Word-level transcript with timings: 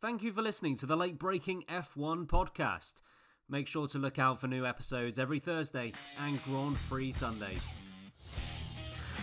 Thank 0.00 0.22
you 0.22 0.32
for 0.32 0.40
listening 0.40 0.76
to 0.76 0.86
the 0.86 0.96
late 0.96 1.18
breaking 1.18 1.64
F1 1.68 2.26
podcast. 2.26 3.02
Make 3.50 3.68
sure 3.68 3.86
to 3.88 3.98
look 3.98 4.18
out 4.18 4.40
for 4.40 4.48
new 4.48 4.64
episodes 4.64 5.18
every 5.18 5.40
Thursday 5.40 5.92
and 6.18 6.42
Grand 6.44 6.76
Prix 6.88 7.12
Sundays. 7.12 7.74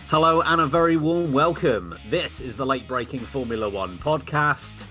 Hello 0.06 0.40
and 0.42 0.60
a 0.60 0.66
very 0.66 0.96
warm 0.96 1.32
welcome. 1.32 1.96
This 2.10 2.40
is 2.40 2.56
the 2.56 2.64
late 2.64 2.86
breaking 2.86 3.18
Formula 3.18 3.68
One 3.68 3.98
podcast, 3.98 4.84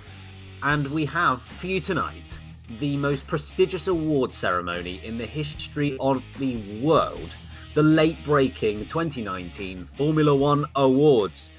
and 0.61 0.85
we 0.87 1.05
have 1.05 1.41
for 1.41 1.67
you 1.67 1.79
tonight 1.79 2.37
the 2.81 2.97
most 2.97 3.25
prestigious 3.25 3.87
award 3.87 4.33
ceremony 4.33 4.99
in 5.05 5.17
the 5.17 5.25
history 5.25 5.95
of 6.01 6.21
the 6.37 6.81
world 6.81 7.33
the 7.75 7.83
late 7.83 8.17
breaking 8.25 8.79
2019 8.87 9.85
Formula 9.85 10.35
One 10.35 10.65
Awards. 10.75 11.51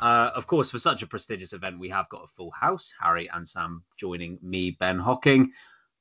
Uh, 0.00 0.30
of 0.34 0.46
course, 0.46 0.70
for 0.70 0.78
such 0.78 1.02
a 1.02 1.06
prestigious 1.06 1.52
event, 1.52 1.78
we 1.78 1.90
have 1.90 2.08
got 2.08 2.24
a 2.24 2.26
full 2.26 2.50
house. 2.52 2.92
Harry 3.00 3.28
and 3.34 3.46
Sam 3.46 3.82
joining 3.98 4.38
me, 4.42 4.70
Ben 4.80 4.98
Hocking. 4.98 5.52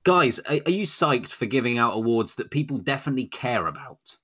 Guys, 0.05 0.39
are, 0.39 0.59
are 0.65 0.71
you 0.71 0.85
psyched 0.85 1.31
for 1.31 1.45
giving 1.45 1.77
out 1.77 1.95
awards 1.95 2.35
that 2.35 2.49
people 2.49 2.77
definitely 2.77 3.25
care 3.25 3.67
about? 3.67 4.17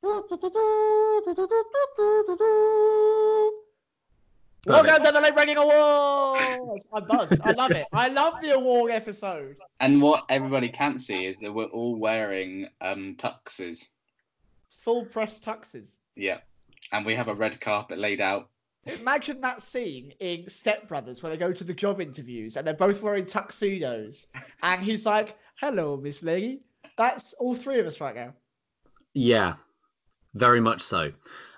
Welcome 4.66 5.04
to 5.04 5.12
the 5.12 5.22
Late 5.22 5.36
Breaking 5.36 5.58
Awards! 5.58 6.88
I'm 6.94 7.06
buzzed. 7.06 7.42
I 7.44 7.52
love 7.52 7.72
it. 7.72 7.86
I 7.92 8.08
love 8.08 8.36
the 8.42 8.52
award 8.52 8.92
episode. 8.92 9.58
And 9.82 10.02
what 10.02 10.24
everybody 10.30 10.70
can't 10.70 11.02
see 11.02 11.26
is 11.26 11.38
that 11.40 11.54
we're 11.54 11.66
all 11.66 11.98
wearing 11.98 12.68
um, 12.80 13.16
tuxes. 13.18 13.86
Full 14.84 15.06
press 15.06 15.40
tuxes. 15.40 15.98
Yeah. 16.16 16.38
And 16.94 17.06
we 17.06 17.14
have 17.16 17.28
a 17.28 17.36
red 17.36 17.60
carpet 17.60 18.00
laid 18.00 18.22
out. 18.22 18.50
Imagine 18.86 19.42
that 19.42 19.64
scene 19.64 20.12
in 20.20 20.48
Step 20.50 20.88
Brothers 20.88 21.24
where 21.24 21.32
they 21.32 21.38
go 21.38 21.52
to 21.52 21.64
the 21.64 21.74
job 21.74 22.00
interviews 22.00 22.56
and 22.56 22.66
they're 22.68 22.74
both 22.76 23.02
wearing 23.02 23.26
tuxedos. 23.26 24.28
And 24.62 24.82
he's 24.84 25.06
like, 25.06 25.38
Hello, 25.60 25.98
Miss 25.98 26.22
Lady. 26.22 26.62
That's 26.98 27.34
all 27.34 27.56
three 27.56 27.80
of 27.80 27.88
us 27.88 28.00
right 28.00 28.16
now. 28.16 28.34
Yeah, 29.14 29.56
very 30.34 30.62
much 30.62 30.82
so. 30.82 31.12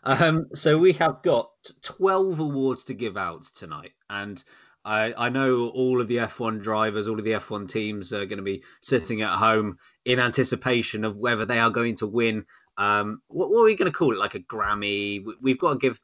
Um, 0.03 0.45
so 0.55 0.77
we 0.77 0.93
have 0.93 1.21
got 1.21 1.49
12 1.81 2.39
awards 2.39 2.85
to 2.85 2.93
give 2.93 3.17
out 3.17 3.43
tonight. 3.55 3.91
And 4.09 4.41
I, 4.85 5.13
I 5.17 5.29
know 5.29 5.67
all 5.69 5.99
of 5.99 6.07
the 6.07 6.17
F1 6.17 6.61
drivers, 6.61 7.07
all 7.09 7.19
of 7.19 7.25
the 7.25 7.31
F1 7.31 7.67
teams 7.67 8.13
are 8.13 8.25
going 8.25 8.37
to 8.37 8.43
be 8.43 8.63
sitting 8.81 9.21
at 9.21 9.35
home 9.35 9.77
in 10.05 10.19
anticipation 10.19 11.03
of 11.03 11.17
whether 11.17 11.45
they 11.45 11.59
are 11.59 11.71
going 11.71 11.97
to 11.97 12.07
win. 12.07 12.45
Um, 12.77 13.21
what, 13.27 13.49
what 13.49 13.61
are 13.61 13.65
we 13.65 13.75
going 13.75 13.91
to 13.91 13.97
call 13.97 14.13
it? 14.13 14.19
Like 14.19 14.35
a 14.35 14.39
Grammy? 14.39 15.25
We- 15.25 15.35
We've 15.41 15.59
got 15.59 15.73
to 15.73 15.79
give 15.79 15.99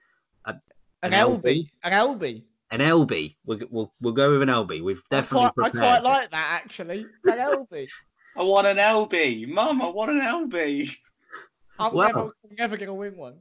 An, 1.03 1.11
LB. 1.11 1.69
An 1.83 1.91
LB. 1.91 2.43
an 2.71 2.79
LB. 2.79 3.35
We'll, 3.45 3.59
we'll, 3.69 3.93
we'll 4.01 4.13
go 4.13 4.31
with 4.31 4.41
an 4.41 4.49
LB. 4.49 4.83
We've 4.83 5.03
I 5.11 5.15
definitely 5.17 5.49
quite, 5.51 5.75
I 5.75 5.79
quite 5.79 6.03
like 6.03 6.31
that 6.31 6.61
actually. 6.63 7.05
An 7.25 7.37
LB. 7.37 7.87
I 8.35 8.43
want 8.43 8.65
an 8.65 8.77
LB. 8.77 9.47
Mum, 9.49 9.81
I 9.81 9.89
want 9.89 10.11
an 10.11 10.21
LB. 10.21 10.95
I'm 11.77 11.93
Wow. 11.93 12.07
never, 12.07 12.29
never 12.57 12.77
going 12.77 12.87
to 12.87 12.93
win 12.93 13.17
one. 13.17 13.35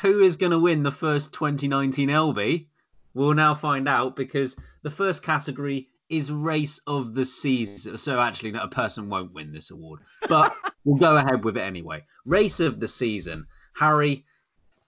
Who 0.00 0.20
is 0.20 0.36
going 0.36 0.52
to 0.52 0.58
win 0.58 0.82
the 0.82 0.92
first 0.92 1.32
2019 1.34 2.08
LB? 2.08 2.66
We'll 3.12 3.34
now 3.34 3.54
find 3.54 3.88
out 3.88 4.14
because 4.16 4.56
the 4.82 4.90
first 4.90 5.22
category 5.22 5.88
is 6.08 6.30
race 6.30 6.80
of 6.86 7.14
the 7.14 7.24
season. 7.24 7.98
So 7.98 8.20
actually, 8.20 8.52
no, 8.52 8.60
a 8.60 8.68
person 8.68 9.08
won't 9.08 9.32
win 9.32 9.52
this 9.52 9.70
award, 9.70 10.00
but 10.28 10.54
we'll 10.84 10.96
go 10.98 11.16
ahead 11.16 11.44
with 11.44 11.56
it 11.56 11.62
anyway. 11.62 12.04
Race 12.24 12.60
of 12.60 12.80
the 12.80 12.88
season. 12.88 13.46
Harry, 13.74 14.24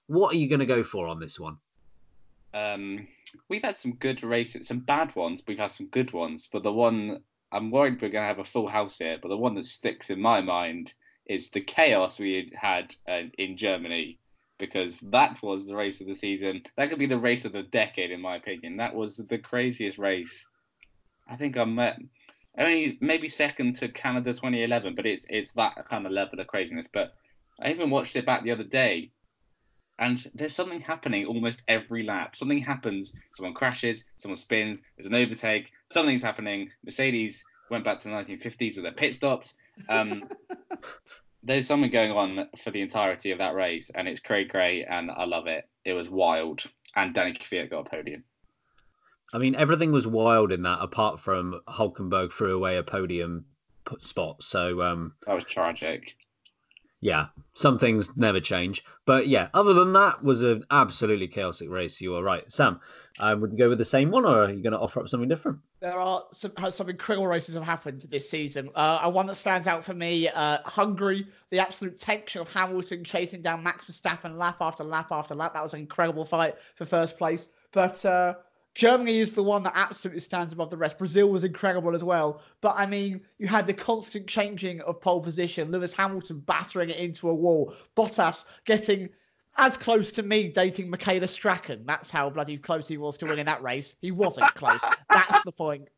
what 0.06 0.34
are 0.34 0.36
you 0.36 0.48
going 0.48 0.60
to 0.60 0.66
go 0.66 0.82
for 0.84 1.06
on 1.08 1.18
this 1.20 1.38
one? 1.38 1.56
Um, 2.54 3.08
we've 3.48 3.62
had 3.62 3.76
some 3.76 3.94
good 3.94 4.22
races, 4.22 4.68
some 4.68 4.80
bad 4.80 5.14
ones. 5.16 5.42
We've 5.46 5.58
had 5.58 5.70
some 5.70 5.86
good 5.86 6.12
ones, 6.12 6.48
but 6.52 6.62
the 6.62 6.72
one 6.72 7.22
I'm 7.50 7.70
worried 7.70 8.00
we're 8.00 8.08
going 8.08 8.22
to 8.22 8.28
have 8.28 8.38
a 8.38 8.44
full 8.44 8.68
house 8.68 8.98
here. 8.98 9.18
But 9.20 9.28
the 9.28 9.36
one 9.36 9.54
that 9.54 9.66
sticks 9.66 10.10
in 10.10 10.20
my 10.20 10.40
mind 10.40 10.92
is 11.26 11.50
the 11.50 11.60
chaos 11.60 12.18
we 12.18 12.52
had 12.54 12.94
uh, 13.08 13.22
in 13.38 13.56
Germany, 13.56 14.18
because 14.58 14.98
that 15.00 15.42
was 15.42 15.66
the 15.66 15.76
race 15.76 16.00
of 16.00 16.06
the 16.06 16.14
season. 16.14 16.62
That 16.76 16.88
could 16.88 16.98
be 16.98 17.06
the 17.06 17.18
race 17.18 17.44
of 17.44 17.52
the 17.52 17.62
decade, 17.62 18.10
in 18.10 18.20
my 18.20 18.36
opinion. 18.36 18.76
That 18.78 18.94
was 18.94 19.16
the 19.16 19.38
craziest 19.38 19.98
race. 19.98 20.46
I 21.28 21.36
think 21.36 21.56
I'm 21.56 21.78
only 22.58 22.98
maybe 23.00 23.28
second 23.28 23.76
to 23.76 23.88
Canada 23.88 24.32
2011, 24.32 24.94
but 24.94 25.06
it's 25.06 25.24
it's 25.28 25.52
that 25.52 25.88
kind 25.88 26.06
of 26.06 26.12
level 26.12 26.40
of 26.40 26.46
craziness. 26.46 26.88
But 26.92 27.14
I 27.60 27.70
even 27.70 27.90
watched 27.90 28.16
it 28.16 28.26
back 28.26 28.42
the 28.42 28.50
other 28.50 28.64
day, 28.64 29.10
and 30.02 30.28
there's 30.34 30.54
something 30.54 30.80
happening 30.80 31.26
almost 31.26 31.62
every 31.68 32.02
lap. 32.02 32.34
Something 32.34 32.58
happens. 32.58 33.12
Someone 33.34 33.54
crashes. 33.54 34.04
Someone 34.18 34.36
spins. 34.36 34.82
There's 34.96 35.06
an 35.06 35.14
overtake. 35.14 35.70
Something's 35.92 36.22
happening. 36.22 36.70
Mercedes 36.84 37.44
went 37.70 37.84
back 37.84 38.00
to 38.00 38.08
the 38.08 38.14
1950s 38.14 38.74
with 38.74 38.82
their 38.84 38.92
pit 38.92 39.14
stops. 39.14 39.54
Um, 39.88 40.24
there's 41.44 41.68
something 41.68 41.92
going 41.92 42.10
on 42.10 42.48
for 42.58 42.72
the 42.72 42.80
entirety 42.80 43.30
of 43.30 43.38
that 43.38 43.54
race, 43.54 43.92
and 43.94 44.08
it's 44.08 44.18
cray 44.18 44.44
cray, 44.44 44.84
and 44.84 45.08
I 45.08 45.24
love 45.24 45.46
it. 45.46 45.68
It 45.84 45.92
was 45.92 46.10
wild, 46.10 46.64
and 46.96 47.14
Danny 47.14 47.34
Kvyat 47.34 47.70
got 47.70 47.86
a 47.86 47.90
podium. 47.90 48.24
I 49.32 49.38
mean, 49.38 49.54
everything 49.54 49.92
was 49.92 50.06
wild 50.06 50.50
in 50.50 50.62
that, 50.62 50.80
apart 50.80 51.20
from 51.20 51.60
Hulkenberg 51.68 52.32
threw 52.32 52.56
away 52.56 52.76
a 52.76 52.82
podium 52.82 53.44
spot. 54.00 54.42
So, 54.42 54.82
um, 54.82 55.14
That 55.26 55.36
was 55.36 55.44
tragic. 55.44 56.16
Yeah, 57.02 57.26
some 57.54 57.80
things 57.80 58.16
never 58.16 58.40
change. 58.40 58.84
But 59.06 59.26
yeah, 59.26 59.48
other 59.52 59.74
than 59.74 59.92
that, 59.94 60.22
was 60.22 60.40
an 60.40 60.64
absolutely 60.70 61.26
chaotic 61.26 61.68
race. 61.68 62.00
You 62.00 62.14
are 62.14 62.22
right, 62.22 62.50
Sam. 62.50 62.80
Um, 63.18 63.40
would 63.40 63.58
go 63.58 63.68
with 63.68 63.78
the 63.78 63.84
same 63.84 64.12
one, 64.12 64.24
or 64.24 64.44
are 64.44 64.50
you 64.50 64.62
going 64.62 64.72
to 64.72 64.78
offer 64.78 65.00
up 65.00 65.08
something 65.08 65.28
different? 65.28 65.58
There 65.80 65.98
are 65.98 66.22
some 66.32 66.52
some 66.70 66.88
incredible 66.88 67.26
races 67.26 67.56
have 67.56 67.64
happened 67.64 68.06
this 68.08 68.30
season. 68.30 68.70
Uh, 68.76 69.10
one 69.10 69.26
that 69.26 69.34
stands 69.34 69.66
out 69.66 69.84
for 69.84 69.94
me, 69.94 70.28
uh, 70.28 70.58
Hungary, 70.64 71.26
the 71.50 71.58
absolute 71.58 71.98
tension 71.98 72.40
of 72.40 72.50
Hamilton 72.52 73.02
chasing 73.02 73.42
down 73.42 73.64
Max 73.64 73.84
Verstappen 73.84 74.38
lap 74.38 74.58
after 74.60 74.84
lap 74.84 75.08
after 75.10 75.34
lap. 75.34 75.54
That 75.54 75.64
was 75.64 75.74
an 75.74 75.80
incredible 75.80 76.24
fight 76.24 76.54
for 76.76 76.86
first 76.86 77.18
place. 77.18 77.48
But 77.72 78.04
uh, 78.06 78.34
Germany 78.74 79.18
is 79.18 79.34
the 79.34 79.42
one 79.42 79.62
that 79.64 79.74
absolutely 79.76 80.20
stands 80.20 80.52
above 80.52 80.70
the 80.70 80.76
rest. 80.76 80.96
Brazil 80.96 81.28
was 81.28 81.44
incredible 81.44 81.94
as 81.94 82.02
well. 82.02 82.40
But 82.60 82.74
I 82.76 82.86
mean, 82.86 83.20
you 83.38 83.46
had 83.46 83.66
the 83.66 83.74
constant 83.74 84.26
changing 84.26 84.80
of 84.82 85.00
pole 85.00 85.20
position. 85.20 85.70
Lewis 85.70 85.92
Hamilton 85.92 86.40
battering 86.40 86.90
it 86.90 86.96
into 86.96 87.28
a 87.28 87.34
wall. 87.34 87.74
Bottas 87.96 88.44
getting 88.64 89.10
as 89.58 89.76
close 89.76 90.10
to 90.12 90.22
me 90.22 90.48
dating 90.48 90.88
Michaela 90.88 91.28
Strachan. 91.28 91.84
That's 91.84 92.10
how 92.10 92.30
bloody 92.30 92.56
close 92.56 92.88
he 92.88 92.96
was 92.96 93.18
to 93.18 93.26
winning 93.26 93.44
that 93.44 93.62
race. 93.62 93.94
He 94.00 94.10
wasn't 94.10 94.54
close. 94.54 94.80
That's 95.10 95.44
the 95.44 95.52
point. 95.52 95.88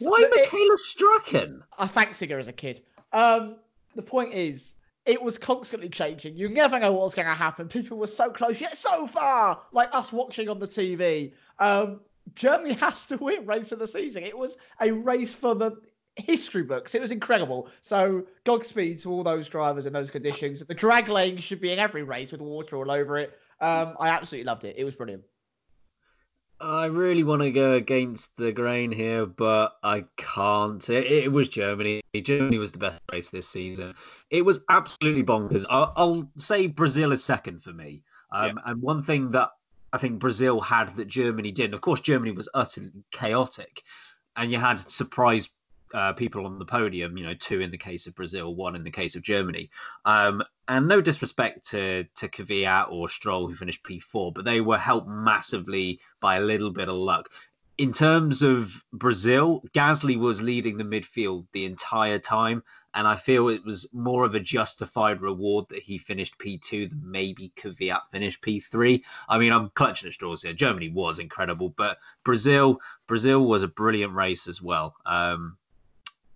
Why 0.00 0.28
Michaela 0.34 0.78
Strachan? 0.78 1.62
I 1.78 1.86
fancied 1.86 2.30
her 2.30 2.38
as 2.38 2.48
a 2.48 2.52
kid. 2.52 2.82
Um, 3.12 3.56
the 3.94 4.02
point 4.02 4.34
is, 4.34 4.74
it 5.10 5.20
was 5.20 5.38
constantly 5.38 5.88
changing. 5.88 6.36
You 6.36 6.48
never 6.48 6.78
know 6.78 6.92
what 6.92 7.02
was 7.02 7.16
going 7.16 7.26
to 7.26 7.34
happen. 7.34 7.66
People 7.66 7.98
were 7.98 8.06
so 8.06 8.30
close 8.30 8.60
yet 8.60 8.78
so 8.78 9.08
far, 9.08 9.60
like 9.72 9.88
us 9.92 10.12
watching 10.12 10.48
on 10.48 10.60
the 10.60 10.68
TV. 10.68 11.32
Um, 11.58 11.98
Germany 12.36 12.74
has 12.80 13.06
to 13.06 13.16
win 13.16 13.44
race 13.44 13.72
of 13.72 13.80
the 13.80 13.88
season. 13.88 14.22
It 14.22 14.38
was 14.38 14.56
a 14.80 14.92
race 14.92 15.34
for 15.34 15.56
the 15.56 15.72
history 16.14 16.62
books. 16.62 16.94
It 16.94 17.00
was 17.00 17.10
incredible. 17.10 17.66
So 17.82 18.22
Godspeed 18.44 19.00
to 19.00 19.10
all 19.10 19.24
those 19.24 19.48
drivers 19.48 19.84
in 19.84 19.92
those 19.92 20.12
conditions. 20.12 20.64
The 20.64 20.74
drag 20.74 21.08
lane 21.08 21.38
should 21.38 21.60
be 21.60 21.72
in 21.72 21.80
every 21.80 22.04
race 22.04 22.30
with 22.30 22.40
water 22.40 22.76
all 22.76 22.88
over 22.88 23.18
it. 23.18 23.36
Um, 23.60 23.96
I 23.98 24.10
absolutely 24.10 24.46
loved 24.46 24.62
it. 24.62 24.76
It 24.78 24.84
was 24.84 24.94
brilliant. 24.94 25.24
I 26.60 26.86
really 26.86 27.24
want 27.24 27.42
to 27.42 27.50
go 27.50 27.72
against 27.72 28.36
the 28.36 28.52
grain 28.52 28.92
here, 28.92 29.24
but 29.24 29.76
I 29.82 30.04
can't. 30.16 30.88
It, 30.90 31.06
it, 31.06 31.32
was 31.32 31.48
Germany. 31.48 32.02
Germany 32.14 32.58
was 32.58 32.70
the 32.72 32.78
best 32.78 33.00
race 33.10 33.30
this 33.30 33.48
season. 33.48 33.94
It 34.30 34.42
was 34.42 34.60
absolutely 34.68 35.22
bonkers. 35.22 35.64
I'll, 35.70 35.92
I'll 35.96 36.30
say 36.36 36.66
Brazil 36.66 37.12
is 37.12 37.24
second 37.24 37.62
for 37.62 37.72
me. 37.72 38.02
Um, 38.32 38.56
yeah. 38.56 38.72
And 38.72 38.82
one 38.82 39.02
thing 39.02 39.30
that 39.30 39.50
I 39.92 39.98
think 39.98 40.18
Brazil 40.18 40.60
had 40.60 40.94
that 40.96 41.08
Germany 41.08 41.50
didn't, 41.50 41.74
of 41.74 41.80
course, 41.80 42.00
Germany 42.00 42.32
was 42.32 42.48
utterly 42.52 42.90
chaotic, 43.10 43.82
and 44.36 44.52
you 44.52 44.58
had 44.58 44.88
surprise 44.90 45.48
uh, 45.92 46.12
people 46.12 46.46
on 46.46 46.58
the 46.58 46.64
podium. 46.64 47.16
You 47.16 47.24
know, 47.24 47.34
two 47.34 47.60
in 47.60 47.70
the 47.70 47.78
case 47.78 48.06
of 48.06 48.14
Brazil, 48.14 48.54
one 48.54 48.76
in 48.76 48.84
the 48.84 48.90
case 48.90 49.16
of 49.16 49.22
Germany. 49.22 49.70
Um, 50.04 50.42
and 50.68 50.86
no 50.86 51.00
disrespect 51.00 51.68
to 51.70 52.04
to 52.16 52.28
Kvyat 52.28 52.90
or 52.90 53.08
Stroll 53.08 53.48
who 53.48 53.54
finished 53.54 53.82
P4, 53.82 54.32
but 54.34 54.44
they 54.44 54.60
were 54.60 54.78
helped 54.78 55.08
massively 55.08 56.00
by 56.20 56.36
a 56.36 56.40
little 56.40 56.70
bit 56.70 56.88
of 56.88 56.96
luck. 56.96 57.28
In 57.78 57.92
terms 57.94 58.42
of 58.42 58.84
Brazil, 58.92 59.62
Gasly 59.72 60.18
was 60.18 60.42
leading 60.42 60.76
the 60.76 60.84
midfield 60.84 61.46
the 61.52 61.64
entire 61.64 62.18
time, 62.18 62.62
and 62.92 63.08
I 63.08 63.16
feel 63.16 63.48
it 63.48 63.64
was 63.64 63.88
more 63.92 64.24
of 64.24 64.34
a 64.34 64.40
justified 64.40 65.22
reward 65.22 65.64
that 65.70 65.82
he 65.82 65.96
finished 65.96 66.38
P2 66.38 66.90
than 66.90 67.00
maybe 67.02 67.52
Kvyat 67.56 68.02
finished 68.12 68.42
P3. 68.42 69.02
I 69.28 69.38
mean, 69.38 69.52
I'm 69.52 69.70
clutching 69.70 70.08
at 70.08 70.12
straws 70.12 70.42
here. 70.42 70.52
Germany 70.52 70.90
was 70.90 71.18
incredible, 71.18 71.70
but 71.70 71.98
Brazil, 72.22 72.80
Brazil 73.06 73.46
was 73.46 73.62
a 73.62 73.68
brilliant 73.68 74.12
race 74.12 74.46
as 74.46 74.60
well. 74.60 74.94
Um, 75.06 75.56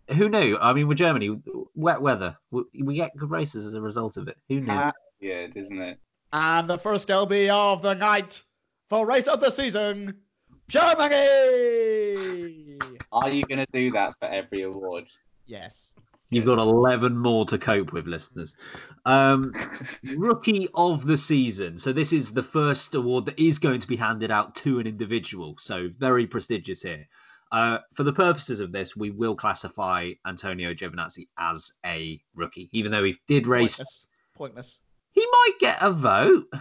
who 0.08 0.28
knew? 0.28 0.58
I 0.60 0.72
mean, 0.72 0.88
with 0.88 0.98
Germany, 0.98 1.40
wet 1.74 2.00
weather, 2.00 2.36
we 2.50 2.94
get 2.94 3.16
good 3.16 3.30
races 3.30 3.66
as 3.66 3.74
a 3.74 3.80
result 3.80 4.16
of 4.16 4.28
it. 4.28 4.36
Who 4.48 4.60
knew? 4.60 4.72
Uh, 4.72 4.92
yeah, 5.20 5.46
isn't 5.54 5.80
it? 5.80 5.98
And 6.32 6.68
the 6.68 6.78
first 6.78 7.08
LB 7.08 7.48
of 7.48 7.82
the 7.82 7.94
night 7.94 8.42
for 8.90 9.06
race 9.06 9.28
of 9.28 9.40
the 9.40 9.50
season, 9.50 10.16
Germany. 10.68 11.14
Are 13.12 13.30
you 13.30 13.44
going 13.44 13.64
to 13.64 13.66
do 13.72 13.92
that 13.92 14.14
for 14.18 14.26
every 14.26 14.62
award? 14.62 15.04
Yes. 15.46 15.92
You've 16.30 16.46
got 16.46 16.58
11 16.58 17.16
more 17.16 17.44
to 17.46 17.58
cope 17.58 17.92
with, 17.92 18.06
listeners. 18.06 18.56
Um, 19.04 19.52
rookie 20.16 20.68
of 20.74 21.06
the 21.06 21.16
season. 21.16 21.78
So, 21.78 21.92
this 21.92 22.12
is 22.12 22.32
the 22.32 22.42
first 22.42 22.94
award 22.94 23.26
that 23.26 23.38
is 23.38 23.60
going 23.60 23.80
to 23.80 23.86
be 23.86 23.96
handed 23.96 24.30
out 24.32 24.56
to 24.56 24.80
an 24.80 24.86
individual. 24.86 25.54
So, 25.58 25.90
very 25.96 26.26
prestigious 26.26 26.82
here. 26.82 27.06
Uh, 27.54 27.78
for 27.92 28.02
the 28.02 28.12
purposes 28.12 28.58
of 28.58 28.72
this, 28.72 28.96
we 28.96 29.10
will 29.10 29.36
classify 29.36 30.10
Antonio 30.26 30.74
Giovinazzi 30.74 31.28
as 31.38 31.72
a 31.86 32.20
rookie, 32.34 32.68
even 32.72 32.90
though 32.90 33.04
he 33.04 33.16
did 33.28 33.46
race. 33.46 33.76
Pointless. 33.76 34.06
Pointless. 34.34 34.80
He 35.12 35.24
might 35.24 35.52
get 35.60 35.78
a 35.80 35.92
vote. 35.92 36.52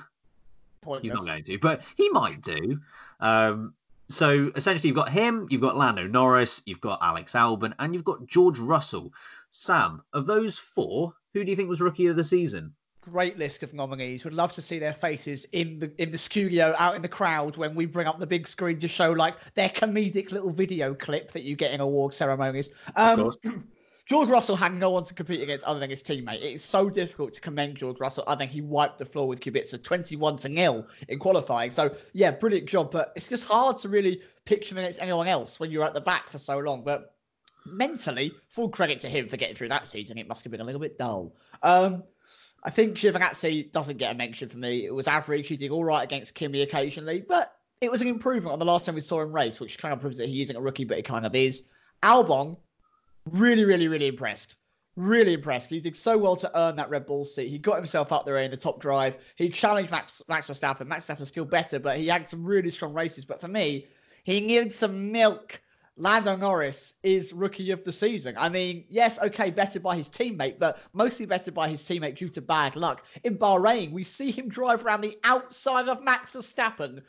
Pointless. 0.81 1.01
He's 1.01 1.13
not 1.13 1.25
going 1.25 1.43
to, 1.45 1.57
but 1.57 1.81
he 1.95 2.09
might 2.09 2.43
do. 2.43 2.79
Um, 3.19 3.73
so 4.07 4.51
essentially, 4.55 4.89
you've 4.89 4.95
got 4.95 5.09
him, 5.09 5.47
you've 5.49 5.61
got 5.61 5.75
Lando 5.75 6.05
Norris, 6.05 6.61
you've 6.67 6.79
got 6.79 6.99
Alex 7.01 7.33
Albon, 7.33 7.73
and 7.79 7.95
you've 7.95 8.03
got 8.03 8.27
George 8.27 8.59
Russell. 8.59 9.11
Sam, 9.49 10.03
of 10.13 10.27
those 10.27 10.59
four, 10.59 11.15
who 11.33 11.43
do 11.43 11.49
you 11.49 11.55
think 11.55 11.69
was 11.69 11.81
rookie 11.81 12.05
of 12.05 12.15
the 12.15 12.23
season? 12.23 12.71
Great 13.11 13.37
list 13.37 13.63
of 13.63 13.73
nominees. 13.73 14.23
Would 14.23 14.33
love 14.33 14.53
to 14.53 14.61
see 14.61 14.79
their 14.79 14.93
faces 14.93 15.45
in 15.51 15.79
the 15.79 15.91
in 16.01 16.11
the 16.11 16.17
studio, 16.17 16.73
out 16.77 16.95
in 16.95 17.01
the 17.01 17.07
crowd 17.07 17.57
when 17.57 17.75
we 17.75 17.85
bring 17.85 18.07
up 18.07 18.19
the 18.19 18.27
big 18.27 18.47
screen 18.47 18.77
to 18.79 18.87
show 18.87 19.11
like 19.11 19.35
their 19.55 19.69
comedic 19.69 20.31
little 20.31 20.51
video 20.51 20.93
clip 20.93 21.31
that 21.33 21.43
you 21.43 21.55
get 21.55 21.73
in 21.73 21.81
award 21.81 22.13
ceremonies. 22.13 22.69
Um, 22.95 23.33
George 24.05 24.27
Russell 24.27 24.57
had 24.57 24.73
no 24.73 24.89
one 24.89 25.05
to 25.05 25.13
compete 25.13 25.41
against 25.41 25.65
other 25.65 25.79
than 25.79 25.89
his 25.89 26.03
teammate. 26.03 26.41
It 26.43 26.55
is 26.55 26.63
so 26.63 26.89
difficult 26.89 27.33
to 27.35 27.41
commend 27.41 27.77
George 27.77 28.01
Russell. 28.01 28.25
I 28.27 28.35
think 28.35 28.51
he 28.51 28.59
wiped 28.59 28.99
the 28.99 29.05
floor 29.05 29.29
with 29.29 29.39
Kubica 29.39 29.81
21 29.81 30.37
to 30.37 30.49
nil 30.49 30.85
in 31.07 31.19
qualifying. 31.19 31.71
So 31.71 31.95
yeah, 32.11 32.31
brilliant 32.31 32.67
job. 32.67 32.91
But 32.91 33.13
it's 33.15 33.29
just 33.29 33.45
hard 33.45 33.77
to 33.79 33.89
really 33.89 34.21
picture 34.45 34.75
him 34.75 34.79
against 34.79 35.01
anyone 35.01 35.27
else 35.27 35.59
when 35.59 35.71
you're 35.71 35.85
at 35.85 35.93
the 35.93 36.01
back 36.01 36.29
for 36.29 36.37
so 36.37 36.57
long. 36.57 36.83
But 36.83 37.15
mentally, 37.65 38.33
full 38.49 38.69
credit 38.69 38.99
to 39.01 39.09
him 39.09 39.29
for 39.29 39.37
getting 39.37 39.55
through 39.55 39.69
that 39.69 39.87
season. 39.87 40.17
It 40.17 40.27
must 40.27 40.43
have 40.43 40.51
been 40.51 40.61
a 40.61 40.65
little 40.65 40.81
bit 40.81 40.97
dull. 40.97 41.33
Um, 41.61 42.03
I 42.63 42.69
think 42.69 42.95
Giovinazzi 42.95 43.71
doesn't 43.71 43.97
get 43.97 44.11
a 44.11 44.17
mention 44.17 44.47
for 44.47 44.57
me. 44.57 44.85
It 44.85 44.93
was 44.93 45.07
average. 45.07 45.47
He 45.47 45.57
did 45.57 45.71
all 45.71 45.83
right 45.83 46.03
against 46.03 46.33
Kimi 46.33 46.61
occasionally, 46.61 47.23
but 47.27 47.53
it 47.81 47.91
was 47.91 48.01
an 48.01 48.07
improvement 48.07 48.53
on 48.53 48.59
the 48.59 48.65
last 48.65 48.85
time 48.85 48.95
we 48.95 49.01
saw 49.01 49.21
him 49.21 49.33
race, 49.33 49.59
which 49.59 49.77
kind 49.77 49.93
of 49.93 49.99
proves 49.99 50.17
that 50.17 50.29
he 50.29 50.41
isn't 50.41 50.55
a 50.55 50.61
rookie, 50.61 50.85
but 50.85 50.95
he 50.95 51.03
kind 51.03 51.25
of 51.25 51.35
is. 51.35 51.63
Albon, 52.01 52.57
really, 53.31 53.65
really, 53.65 53.89
really 53.89 54.07
impressed. 54.07 54.55
Really 54.95 55.33
impressed. 55.33 55.69
He 55.69 55.81
did 55.81 55.95
so 55.95 56.17
well 56.17 56.37
to 56.37 56.57
earn 56.57 56.77
that 56.77 56.89
Red 56.89 57.05
Bull 57.05 57.25
seat. 57.25 57.49
He 57.49 57.57
got 57.57 57.77
himself 57.77 58.13
up 58.13 58.25
there 58.25 58.37
in 58.37 58.51
the 58.51 58.57
top 58.57 58.79
drive. 58.79 59.17
He 59.35 59.49
challenged 59.49 59.91
Max, 59.91 60.21
Max 60.29 60.47
Verstappen. 60.47 60.87
Max 60.87 61.05
Verstappen's 61.05 61.29
still 61.29 61.45
better, 61.45 61.79
but 61.79 61.97
he 61.97 62.07
had 62.07 62.29
some 62.29 62.45
really 62.45 62.69
strong 62.69 62.93
races. 62.93 63.25
But 63.25 63.41
for 63.41 63.47
me, 63.47 63.87
he 64.23 64.39
needed 64.39 64.71
some 64.71 65.11
milk 65.11 65.59
Lando 65.95 66.35
Norris 66.35 66.95
is 67.03 67.33
rookie 67.33 67.71
of 67.71 67.83
the 67.83 67.91
season. 67.91 68.35
I 68.37 68.49
mean, 68.49 68.85
yes, 68.89 69.19
okay, 69.19 69.51
better 69.51 69.79
by 69.79 69.95
his 69.95 70.09
teammate, 70.09 70.57
but 70.57 70.79
mostly 70.93 71.25
better 71.25 71.51
by 71.51 71.69
his 71.69 71.81
teammate 71.83 72.17
due 72.17 72.29
to 72.29 72.41
bad 72.41 72.75
luck. 72.75 73.03
In 73.23 73.37
Bahrain, 73.37 73.91
we 73.91 74.03
see 74.03 74.31
him 74.31 74.49
drive 74.49 74.85
around 74.85 75.01
the 75.01 75.19
outside 75.23 75.87
of 75.87 76.03
Max 76.03 76.31
Verstappen 76.31 77.03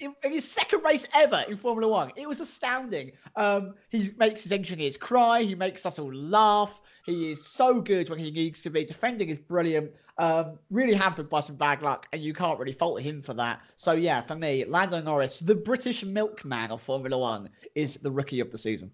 in, 0.00 0.14
his 0.22 0.50
second 0.50 0.82
race 0.84 1.06
ever 1.14 1.44
in 1.48 1.56
Formula 1.56 1.90
One. 1.90 2.12
It 2.16 2.28
was 2.28 2.40
astounding. 2.40 3.12
Um, 3.36 3.74
he 3.88 4.12
makes 4.16 4.42
his 4.42 4.52
engineers 4.52 4.96
cry. 4.96 5.42
He 5.42 5.54
makes 5.54 5.86
us 5.86 5.98
all 5.98 6.12
laugh. 6.12 6.80
He 7.04 7.30
is 7.30 7.46
so 7.46 7.80
good 7.80 8.10
when 8.10 8.18
he 8.18 8.30
needs 8.30 8.62
to 8.62 8.70
be. 8.70 8.84
Defending 8.84 9.30
is 9.30 9.38
brilliant. 9.38 9.92
Um, 10.20 10.58
really 10.70 10.94
hampered 10.94 11.30
by 11.30 11.40
some 11.40 11.54
bad 11.54 11.80
luck, 11.80 12.08
and 12.12 12.20
you 12.20 12.34
can't 12.34 12.58
really 12.58 12.72
fault 12.72 13.00
him 13.00 13.22
for 13.22 13.34
that. 13.34 13.60
So 13.76 13.92
yeah, 13.92 14.20
for 14.20 14.34
me, 14.34 14.64
Lando 14.64 15.00
Norris, 15.00 15.38
the 15.38 15.54
British 15.54 16.02
milkman 16.02 16.72
of 16.72 16.82
Formula 16.82 17.16
One, 17.16 17.50
is 17.76 17.94
the 18.02 18.10
rookie 18.10 18.40
of 18.40 18.50
the 18.50 18.58
season. 18.58 18.90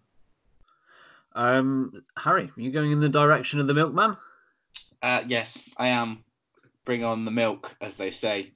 Um, 1.34 2.02
Harry, 2.18 2.50
are 2.54 2.60
you 2.60 2.70
going 2.70 2.92
in 2.92 3.00
the 3.00 3.08
direction 3.08 3.58
of 3.58 3.66
the 3.66 3.74
milkman? 3.74 4.16
Uh, 5.02 5.22
yes, 5.26 5.58
I 5.78 5.88
am. 5.88 6.24
Bring 6.84 7.04
on 7.04 7.24
the 7.24 7.30
milk, 7.30 7.74
as 7.80 7.96
they 7.96 8.10
say. 8.10 8.52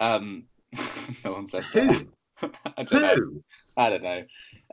Um, 0.00 0.44
no 1.24 1.32
one 1.32 1.46
said 1.48 1.64
Who? 1.66 2.08
I 2.76 2.82
don't 2.82 2.90
Who? 2.90 3.00
know. 3.00 3.42
I 3.76 3.90
don't 3.90 4.02
know. 4.02 4.22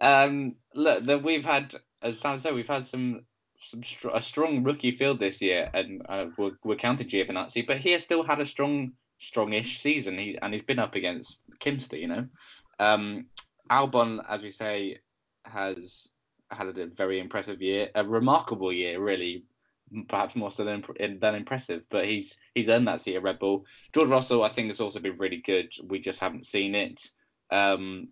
Um, 0.02 0.56
look, 0.74 1.06
the, 1.06 1.20
we've 1.20 1.46
had, 1.46 1.76
as 2.02 2.20
Sam 2.20 2.40
said, 2.40 2.56
we've 2.56 2.68
had 2.68 2.86
some 2.88 3.22
some 3.70 3.84
str- 3.84 4.10
a 4.14 4.22
strong 4.22 4.64
rookie 4.64 4.92
field 4.92 5.20
this 5.20 5.42
year, 5.42 5.70
and 5.74 6.02
uh, 6.08 6.28
we're, 6.38 6.52
we're 6.64 6.76
counting 6.76 7.08
Giovinazzi, 7.08 7.66
but 7.66 7.78
he 7.78 7.92
has 7.92 8.04
still 8.04 8.24
had 8.24 8.40
a 8.40 8.46
strong, 8.46 8.92
strongish 9.22 9.78
season. 9.78 10.18
He 10.18 10.38
and 10.42 10.54
he's 10.54 10.64
been 10.64 10.80
up 10.80 10.96
against 10.96 11.42
Kimster, 11.60 12.00
you 12.00 12.08
know. 12.08 12.28
Um, 12.80 13.26
Albon, 13.72 14.24
as 14.30 14.44
we 14.44 14.52
say, 14.52 15.00
has 15.46 16.10
had 16.52 16.68
a 16.68 16.86
very 16.88 17.20
impressive 17.20 17.62
year, 17.62 17.90
a 17.96 18.04
remarkable 18.04 18.72
year, 18.72 19.02
really, 19.02 19.46
perhaps 20.08 20.36
more 20.36 20.52
so 20.52 20.64
than, 20.64 20.84
than 21.20 21.36
impressive. 21.36 21.86
But 21.90 22.06
he's 22.06 22.38
he's 22.54 22.70
earned 22.70 22.88
that 22.88 23.02
seat 23.02 23.16
at 23.16 23.24
Red 23.24 23.40
Bull. 23.40 23.66
George 23.94 24.10
Russell, 24.10 24.44
I 24.44 24.50
think, 24.50 24.68
has 24.68 24.82
also 24.82 25.00
been 25.00 25.18
really 25.18 25.42
good. 25.44 25.74
We 25.88 26.00
just 26.00 26.20
haven't 26.20 26.46
seen 26.46 26.76
it. 26.76 27.02
Um, 27.52 28.10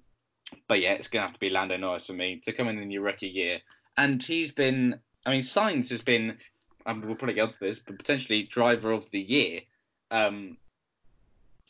but 0.67 0.81
yeah, 0.81 0.93
it's 0.93 1.07
gonna 1.07 1.25
have 1.25 1.33
to 1.33 1.39
be 1.39 1.49
Lando 1.49 1.77
Norris 1.77 2.07
for 2.07 2.13
me 2.13 2.41
to 2.45 2.53
come 2.53 2.67
in 2.67 2.79
in 2.79 2.91
your 2.91 3.03
rookie 3.03 3.27
year, 3.27 3.59
and 3.97 4.21
he's 4.21 4.51
been 4.51 4.99
I 5.25 5.31
mean, 5.31 5.41
Sainz 5.41 5.89
has 5.89 6.01
been, 6.01 6.37
and 6.85 7.03
we'll 7.03 7.15
probably 7.15 7.35
get 7.35 7.43
onto 7.43 7.57
this, 7.59 7.79
but 7.79 7.97
potentially 7.97 8.43
driver 8.43 8.91
of 8.91 9.09
the 9.11 9.21
year. 9.21 9.61
Um, 10.11 10.57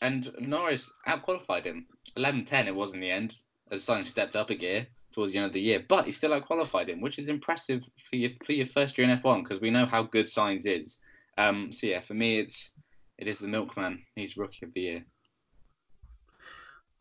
and 0.00 0.30
Norris 0.40 0.92
outqualified 1.06 1.64
him. 1.64 1.86
11 2.16 2.44
10 2.44 2.68
it 2.68 2.74
was 2.74 2.94
in 2.94 3.00
the 3.00 3.10
end, 3.10 3.34
as 3.70 3.84
Sainz 3.84 4.08
stepped 4.08 4.36
up 4.36 4.50
a 4.50 4.54
gear 4.54 4.86
towards 5.12 5.32
the 5.32 5.38
end 5.38 5.46
of 5.46 5.52
the 5.52 5.60
year, 5.60 5.84
but 5.88 6.04
he 6.04 6.12
still 6.12 6.32
outqualified 6.32 6.88
him, 6.88 7.00
which 7.00 7.18
is 7.18 7.28
impressive 7.28 7.88
for 8.10 8.16
your, 8.16 8.30
for 8.44 8.52
your 8.52 8.66
first 8.66 8.98
year 8.98 9.08
in 9.08 9.16
F1 9.16 9.44
because 9.44 9.60
we 9.60 9.70
know 9.70 9.86
how 9.86 10.02
good 10.02 10.26
Sainz 10.26 10.66
is. 10.66 10.98
Um, 11.38 11.72
so 11.72 11.86
yeah, 11.86 12.00
for 12.00 12.14
me, 12.14 12.38
it's 12.38 12.70
it 13.18 13.28
is 13.28 13.38
the 13.38 13.48
milkman. 13.48 14.02
He's 14.16 14.36
rookie 14.36 14.66
of 14.66 14.74
the 14.74 14.80
year. 14.80 15.04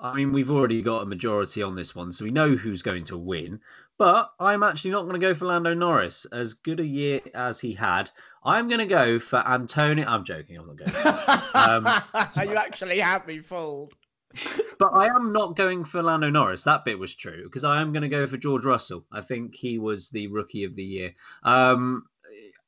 I 0.04 0.14
mean, 0.14 0.34
we've 0.34 0.52
already 0.52 0.82
got 0.82 1.04
a 1.04 1.06
majority 1.06 1.64
on 1.64 1.76
this 1.76 1.96
one, 1.96 2.12
so 2.12 2.26
we 2.26 2.32
know 2.32 2.58
who's 2.58 2.82
going 2.82 3.06
to 3.06 3.18
win. 3.18 3.62
But 3.98 4.32
I'm 4.38 4.62
actually 4.62 4.92
not 4.92 5.04
going 5.04 5.20
to 5.20 5.26
go 5.26 5.34
for 5.34 5.46
Lando 5.46 5.74
Norris. 5.74 6.26
As 6.26 6.54
good 6.54 6.82
a 6.82 6.86
year 6.86 7.22
as 7.34 7.62
he 7.62 7.72
had, 7.72 8.12
I'm 8.44 8.68
going 8.68 8.80
to 8.80 8.86
go 8.86 9.18
for 9.18 9.38
Antonio. 9.38 10.06
I'm 10.06 10.26
joking. 10.26 10.58
I'm 10.60 10.68
not 10.68 10.78
going. 10.78 12.36
um, 12.36 12.48
you 12.50 12.56
actually 12.56 13.00
have 13.00 13.26
me 13.26 13.40
fooled. 13.40 13.94
but 14.80 14.90
I 14.94 15.08
am 15.08 15.32
not 15.32 15.56
going 15.56 15.86
for 15.86 16.04
Lando 16.04 16.30
Norris. 16.30 16.64
That 16.64 16.84
bit 16.84 17.00
was 17.00 17.16
true 17.16 17.44
because 17.46 17.64
I 17.64 17.82
am 17.82 17.94
going 17.94 18.02
to 18.02 18.10
go 18.10 18.28
for 18.28 18.36
George 18.36 18.66
Russell. 18.66 19.06
I 19.12 19.22
think 19.22 19.56
he 19.56 19.78
was 19.78 20.10
the 20.10 20.28
rookie 20.28 20.66
of 20.66 20.76
the 20.76 20.84
year. 20.84 21.14
Um, 21.44 22.08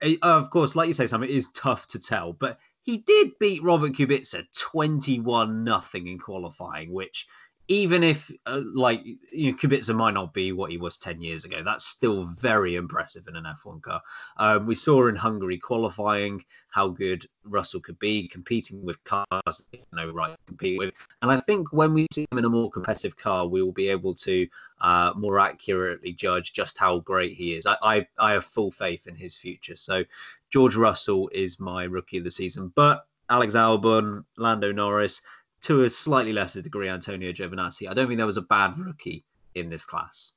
eh, 0.01 0.15
of 0.21 0.51
course, 0.51 0.75
like 0.75 0.87
you 0.87 0.93
say, 0.93 1.07
something 1.07 1.29
is 1.29 1.49
tough 1.49 1.87
to 1.87 1.99
tell, 1.99 2.33
but 2.33 2.59
he 2.85 2.97
did 2.97 3.31
beat 3.39 3.63
Robert 3.63 3.93
Kubica 3.93 4.45
21 4.55 5.63
nothing 5.63 6.07
in 6.07 6.19
qualifying, 6.19 6.93
which 6.93 7.25
even 7.67 8.03
if 8.03 8.31
uh, 8.45 8.61
like 8.73 9.03
you 9.31 9.51
know 9.51 9.57
Kubica 9.57 9.95
might 9.95 10.13
not 10.13 10.33
be 10.33 10.51
what 10.51 10.71
he 10.71 10.77
was 10.77 10.97
10 10.97 11.21
years 11.21 11.45
ago 11.45 11.63
that's 11.63 11.85
still 11.85 12.23
very 12.23 12.75
impressive 12.75 13.27
in 13.27 13.35
an 13.35 13.45
F1 13.45 13.81
car. 13.81 14.01
Um, 14.37 14.67
we 14.67 14.75
saw 14.75 15.07
in 15.07 15.15
Hungary 15.15 15.57
qualifying 15.57 16.43
how 16.69 16.89
good 16.89 17.25
Russell 17.43 17.79
could 17.79 17.97
be 17.97 18.27
competing 18.27 18.83
with 18.83 19.03
cars 19.03 19.67
no 19.91 20.11
right 20.11 20.35
compete 20.47 20.77
with. 20.77 20.93
And 21.21 21.31
I 21.31 21.39
think 21.39 21.73
when 21.73 21.93
we 21.93 22.07
see 22.13 22.25
him 22.31 22.37
in 22.37 22.45
a 22.45 22.49
more 22.49 22.69
competitive 22.69 23.17
car 23.17 23.47
we 23.47 23.61
will 23.63 23.71
be 23.71 23.89
able 23.89 24.13
to 24.15 24.47
uh, 24.81 25.13
more 25.15 25.39
accurately 25.39 26.13
judge 26.13 26.53
just 26.53 26.77
how 26.77 26.99
great 26.99 27.33
he 27.33 27.55
is. 27.55 27.65
I, 27.65 27.77
I, 27.81 28.07
I 28.19 28.31
have 28.33 28.43
full 28.43 28.71
faith 28.71 29.07
in 29.07 29.15
his 29.15 29.37
future. 29.37 29.75
So 29.75 30.03
George 30.51 30.75
Russell 30.75 31.29
is 31.33 31.59
my 31.59 31.85
rookie 31.85 32.17
of 32.17 32.23
the 32.23 32.31
season. 32.31 32.71
But 32.75 33.05
Alex 33.27 33.55
Albon 33.55 34.23
Lando 34.37 34.71
Norris 34.71 35.21
to 35.65 35.83
a 35.83 35.89
slightly 35.89 36.31
lesser 36.31 36.61
degree, 36.61 36.87
Antonio 36.89 37.31
Giovinazzi. 37.31 37.89
I 37.89 37.95
don't 37.95 38.07
think 38.07 38.17
there 38.17 38.27
was 38.27 38.37
a 38.37 38.43
bad 38.43 38.77
rookie 38.77 39.25
in 39.55 39.67
this 39.67 39.83
class. 39.83 40.33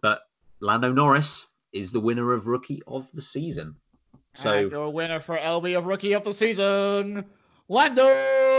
But 0.00 0.20
Lando 0.60 0.92
Norris 0.92 1.46
is 1.72 1.90
the 1.90 1.98
winner 1.98 2.32
of 2.32 2.46
Rookie 2.46 2.80
of 2.86 3.10
the 3.12 3.22
Season. 3.22 3.74
So 4.34 4.52
and 4.52 4.70
your 4.70 4.90
winner 4.90 5.18
for 5.18 5.36
LB 5.36 5.76
of 5.76 5.86
Rookie 5.86 6.12
of 6.12 6.22
the 6.22 6.32
Season, 6.32 7.24
Lando 7.68 8.04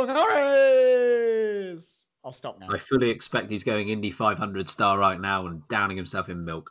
Norris. 0.06 1.86
I'll 2.26 2.34
stop 2.34 2.60
now. 2.60 2.68
I 2.70 2.78
fully 2.78 3.10
expect 3.10 3.50
he's 3.50 3.64
going 3.64 3.88
Indy 3.88 4.12
500 4.12 4.70
star 4.70 5.00
right 5.00 5.22
now 5.22 5.48
and 5.48 5.66
downing 5.70 5.96
himself 5.96 6.28
in 6.28 6.44
milk. 6.44 6.70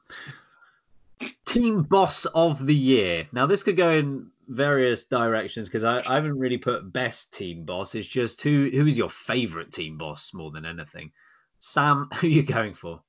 Team 1.47 1.83
Boss 1.83 2.27
of 2.27 2.67
the 2.67 2.75
Year. 2.75 3.27
Now, 3.33 3.47
this 3.47 3.63
could 3.63 3.77
go 3.77 3.91
in 3.91 4.31
various 4.49 5.05
directions 5.05 5.69
because 5.69 5.85
I, 5.85 6.03
I, 6.07 6.15
haven't 6.15 6.39
really 6.39 6.59
put 6.59 6.93
best 6.93 7.33
team 7.33 7.65
boss. 7.65 7.95
It's 7.95 8.09
just 8.09 8.41
who 8.41 8.71
who 8.73 8.87
is 8.87 8.97
your 8.97 9.11
favorite 9.11 9.73
team 9.73 9.99
boss 9.99 10.33
more 10.33 10.51
than 10.51 10.65
anything. 10.65 11.13
Sam, 11.61 12.09
who 12.15 12.27
are 12.27 12.31
you 12.31 12.43
going 12.43 12.75
for? 12.75 13.03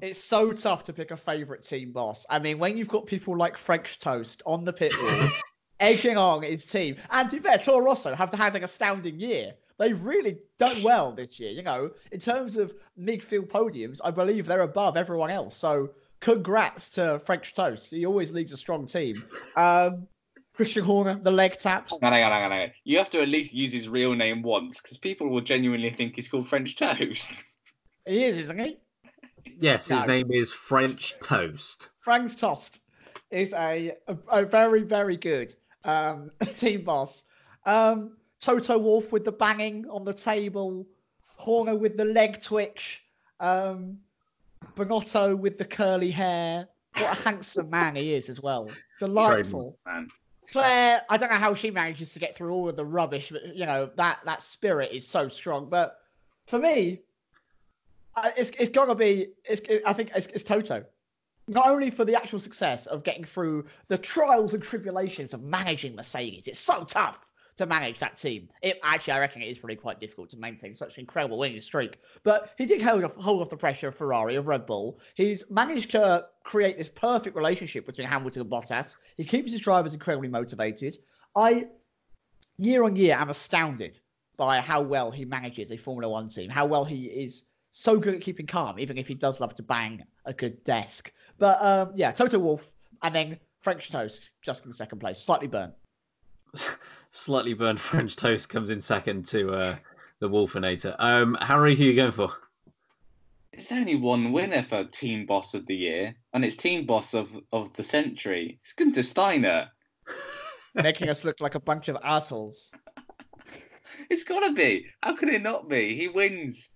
It's 0.00 0.22
so 0.22 0.52
tough 0.52 0.84
to 0.84 0.92
pick 0.92 1.10
a 1.10 1.16
favorite 1.16 1.64
team 1.64 1.92
boss. 1.92 2.26
I 2.28 2.38
mean, 2.38 2.58
when 2.58 2.76
you've 2.76 2.88
got 2.88 3.06
people 3.06 3.36
like 3.36 3.56
French 3.56 3.98
Toast 3.98 4.42
on 4.44 4.64
the 4.64 4.72
pit 4.72 4.92
wall, 5.00 5.28
egging 5.80 6.18
on 6.18 6.42
his 6.42 6.64
team, 6.64 6.96
and 7.10 7.30
to 7.30 7.36
be 7.36 7.42
fair, 7.42 7.58
Toro 7.58 7.80
Rosso 7.80 8.14
have 8.14 8.32
had 8.32 8.54
an 8.56 8.64
astounding 8.64 9.18
year. 9.18 9.54
They've 9.78 10.00
really 10.00 10.38
done 10.58 10.82
well 10.82 11.12
this 11.12 11.40
year. 11.40 11.50
You 11.50 11.62
know, 11.62 11.90
in 12.12 12.20
terms 12.20 12.56
of 12.56 12.74
midfield 12.98 13.48
podiums, 13.48 13.98
I 14.04 14.10
believe 14.10 14.46
they're 14.46 14.60
above 14.60 14.96
everyone 14.96 15.30
else. 15.30 15.56
So 15.56 15.90
congrats 16.20 16.90
to 16.90 17.18
French 17.20 17.54
Toast. 17.54 17.90
He 17.90 18.06
always 18.06 18.32
leads 18.32 18.52
a 18.52 18.56
strong 18.56 18.86
team. 18.86 19.22
Um, 19.56 20.06
Christian 20.54 20.84
Horner, 20.84 21.20
the 21.22 21.30
leg 21.30 21.58
taps. 21.58 21.92
Hang 21.92 22.02
on, 22.02 22.12
hang 22.12 22.24
on, 22.24 22.50
hang 22.50 22.62
on. 22.62 22.70
You 22.84 22.98
have 22.98 23.10
to 23.10 23.20
at 23.20 23.28
least 23.28 23.52
use 23.52 23.72
his 23.72 23.88
real 23.88 24.14
name 24.14 24.42
once 24.42 24.80
because 24.80 24.96
people 24.96 25.28
will 25.28 25.42
genuinely 25.42 25.90
think 25.90 26.16
he's 26.16 26.28
called 26.28 26.48
French 26.48 26.76
Toast. 26.76 27.30
He 28.08 28.22
is, 28.22 28.38
isn't 28.38 28.60
he? 28.60 28.78
Yes, 29.58 29.88
his 29.88 30.04
name 30.04 30.30
is 30.30 30.52
French 30.52 31.16
Toast. 31.20 31.88
French 31.98 32.36
Toast 32.36 32.78
is 33.32 33.52
a, 33.52 33.96
a, 34.06 34.16
a 34.28 34.46
very, 34.46 34.82
very 34.82 35.16
good 35.16 35.52
um, 35.84 36.30
team 36.56 36.84
boss. 36.84 37.24
Um, 37.64 38.16
Toto 38.40 38.78
Wolff 38.78 39.10
with 39.10 39.24
the 39.24 39.32
banging 39.32 39.86
on 39.90 40.04
the 40.04 40.14
table, 40.14 40.86
Horner 41.36 41.74
with 41.74 41.96
the 41.96 42.04
leg 42.04 42.42
twitch, 42.42 43.02
um, 43.40 43.98
Binotto 44.74 45.36
with 45.36 45.58
the 45.58 45.64
curly 45.64 46.10
hair. 46.10 46.68
What 46.98 47.18
a 47.18 47.22
handsome 47.22 47.70
man 47.70 47.96
he 47.96 48.14
is 48.14 48.28
as 48.28 48.40
well. 48.40 48.70
Delightful. 49.00 49.78
Man. 49.86 50.08
Claire, 50.50 51.02
I 51.08 51.16
don't 51.16 51.30
know 51.30 51.36
how 51.36 51.54
she 51.54 51.70
manages 51.70 52.12
to 52.12 52.18
get 52.18 52.36
through 52.36 52.52
all 52.52 52.68
of 52.68 52.76
the 52.76 52.84
rubbish, 52.84 53.30
but 53.30 53.54
you 53.54 53.66
know 53.66 53.90
that 53.96 54.20
that 54.24 54.42
spirit 54.42 54.92
is 54.92 55.06
so 55.06 55.28
strong. 55.28 55.68
But 55.68 55.98
for 56.46 56.58
me, 56.58 57.00
it's 58.36 58.50
it's 58.58 58.70
gotta 58.70 58.94
be. 58.94 59.28
It's, 59.44 59.60
it, 59.68 59.82
I 59.84 59.92
think 59.92 60.10
it's, 60.14 60.26
it's 60.28 60.44
Toto. 60.44 60.84
Not 61.48 61.68
only 61.68 61.90
for 61.90 62.04
the 62.04 62.14
actual 62.14 62.38
success 62.38 62.86
of 62.86 63.04
getting 63.04 63.24
through 63.24 63.66
the 63.88 63.98
trials 63.98 64.54
and 64.54 64.62
tribulations 64.62 65.34
of 65.34 65.42
managing 65.42 65.94
Mercedes, 65.94 66.48
it's 66.48 66.58
so 66.58 66.84
tough 66.84 67.25
to 67.56 67.66
manage 67.66 67.98
that 68.00 68.16
team. 68.16 68.48
It 68.62 68.78
actually, 68.82 69.14
I 69.14 69.20
reckon, 69.20 69.42
it 69.42 69.46
is 69.46 69.58
probably 69.58 69.76
quite 69.76 70.00
difficult 70.00 70.30
to 70.30 70.36
maintain 70.36 70.74
such 70.74 70.94
an 70.94 71.00
incredible 71.00 71.38
winning 71.38 71.60
streak. 71.60 71.98
But 72.22 72.52
he 72.58 72.66
did 72.66 72.82
hold 72.82 73.04
off, 73.04 73.14
hold 73.16 73.42
off 73.42 73.50
the 73.50 73.56
pressure 73.56 73.88
of 73.88 73.96
Ferrari, 73.96 74.36
of 74.36 74.46
Red 74.46 74.66
Bull. 74.66 74.98
He's 75.14 75.44
managed 75.50 75.92
to 75.92 76.26
create 76.44 76.76
this 76.76 76.88
perfect 76.88 77.34
relationship 77.34 77.86
between 77.86 78.06
Hamilton 78.06 78.42
and 78.42 78.50
Bottas. 78.50 78.96
He 79.16 79.24
keeps 79.24 79.52
his 79.52 79.60
drivers 79.60 79.94
incredibly 79.94 80.28
motivated. 80.28 80.98
I, 81.34 81.68
year 82.58 82.84
on 82.84 82.96
year, 82.96 83.16
am 83.16 83.30
astounded 83.30 83.98
by 84.36 84.60
how 84.60 84.82
well 84.82 85.10
he 85.10 85.24
manages 85.24 85.70
a 85.72 85.76
Formula 85.78 86.12
One 86.12 86.28
team, 86.28 86.50
how 86.50 86.66
well 86.66 86.84
he 86.84 87.06
is 87.06 87.44
so 87.70 87.98
good 87.98 88.14
at 88.14 88.20
keeping 88.20 88.46
calm, 88.46 88.78
even 88.78 88.98
if 88.98 89.08
he 89.08 89.14
does 89.14 89.40
love 89.40 89.54
to 89.54 89.62
bang 89.62 90.04
a 90.24 90.32
good 90.32 90.62
desk. 90.64 91.12
But 91.38 91.62
um, 91.62 91.92
yeah, 91.94 92.12
Toto 92.12 92.38
Wolff 92.38 92.70
and 93.02 93.14
then 93.14 93.38
French 93.62 93.90
Toast 93.90 94.30
just 94.42 94.66
in 94.66 94.72
second 94.72 94.98
place, 94.98 95.18
slightly 95.18 95.46
burnt. 95.46 95.74
slightly 97.10 97.54
burned 97.54 97.80
French 97.80 98.16
toast 98.16 98.48
comes 98.48 98.70
in 98.70 98.80
second 98.80 99.26
to 99.26 99.52
uh, 99.52 99.76
the 100.20 100.28
Wolfinator. 100.28 100.94
Um, 100.98 101.36
Harry, 101.40 101.74
who 101.74 101.84
are 101.84 101.86
you 101.86 101.96
going 101.96 102.12
for? 102.12 102.30
It's 103.52 103.72
only 103.72 103.96
one 103.96 104.32
winner 104.32 104.62
for 104.62 104.84
Team 104.84 105.24
Boss 105.24 105.54
of 105.54 105.66
the 105.66 105.76
Year, 105.76 106.14
and 106.34 106.44
it's 106.44 106.56
Team 106.56 106.84
Boss 106.84 107.14
of, 107.14 107.28
of 107.52 107.72
the 107.74 107.84
Century. 107.84 108.58
It's 108.62 108.74
Gunther 108.74 109.02
Steiner. 109.02 109.68
Making 110.74 111.08
us 111.08 111.24
look 111.24 111.40
like 111.40 111.54
a 111.54 111.60
bunch 111.60 111.88
of 111.88 111.96
assholes. 112.04 112.70
it's 114.10 114.24
got 114.24 114.40
to 114.40 114.52
be. 114.52 114.86
How 115.02 115.16
can 115.16 115.30
it 115.30 115.42
not 115.42 115.70
be? 115.70 115.96
He 115.96 116.08
wins. 116.08 116.68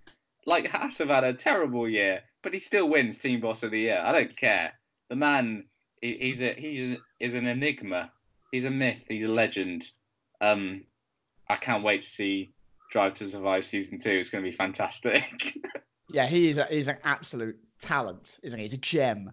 Like 0.46 0.68
Haas 0.68 0.96
have 0.98 1.08
had 1.08 1.24
a 1.24 1.34
terrible 1.34 1.86
year, 1.86 2.22
but 2.42 2.54
he 2.54 2.60
still 2.60 2.88
wins 2.88 3.18
Team 3.18 3.40
Boss 3.40 3.62
of 3.62 3.72
the 3.72 3.80
Year. 3.80 4.02
I 4.02 4.12
don't 4.12 4.34
care. 4.34 4.72
The 5.10 5.16
man, 5.16 5.64
he, 6.00 6.16
he's 6.18 6.40
a 6.40 6.54
he's 6.54 6.96
is 7.18 7.34
an 7.34 7.46
enigma. 7.46 8.10
He's 8.52 8.64
a 8.64 8.70
myth. 8.70 9.02
He's 9.08 9.24
a 9.24 9.28
legend. 9.28 9.88
Um, 10.40 10.84
I 11.48 11.56
can't 11.56 11.84
wait 11.84 12.02
to 12.02 12.08
see 12.08 12.52
Drive 12.90 13.14
to 13.14 13.28
Survive 13.28 13.64
season 13.64 13.98
two. 13.98 14.10
It's 14.10 14.30
going 14.30 14.44
to 14.44 14.50
be 14.50 14.56
fantastic. 14.56 15.56
yeah, 16.08 16.26
he 16.26 16.48
is. 16.50 16.58
A, 16.58 16.66
he's 16.66 16.88
an 16.88 16.98
absolute 17.04 17.58
talent, 17.80 18.38
isn't 18.42 18.58
he? 18.58 18.64
He's 18.64 18.74
a 18.74 18.78
gem. 18.78 19.32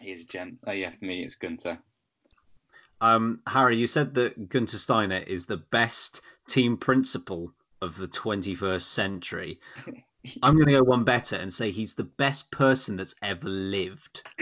He 0.00 0.12
is 0.12 0.22
a 0.22 0.24
gem. 0.24 0.58
Oh 0.66 0.72
yeah, 0.72 0.90
for 0.90 1.04
me, 1.04 1.24
it's 1.24 1.34
Gunter. 1.34 1.78
Um, 3.00 3.40
Harry, 3.46 3.76
you 3.76 3.86
said 3.86 4.14
that 4.14 4.48
Gunter 4.48 4.78
Steiner 4.78 5.18
is 5.18 5.46
the 5.46 5.58
best 5.58 6.22
team 6.48 6.76
principal 6.76 7.52
of 7.82 7.96
the 7.96 8.08
21st 8.08 8.82
century. 8.82 9.60
I'm 10.42 10.54
going 10.54 10.66
to 10.66 10.72
go 10.72 10.82
one 10.82 11.04
better 11.04 11.36
and 11.36 11.52
say 11.52 11.70
he's 11.70 11.94
the 11.94 12.04
best 12.04 12.50
person 12.50 12.96
that's 12.96 13.14
ever 13.22 13.48
lived. 13.48 14.28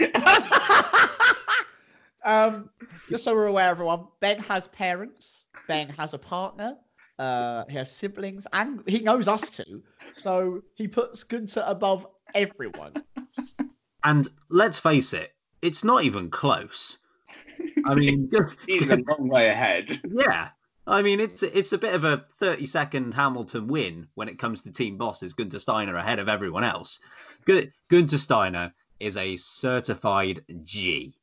um, 2.25 2.69
just 3.09 3.23
so 3.23 3.33
we're 3.33 3.45
aware, 3.45 3.69
everyone, 3.69 4.07
Ben 4.19 4.39
has 4.39 4.67
parents. 4.67 5.45
Ben 5.67 5.89
has 5.89 6.13
a 6.13 6.17
partner. 6.17 6.77
Uh, 7.17 7.63
he 7.69 7.77
has 7.77 7.91
siblings, 7.91 8.45
and 8.51 8.83
he 8.87 8.99
knows 8.99 9.27
us 9.27 9.49
too. 9.49 9.83
So 10.13 10.63
he 10.73 10.87
puts 10.87 11.23
Gunter 11.23 11.63
above 11.65 12.05
everyone. 12.33 12.93
And 14.03 14.27
let's 14.49 14.77
face 14.77 15.13
it, 15.13 15.33
it's 15.61 15.83
not 15.83 16.03
even 16.03 16.29
close. 16.29 16.97
I 17.85 17.95
mean, 17.95 18.29
he's 18.67 18.89
a 18.89 18.97
long 19.07 19.29
way 19.29 19.47
ahead. 19.47 20.01
Yeah, 20.03 20.49
I 20.87 21.01
mean, 21.01 21.19
it's 21.19 21.41
it's 21.41 21.73
a 21.73 21.77
bit 21.77 21.95
of 21.95 22.03
a 22.03 22.25
30 22.39 22.65
second 22.65 23.13
Hamilton 23.13 23.67
win 23.67 24.07
when 24.15 24.27
it 24.27 24.37
comes 24.37 24.63
to 24.63 24.71
team 24.71 24.97
bosses. 24.97 25.33
Gunter 25.33 25.59
Steiner 25.59 25.95
ahead 25.95 26.19
of 26.19 26.29
everyone 26.29 26.63
else. 26.63 26.99
Gunter 27.45 28.17
Steiner 28.17 28.73
is 28.99 29.17
a 29.17 29.35
certified 29.37 30.43
G. 30.63 31.15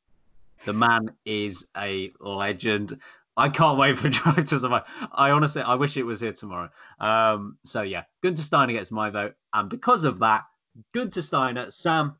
The 0.65 0.73
man 0.73 1.11
is 1.25 1.67
a 1.75 2.11
legend. 2.19 2.99
I 3.35 3.49
can't 3.49 3.79
wait 3.79 3.97
for 3.97 4.09
Drive 4.11 4.45
to 4.45 4.59
Survive. 4.59 4.83
I 5.11 5.31
honestly, 5.31 5.61
I 5.61 5.75
wish 5.75 5.97
it 5.97 6.03
was 6.03 6.21
here 6.21 6.33
tomorrow. 6.33 6.69
Um, 6.99 7.57
so 7.65 7.81
yeah, 7.81 8.03
Gunter 8.21 8.41
Steiner 8.41 8.73
gets 8.73 8.91
my 8.91 9.09
vote, 9.09 9.35
and 9.53 9.69
because 9.69 10.05
of 10.05 10.19
that, 10.19 10.45
Gunter 10.93 11.21
Steiner, 11.21 11.71
Sam. 11.71 12.15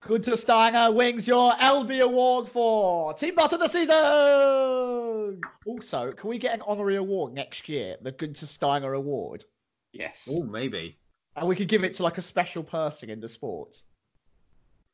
Gunter 0.00 0.36
Steiner 0.36 0.92
wins 0.92 1.26
your 1.26 1.52
LB 1.52 2.00
award 2.00 2.48
for 2.48 3.14
Team 3.14 3.34
Boss 3.34 3.52
of 3.52 3.60
the 3.60 3.68
Season. 3.68 5.40
Also, 5.66 6.12
can 6.12 6.30
we 6.30 6.38
get 6.38 6.54
an 6.54 6.62
honorary 6.66 6.96
award 6.96 7.34
next 7.34 7.68
year, 7.68 7.96
the 8.00 8.12
Gunter 8.12 8.46
Steiner 8.46 8.92
Award? 8.94 9.44
Yes. 9.92 10.24
Oh, 10.30 10.42
maybe. 10.42 10.98
And 11.34 11.48
we 11.48 11.56
could 11.56 11.68
give 11.68 11.84
it 11.84 11.94
to 11.94 12.02
like 12.04 12.18
a 12.18 12.22
special 12.22 12.62
person 12.62 13.10
in 13.10 13.20
the 13.20 13.28
sport. 13.28 13.82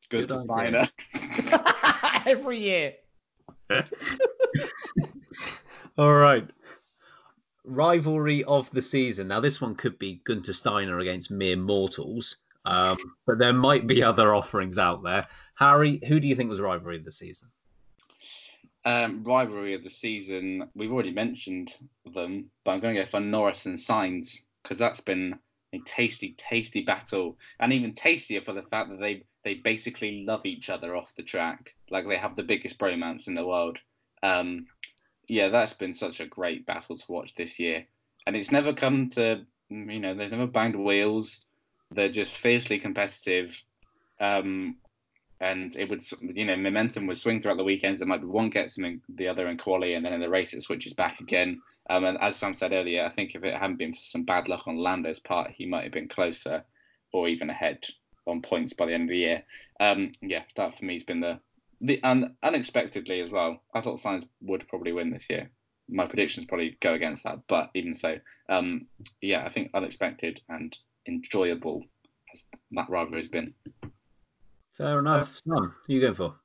Gunter 0.09 0.39
Steiner. 0.39 0.87
Every 2.29 2.59
year. 2.59 2.93
All 5.97 6.13
right. 6.13 6.47
rivalry 7.63 8.43
of 8.45 8.69
the 8.71 8.81
season. 8.81 9.27
Now, 9.27 9.39
this 9.39 9.61
one 9.61 9.75
could 9.75 9.99
be 9.99 10.21
Gunter 10.23 10.53
Steiner 10.53 10.99
against 10.99 11.29
mere 11.29 11.55
mortals, 11.55 12.37
um, 12.65 12.97
but 13.27 13.37
there 13.37 13.53
might 13.53 13.85
be 13.87 14.03
other 14.03 14.33
offerings 14.33 14.77
out 14.77 15.03
there. 15.03 15.27
Harry, 15.55 16.01
who 16.07 16.19
do 16.19 16.27
you 16.27 16.35
think 16.35 16.49
was 16.49 16.59
rivalry 16.59 16.97
of 16.97 17.05
the 17.05 17.11
season? 17.11 17.49
Um, 18.85 19.23
rivalry 19.23 19.73
of 19.73 19.83
the 19.83 19.89
season. 19.89 20.69
We've 20.75 20.91
already 20.91 21.11
mentioned 21.11 21.73
them, 22.13 22.51
but 22.63 22.71
I'm 22.71 22.79
going 22.79 22.95
to 22.95 23.03
go 23.03 23.09
for 23.09 23.19
Norris 23.19 23.65
and 23.65 23.77
Sainz 23.77 24.41
because 24.63 24.77
that's 24.77 25.01
been 25.01 25.37
a 25.73 25.79
tasty, 25.85 26.35
tasty 26.37 26.81
battle, 26.81 27.37
and 27.59 27.71
even 27.71 27.93
tastier 27.93 28.41
for 28.41 28.53
the 28.53 28.63
fact 28.63 28.89
that 28.89 28.99
they 28.99 29.23
they 29.45 29.53
basically 29.53 30.25
love 30.25 30.45
each 30.45 30.69
other 30.69 30.95
off 30.95 31.15
the 31.15 31.23
track. 31.23 31.75
Like 31.91 32.07
they 32.07 32.17
have 32.17 32.35
the 32.35 32.43
biggest 32.43 32.79
bromance 32.79 33.27
in 33.27 33.35
the 33.35 33.45
world. 33.45 33.79
Um, 34.23 34.65
yeah, 35.29 35.49
that's 35.49 35.73
been 35.73 35.93
such 35.93 36.19
a 36.19 36.25
great 36.25 36.65
battle 36.65 36.97
to 36.97 37.05
watch 37.11 37.35
this 37.35 37.59
year, 37.59 37.85
and 38.27 38.35
it's 38.35 38.51
never 38.51 38.73
come 38.73 39.09
to 39.11 39.45
you 39.69 39.99
know 39.99 40.15
they've 40.15 40.31
never 40.31 40.47
banged 40.47 40.75
wheels. 40.75 41.45
They're 41.91 42.09
just 42.09 42.35
fiercely 42.35 42.79
competitive. 42.79 43.61
Um, 44.19 44.77
and 45.39 45.75
it 45.75 45.89
would 45.89 46.01
you 46.21 46.45
know 46.45 46.55
momentum 46.57 47.05
would 47.05 47.17
swing 47.17 47.39
throughout 47.39 47.57
the 47.57 47.63
weekends. 47.63 48.01
It 48.01 48.07
might 48.07 48.21
be 48.21 48.27
one 48.27 48.49
gets 48.49 48.75
them 48.75 48.85
in 48.85 49.01
the 49.09 49.27
other 49.27 49.47
in 49.47 49.59
quali, 49.59 49.93
and 49.93 50.03
then 50.03 50.13
in 50.13 50.21
the 50.21 50.29
race 50.29 50.53
it 50.53 50.63
switches 50.63 50.93
back 50.93 51.19
again. 51.19 51.61
Um, 51.87 52.03
and 52.03 52.17
as 52.19 52.35
Sam 52.35 52.55
said 52.55 52.73
earlier, 52.73 53.05
I 53.05 53.09
think 53.09 53.35
if 53.35 53.43
it 53.43 53.53
hadn't 53.53 53.77
been 53.77 53.93
for 53.93 54.01
some 54.01 54.23
bad 54.23 54.47
luck 54.47 54.67
on 54.67 54.75
Lando's 54.75 55.19
part, 55.19 55.51
he 55.51 55.67
might 55.67 55.83
have 55.83 55.91
been 55.93 56.07
closer 56.07 56.63
or 57.13 57.27
even 57.27 57.51
ahead 57.51 57.85
on 58.25 58.41
points 58.41 58.73
by 58.73 58.85
the 58.85 58.93
end 58.93 59.03
of 59.03 59.09
the 59.09 59.17
year. 59.17 59.43
Um, 59.79 60.11
yeah, 60.21 60.43
that 60.55 60.77
for 60.77 60.85
me 60.85 60.93
has 60.93 61.03
been 61.03 61.21
the 61.21 61.39
the 61.81 62.01
un, 62.03 62.35
unexpectedly 62.41 63.21
as 63.21 63.29
well. 63.29 63.61
I 63.73 63.81
thought 63.81 64.01
Sainz 64.01 64.27
would 64.41 64.67
probably 64.67 64.93
win 64.93 65.11
this 65.11 65.29
year. 65.29 65.49
My 65.87 66.07
predictions 66.07 66.45
probably 66.45 66.77
go 66.79 66.93
against 66.93 67.23
that, 67.23 67.39
but 67.47 67.69
even 67.75 67.93
so, 67.93 68.17
um, 68.49 68.87
yeah, 69.21 69.45
I 69.45 69.49
think 69.49 69.71
unexpected 69.73 70.41
and 70.49 70.75
enjoyable 71.07 71.83
as 72.33 72.43
that 72.71 72.89
rivalry 72.89 73.19
has 73.19 73.27
been. 73.27 73.53
Fair 74.73 74.99
enough. 74.99 75.39
Sam, 75.45 75.75
who 75.85 75.93
you 75.93 76.01
going 76.01 76.13
for? 76.13 76.35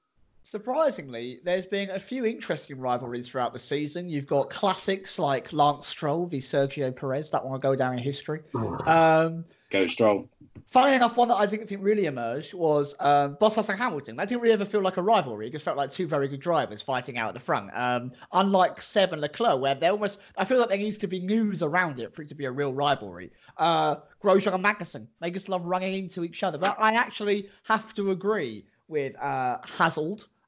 Surprisingly, 0.42 1.40
there's 1.44 1.66
been 1.66 1.90
a 1.90 2.00
few 2.00 2.24
interesting 2.24 2.78
rivalries 2.78 3.28
throughout 3.28 3.52
the 3.52 3.58
season. 3.58 4.08
You've 4.08 4.26
got 4.26 4.50
classics 4.50 5.18
like 5.18 5.52
Lance 5.52 5.86
Stroll 5.86 6.26
v 6.26 6.38
Sergio 6.38 6.94
Perez. 6.94 7.30
That 7.30 7.44
one 7.44 7.52
will 7.52 7.60
go 7.60 7.76
down 7.76 7.94
in 7.94 7.98
history. 8.00 8.40
Um, 8.54 9.44
Go 9.70 9.86
Stroll. 9.86 10.28
Funny 10.66 10.94
enough, 10.94 11.16
one 11.16 11.28
that 11.28 11.34
I 11.34 11.46
didn't 11.46 11.68
think 11.68 11.82
really 11.82 12.06
emerged 12.06 12.54
was 12.54 12.94
um, 13.00 13.36
Bottas 13.36 13.68
and 13.68 13.78
Hamilton. 13.78 14.16
That 14.16 14.28
didn't 14.28 14.40
really 14.40 14.54
ever 14.54 14.64
feel 14.64 14.82
like 14.82 14.98
a 14.98 15.02
rivalry. 15.02 15.48
It 15.48 15.52
just 15.52 15.64
felt 15.64 15.76
like 15.76 15.90
two 15.90 16.06
very 16.06 16.28
good 16.28 16.40
drivers 16.40 16.80
fighting 16.80 17.18
out 17.18 17.28
at 17.28 17.34
the 17.34 17.40
front. 17.40 17.70
Um, 17.72 18.12
unlike 18.32 18.80
Seb 18.80 19.12
and 19.12 19.20
Leclerc, 19.20 19.60
where 19.60 19.74
they're 19.74 19.90
almost, 19.90 20.18
I 20.36 20.44
feel 20.44 20.58
like 20.58 20.68
there 20.68 20.78
needs 20.78 20.98
to 20.98 21.08
be 21.08 21.20
news 21.20 21.62
around 21.62 21.98
it 21.98 22.14
for 22.14 22.22
it 22.22 22.28
to 22.28 22.34
be 22.34 22.44
a 22.44 22.52
real 22.52 22.72
rivalry. 22.72 23.32
Uh, 23.56 23.96
Grosjean 24.22 24.54
and 24.54 24.64
Magnussen, 24.64 25.06
they 25.20 25.30
just 25.30 25.48
love 25.48 25.64
running 25.64 25.94
into 26.04 26.22
each 26.24 26.42
other. 26.42 26.58
But 26.58 26.76
I 26.78 26.94
actually 26.94 27.48
have 27.64 27.92
to 27.94 28.12
agree 28.12 28.64
with 28.86 29.16
uh, 29.20 29.58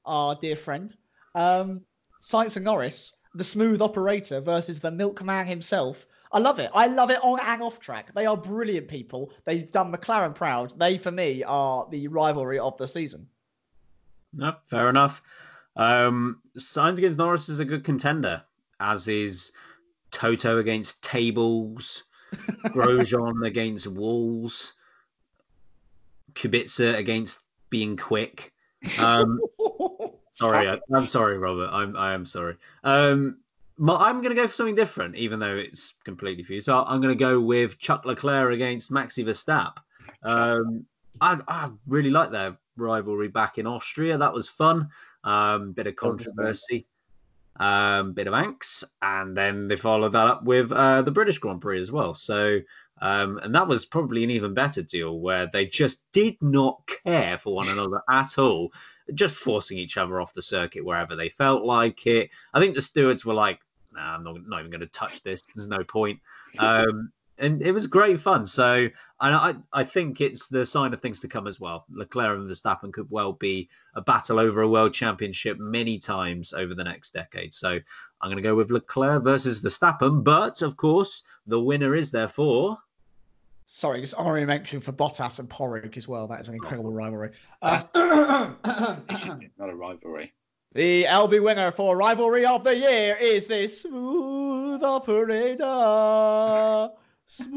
our 0.07 0.35
dear 0.37 0.57
friend. 0.57 0.95
Um, 1.35 1.83
Sainz 2.23 2.57
and 2.57 2.65
Norris, 2.65 3.13
the 3.35 3.45
smooth 3.45 3.81
operator 3.81 4.41
versus 4.41 4.81
the 4.81 4.91
milkman 4.91 5.47
himself. 5.47 6.07
I 6.33 6.39
love 6.39 6.59
it. 6.59 6.71
I 6.75 6.87
love 6.87 7.11
it 7.11 7.23
on 7.23 7.39
and 7.41 7.63
off 7.63 7.79
track. 7.79 8.15
They 8.15 8.25
are 8.25 8.37
brilliant 8.37 8.89
people. 8.89 9.31
They've 9.45 9.71
done 9.71 9.93
McLaren 9.93 10.35
proud. 10.35 10.79
They, 10.79 10.97
for 10.97 11.11
me, 11.11 11.43
are 11.45 11.87
the 11.91 12.09
rivalry 12.09 12.59
of 12.59 12.77
the 12.79 12.89
season. 12.89 13.27
No, 14.33 14.55
fair 14.67 14.89
enough. 14.89 15.21
Um, 15.77 16.41
Sainz 16.59 16.99
against 16.99 17.19
Norris 17.19 17.49
is 17.49 17.61
a 17.61 17.65
good 17.65 17.85
contender, 17.85 18.43
as 18.81 19.09
is 19.09 19.53
Toto 20.11 20.59
against 20.59 21.03
Tables, 21.03 22.05
Grosjean 22.67 23.47
against 23.47 23.87
Walls, 23.87 24.73
Kubica 26.35 26.97
against 26.97 27.41
being 27.69 27.97
quick. 27.97 28.53
Um, 28.99 29.39
sorry, 30.35 30.69
I, 30.69 30.79
am 30.95 31.09
sorry, 31.09 31.39
Robert. 31.39 31.71
I'm 31.71 31.97
I 31.97 32.15
am 32.15 32.27
sorry. 32.27 32.57
Um, 32.85 33.39
I'm 33.81 34.21
going 34.21 34.35
to 34.35 34.41
go 34.41 34.47
for 34.47 34.55
something 34.55 34.75
different, 34.75 35.17
even 35.17 35.41
though 35.41 35.57
it's 35.57 35.95
completely 36.05 36.45
for 36.45 36.53
you. 36.53 36.61
So 36.61 36.83
I'm 36.83 37.01
going 37.01 37.15
to 37.15 37.19
go 37.19 37.41
with 37.41 37.79
Chuck 37.79 38.05
Leclerc 38.05 38.53
against 38.53 38.91
Maxi 38.91 39.25
Verstappen. 39.25 39.83
Um, 40.23 40.85
I, 41.21 41.39
I 41.49 41.71
really 41.87 42.11
like 42.11 42.31
their 42.31 42.57
rivalry 42.77 43.29
back 43.29 43.59
in 43.59 43.67
Austria. 43.67 44.19
That 44.19 44.33
was 44.33 44.49
fun. 44.49 44.89
Um, 45.25 45.73
bit 45.73 45.87
of 45.87 45.97
controversy, 45.97 46.87
um, 47.61 48.13
bit 48.13 48.27
of 48.27 48.35
angst, 48.35 48.85
and 49.01 49.37
then 49.37 49.69
they 49.69 49.77
followed 49.77 50.13
that 50.15 50.27
up 50.27 50.45
with 50.45 50.73
uh, 50.73 51.03
the 51.03 51.13
British 51.13 51.39
Grand 51.39 51.61
Prix 51.61 51.81
as 51.81 51.93
well. 51.93 52.15
So, 52.15 52.61
um, 53.01 53.39
and 53.39 53.55
that 53.55 53.69
was 53.69 53.85
probably 53.85 54.25
an 54.25 54.31
even 54.31 54.55
better 54.55 54.83
deal 54.83 55.21
where 55.21 55.49
they 55.53 55.67
just 55.67 56.03
did 56.13 56.37
not 56.41 56.83
care 57.05 57.39
for 57.39 57.55
one 57.55 57.69
another 57.69 58.03
at 58.11 58.37
all, 58.39 58.73
just 59.15 59.37
forcing 59.37 59.79
each 59.79 59.97
other 59.97 60.21
off 60.21 60.35
the 60.35 60.43
circuit 60.43 60.85
wherever 60.85 61.17
they 61.17 61.29
felt 61.29 61.65
like 61.65 62.07
it. 62.07 62.31
I 62.55 62.61
think 62.61 62.75
the 62.75 62.83
stewards 62.83 63.25
were 63.25 63.35
like, 63.35 63.61
nah, 63.93 64.15
I'm 64.15 64.25
not, 64.25 64.37
not 64.47 64.61
even 64.61 64.71
going 64.71 64.81
to 64.81 64.87
touch 64.87 65.23
this. 65.23 65.43
There's 65.55 65.69
no 65.69 65.85
point. 65.85 66.21
Um, 66.59 67.13
and 67.39 67.63
it 67.63 67.73
was 67.73 67.87
great 67.87 68.21
fun. 68.21 68.47
So, 68.47 68.89
and 69.21 69.35
I, 69.35 69.55
I 69.73 69.85
think 69.85 70.21
it's 70.21 70.47
the 70.47 70.65
sign 70.65 70.93
of 70.93 71.01
things 71.01 71.21
to 71.21 71.29
come 71.29 71.47
as 71.47 71.59
well. 71.59 71.87
Leclerc 71.91 72.39
and 72.39 72.49
Verstappen 72.49 72.93
could 72.93 73.11
well 73.11 73.33
be 73.33 73.69
a 73.95 74.01
battle 74.01 74.39
over 74.39 74.63
a 74.63 74.69
world 74.69 74.95
championship 74.95 75.59
many 75.59 75.99
times 75.99 76.53
over 76.53 76.75
the 76.75 76.85
next 76.85 77.13
decade. 77.13 77.53
So, 77.53 77.71
I'm 78.21 78.31
going 78.31 78.37
to 78.37 78.43
go 78.43 78.55
with 78.55 78.71
Leclerc 78.71 79.25
versus 79.25 79.61
Verstappen. 79.61 80.23
But 80.23 80.63
of 80.63 80.77
course, 80.77 81.23
the 81.47 81.61
winner 81.61 81.95
is 81.95 82.11
therefore. 82.11 82.79
Sorry, 83.75 84.03
just 84.03 84.13
honorary 84.15 84.45
mention 84.45 84.81
for 84.81 84.93
Bottas 84.93 85.39
and 85.39 85.49
Porrig 85.49 85.97
as 85.97 86.07
well. 86.07 86.27
That 86.27 86.43
is 86.43 86.49
an 86.49 86.55
incredible 86.55 86.93
rivalry. 86.93 87.31
Um, 87.63 87.83
not 87.95 89.71
a 89.71 89.75
rivalry. 89.75 90.35
The 90.75 91.05
LB 91.05 91.43
winner 91.43 91.73
for 91.73 91.97
rivalry 91.97 92.45
of 92.45 92.65
the 92.65 92.77
year 92.77 93.17
is 93.17 93.47
the 93.47 93.67
smooth 93.67 94.83
operator. 94.83 95.65
Smooth 97.27 97.55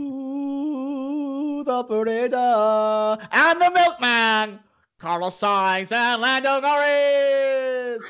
operator. 1.67 3.17
And 3.33 3.59
the 3.59 3.71
milkman, 3.75 4.61
Carlos 4.97 5.37
Sainz 5.37 5.91
and 5.91 6.21
Lando 6.21 6.61
Norris. 6.61 8.05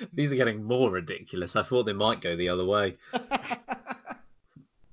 These 0.12 0.32
are 0.32 0.36
getting 0.36 0.62
more 0.62 0.92
ridiculous. 0.92 1.56
I 1.56 1.64
thought 1.64 1.82
they 1.82 1.92
might 1.92 2.20
go 2.20 2.36
the 2.36 2.48
other 2.48 2.64
way. 2.64 2.96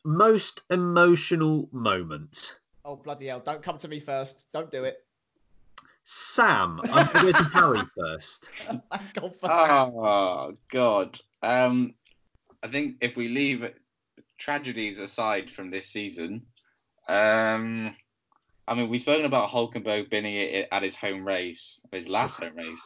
Most 0.05 0.63
emotional 0.69 1.69
moment. 1.71 2.57
Oh, 2.85 2.95
bloody 2.97 3.27
hell. 3.27 3.39
Don't 3.39 3.63
come 3.63 3.77
to 3.79 3.87
me 3.87 3.99
first. 3.99 4.43
Don't 4.51 4.71
do 4.71 4.83
it. 4.83 4.97
Sam, 6.03 6.81
I'm 6.83 7.07
going 7.07 7.07
to 7.07 7.21
go 7.21 7.31
to 7.31 7.43
Harry 7.45 7.81
first. 7.97 8.49
oh 9.43 10.57
God. 10.69 11.19
Um, 11.41 11.93
I 12.61 12.67
think 12.67 12.97
if 13.01 13.15
we 13.15 13.29
leave 13.29 13.65
tragedies 14.37 14.99
aside 14.99 15.49
from 15.49 15.71
this 15.71 15.87
season, 15.87 16.45
um, 17.07 17.95
I 18.67 18.75
mean 18.75 18.89
we've 18.89 19.01
spoken 19.01 19.25
about 19.25 19.49
Hulkenberg 19.49 20.11
winning 20.11 20.35
it 20.35 20.67
at 20.71 20.83
his 20.83 20.95
home 20.95 21.25
race, 21.25 21.81
his 21.91 22.09
last 22.09 22.37
home 22.37 22.55
race. 22.57 22.81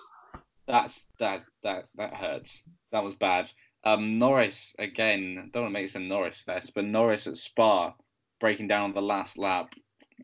That's 0.68 1.06
that 1.20 1.44
that 1.64 1.86
that 1.96 2.14
hurts. 2.14 2.64
That 2.92 3.04
was 3.04 3.16
bad. 3.16 3.52
Um, 3.84 4.20
Norris 4.20 4.76
again. 4.80 5.50
Don't 5.54 5.64
want 5.64 5.74
to 5.74 5.80
make 5.80 5.86
this 5.86 5.96
a 5.96 6.00
Norris 6.00 6.42
fest, 6.42 6.74
but 6.76 6.86
Norris 6.86 7.28
at 7.28 7.38
Spa 7.38 7.94
breaking 8.40 8.68
down 8.68 8.84
on 8.84 8.94
the 8.94 9.02
last 9.02 9.38
lap. 9.38 9.74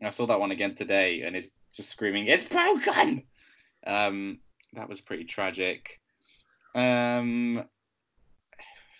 I 0.02 0.10
saw 0.10 0.26
that 0.26 0.40
one 0.40 0.50
again 0.50 0.74
today, 0.74 1.22
and 1.22 1.36
it's 1.36 1.50
just 1.72 1.90
screaming, 1.90 2.26
"It's 2.26 2.44
broken!" 2.44 3.24
Um, 3.86 4.40
that 4.72 4.88
was 4.88 5.00
pretty 5.00 5.24
tragic. 5.24 6.00
Um, 6.74 7.64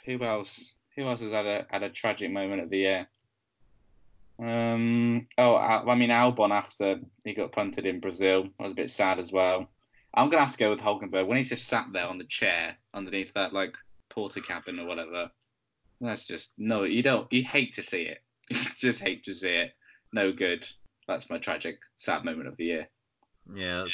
who 0.04 0.22
else? 0.22 0.74
Who 0.96 1.08
else 1.08 1.20
has 1.20 1.32
had 1.32 1.46
a 1.46 1.66
had 1.70 1.82
a 1.82 1.90
tragic 1.90 2.30
moment 2.30 2.62
of 2.62 2.70
the 2.70 2.78
year? 2.78 3.08
Um, 4.38 5.28
oh, 5.38 5.54
I 5.54 5.94
mean 5.94 6.10
Albon 6.10 6.50
after 6.50 7.00
he 7.24 7.34
got 7.34 7.52
punted 7.52 7.86
in 7.86 8.00
Brazil 8.00 8.48
I 8.58 8.64
was 8.64 8.72
a 8.72 8.76
bit 8.76 8.90
sad 8.90 9.18
as 9.18 9.32
well. 9.32 9.68
I'm 10.12 10.28
gonna 10.28 10.44
have 10.44 10.52
to 10.52 10.58
go 10.58 10.70
with 10.70 10.80
Hulkenberg 10.80 11.26
when 11.26 11.38
he 11.38 11.44
just 11.44 11.66
sat 11.66 11.86
there 11.92 12.06
on 12.06 12.18
the 12.18 12.24
chair 12.24 12.76
underneath 12.92 13.32
that 13.34 13.52
like 13.52 13.74
porter 14.10 14.40
cabin 14.40 14.78
or 14.78 14.86
whatever. 14.86 15.30
That's 16.00 16.24
just 16.24 16.52
no. 16.58 16.84
You 16.84 17.02
don't. 17.02 17.32
You 17.32 17.44
hate 17.44 17.74
to 17.74 17.82
see 17.82 18.02
it. 18.02 18.18
You 18.50 18.58
just 18.76 19.00
hate 19.00 19.24
to 19.24 19.32
see 19.32 19.48
it. 19.48 19.72
No 20.12 20.32
good 20.32 20.66
that's 21.06 21.30
my 21.30 21.38
tragic, 21.38 21.80
sad 21.96 22.24
moment 22.24 22.48
of 22.48 22.56
the 22.56 22.64
year. 22.64 22.88
Yeah, 23.54 23.84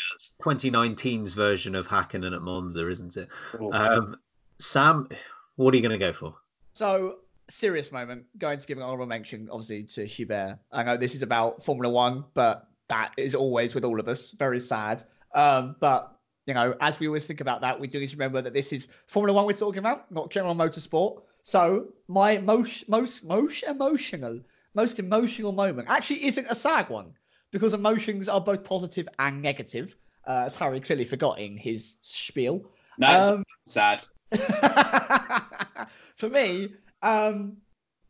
2019's 0.43 1.33
version 1.33 1.75
of 1.75 1.89
Hakkinen 1.89 2.35
at 2.35 2.43
Monza, 2.43 2.89
isn't 2.89 3.17
it? 3.17 3.29
Um, 3.73 4.17
Sam, 4.59 5.09
what 5.57 5.75
are 5.75 5.77
you 5.77 5.83
going 5.83 5.99
to 5.99 5.99
go 5.99 6.13
for? 6.13 6.35
So, 6.75 7.17
serious 7.49 7.91
moment. 7.91 8.27
Going 8.39 8.61
to 8.61 8.67
give 8.67 8.79
an 8.79 8.85
honorable 8.85 9.07
mention, 9.07 9.49
obviously, 9.51 9.83
to 9.85 10.07
Hubert. 10.07 10.59
I 10.71 10.85
know 10.85 10.97
this 10.97 11.17
is 11.17 11.23
about 11.23 11.65
Formula 11.65 11.93
One, 11.93 12.25
but 12.35 12.69
that 12.89 13.13
is 13.17 13.35
always 13.35 13.75
with 13.75 13.85
all 13.85 13.99
of 13.99 14.07
us. 14.07 14.31
Very 14.33 14.61
sad. 14.61 15.05
Um, 15.35 15.75
but 15.81 16.17
you 16.47 16.55
know, 16.55 16.75
as 16.81 16.99
we 16.99 17.07
always 17.07 17.27
think 17.27 17.41
about 17.41 17.61
that, 17.61 17.79
we 17.79 17.87
do 17.87 18.01
need 18.01 18.11
to 18.11 18.17
remember 18.17 18.43
that 18.43 18.53
this 18.53 18.73
is 18.73 18.89
Formula 19.07 19.35
One 19.37 19.47
we're 19.47 19.53
talking 19.53 19.79
about, 19.79 20.11
not 20.11 20.31
general 20.31 20.55
motorsport. 20.55 21.23
So 21.43 21.89
my 22.09 22.39
most 22.39 22.89
most 22.89 23.25
most 23.25 23.63
emotional 23.63 24.41
most 24.75 24.99
emotional 24.99 25.53
moment 25.53 25.89
actually 25.89 26.27
isn't 26.27 26.47
a 26.49 26.55
sad 26.55 26.89
one 26.89 27.13
because 27.51 27.75
emotions 27.75 28.29
are 28.29 28.41
both 28.41 28.63
positive 28.63 29.09
and 29.19 29.43
negative, 29.43 29.97
uh, 30.27 30.45
as 30.47 30.55
Harry 30.57 30.81
clearly 30.81 31.05
forgot 31.05 31.39
in 31.39 31.57
his 31.57 31.97
spiel. 32.03 32.63
No, 32.99 33.35
Um, 33.35 33.45
sad. 33.67 34.05
For 36.17 36.29
me, 36.29 36.75
um, 37.03 37.57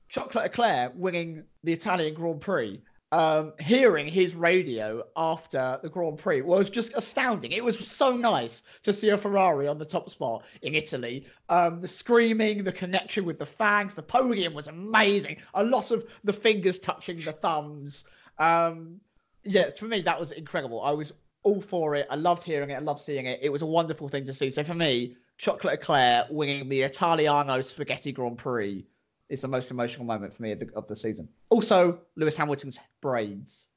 Chocolate 0.08 0.46
Eclair 0.46 0.92
winning 0.94 1.44
the 1.62 1.72
Italian 1.72 2.14
Grand 2.14 2.40
Prix, 2.40 2.82
um, 3.12 3.52
hearing 3.58 4.06
his 4.06 4.34
radio 4.34 5.02
after 5.16 5.78
the 5.82 5.88
Grand 5.88 6.18
Prix 6.18 6.42
was 6.42 6.70
just 6.70 6.94
astounding. 6.94 7.52
It 7.52 7.64
was 7.64 7.78
so 7.88 8.16
nice 8.16 8.62
to 8.84 8.92
see 8.92 9.08
a 9.08 9.18
Ferrari 9.18 9.66
on 9.66 9.78
the 9.78 9.84
top 9.84 10.08
spot 10.10 10.44
in 10.62 10.74
Italy. 10.74 11.26
Um, 11.48 11.80
the 11.80 11.88
screaming, 11.88 12.62
the 12.62 12.72
connection 12.72 13.24
with 13.24 13.38
the 13.38 13.46
fans, 13.46 13.94
the 13.94 14.02
podium 14.02 14.54
was 14.54 14.68
amazing. 14.68 15.38
A 15.54 15.64
lot 15.64 15.90
of 15.90 16.06
the 16.22 16.32
fingers 16.32 16.78
touching 16.78 17.20
the 17.20 17.32
thumbs. 17.32 18.04
Um, 18.38 19.00
yeah, 19.42 19.70
for 19.70 19.86
me, 19.86 20.02
that 20.02 20.20
was 20.20 20.32
incredible. 20.32 20.82
I 20.82 20.92
was 20.92 21.12
all 21.42 21.60
for 21.60 21.96
it. 21.96 22.06
I 22.10 22.14
loved 22.14 22.42
hearing 22.44 22.70
it. 22.70 22.74
I 22.74 22.80
loved 22.80 23.00
seeing 23.00 23.26
it. 23.26 23.40
It 23.42 23.50
was 23.50 23.62
a 23.62 23.66
wonderful 23.66 24.08
thing 24.08 24.24
to 24.26 24.34
see. 24.34 24.50
So 24.50 24.62
for 24.62 24.74
me, 24.74 25.16
Chocolate 25.38 25.74
Eclair 25.74 26.26
winning 26.30 26.68
the 26.68 26.82
Italiano 26.82 27.60
Spaghetti 27.62 28.12
Grand 28.12 28.38
Prix 28.38 28.84
is 29.30 29.40
the 29.40 29.48
most 29.48 29.70
emotional 29.70 30.04
moment 30.04 30.34
for 30.34 30.42
me 30.42 30.52
of 30.52 30.58
the, 30.58 30.68
of 30.74 30.86
the 30.88 30.96
season. 30.96 31.28
Also, 31.48 32.00
Lewis 32.16 32.36
Hamilton's 32.36 32.78
braids. 33.00 33.68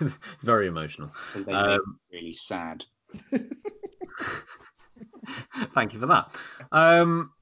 Very 0.40 0.68
emotional. 0.68 1.10
They 1.34 1.52
Um, 1.52 1.98
really 2.10 2.32
sad. 2.32 2.84
Thank 5.74 5.92
you 5.92 6.00
for 6.00 6.06
that. 6.06 6.30
Um, 6.72 7.32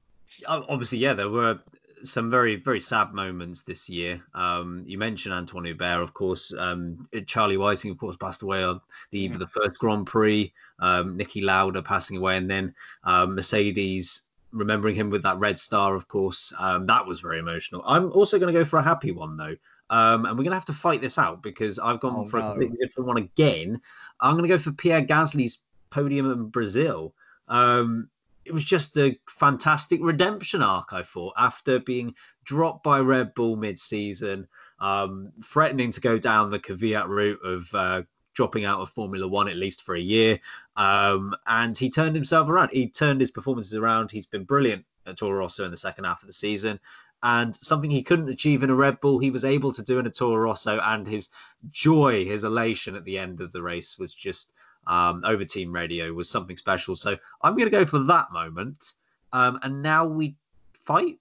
obviously, 0.47 0.97
yeah, 0.97 1.13
there 1.13 1.29
were 1.29 1.59
some 2.03 2.29
very, 2.29 2.55
very 2.55 2.79
sad 2.79 3.13
moments 3.13 3.63
this 3.63 3.89
year. 3.89 4.21
Um, 4.33 4.83
you 4.85 4.97
mentioned 4.97 5.33
Antoine 5.33 5.65
Hubert, 5.65 6.01
of 6.01 6.13
course. 6.13 6.53
Um, 6.57 7.07
Charlie 7.25 7.57
Whiting, 7.57 7.91
of 7.91 7.97
course, 7.97 8.15
passed 8.17 8.41
away 8.41 8.63
on 8.63 8.81
the 9.11 9.19
eve 9.19 9.33
of 9.33 9.39
the 9.39 9.47
first 9.47 9.79
Grand 9.79 10.05
Prix. 10.05 10.53
Um, 10.79 11.17
Niki 11.17 11.43
Lauda 11.43 11.81
passing 11.81 12.17
away, 12.17 12.37
and 12.37 12.49
then 12.49 12.75
um, 13.03 13.35
Mercedes 13.35 14.23
remembering 14.51 14.95
him 14.95 15.09
with 15.09 15.23
that 15.23 15.39
red 15.39 15.59
star, 15.59 15.95
of 15.95 16.07
course. 16.07 16.53
Um, 16.57 16.85
that 16.87 17.05
was 17.05 17.19
very 17.19 17.39
emotional. 17.39 17.83
I'm 17.85 18.11
also 18.11 18.39
going 18.39 18.53
to 18.53 18.59
go 18.59 18.65
for 18.65 18.79
a 18.79 18.83
happy 18.83 19.11
one, 19.11 19.37
though. 19.37 19.55
Um, 19.89 20.25
and 20.25 20.37
we're 20.37 20.43
going 20.43 20.51
to 20.51 20.55
have 20.55 20.65
to 20.65 20.73
fight 20.73 21.01
this 21.01 21.17
out 21.17 21.41
because 21.41 21.79
I've 21.79 21.99
gone 21.99 22.15
Oh, 22.15 22.25
for 22.25 22.39
a 22.39 22.41
completely 22.41 22.77
different 22.81 23.07
one 23.07 23.17
again. 23.17 23.81
I'm 24.19 24.35
going 24.35 24.49
to 24.49 24.53
go 24.53 24.57
for 24.57 24.71
Pierre 24.71 25.01
Gasly's 25.01 25.59
podium 25.89 26.29
in 26.31 26.45
Brazil. 26.49 27.13
Um, 27.47 28.09
it 28.45 28.53
was 28.53 28.63
just 28.63 28.97
a 28.97 29.17
fantastic 29.29 29.99
redemption 30.01 30.61
arc, 30.61 30.93
I 30.93 31.03
thought, 31.03 31.33
after 31.37 31.79
being 31.79 32.15
dropped 32.45 32.83
by 32.83 32.99
Red 32.99 33.33
Bull 33.33 33.57
mid 33.57 33.77
season, 33.77 34.47
um, 34.79 35.31
threatening 35.43 35.91
to 35.91 36.01
go 36.01 36.17
down 36.17 36.49
the 36.49 36.59
Kvyat 36.59 37.07
route 37.07 37.39
of 37.43 37.73
uh, 37.75 38.01
dropping 38.37 38.65
out 38.65 38.79
of 38.79 38.89
Formula 38.89 39.27
One 39.27 39.49
at 39.49 39.57
least 39.57 39.81
for 39.81 39.95
a 39.95 39.99
year. 39.99 40.39
Um, 40.77 41.35
and 41.47 41.75
he 41.75 41.89
turned 41.89 42.15
himself 42.15 42.47
around. 42.47 42.69
He 42.71 42.87
turned 42.87 43.19
his 43.19 43.31
performances 43.31 43.75
around. 43.75 44.11
He's 44.11 44.27
been 44.27 44.43
brilliant 44.43 44.85
at 45.07 45.17
Toro 45.17 45.39
Rosso 45.39 45.65
in 45.65 45.71
the 45.71 45.77
second 45.77 46.05
half 46.05 46.21
of 46.21 46.27
the 46.27 46.33
season. 46.33 46.79
And 47.23 47.55
something 47.55 47.89
he 47.89 48.03
couldn't 48.03 48.29
achieve 48.29 48.61
in 48.61 48.69
a 48.69 48.75
Red 48.75 49.01
Bull, 49.01 49.17
he 49.17 49.31
was 49.31 49.43
able 49.43 49.73
to 49.73 49.81
do 49.81 49.97
in 49.97 50.05
a 50.05 50.11
Toro 50.11 50.37
Rosso. 50.37 50.79
And 50.79 51.07
his 51.07 51.29
joy, 51.71 52.25
his 52.25 52.43
elation 52.43 52.95
at 52.95 53.03
the 53.05 53.17
end 53.17 53.41
of 53.41 53.51
the 53.51 53.61
race 53.61 53.97
was 53.97 54.13
just 54.13 54.53
um, 54.85 55.23
over 55.25 55.43
team 55.43 55.73
radio 55.73 56.13
was 56.13 56.29
something 56.29 56.57
special. 56.57 56.95
So 56.95 57.17
I'm 57.41 57.53
going 57.53 57.65
to 57.65 57.71
go 57.71 57.85
for 57.85 57.99
that 58.03 58.31
moment. 58.31 58.93
Um, 59.33 59.59
and 59.63 59.81
now 59.81 60.05
we 60.05 60.35
fight, 60.83 61.17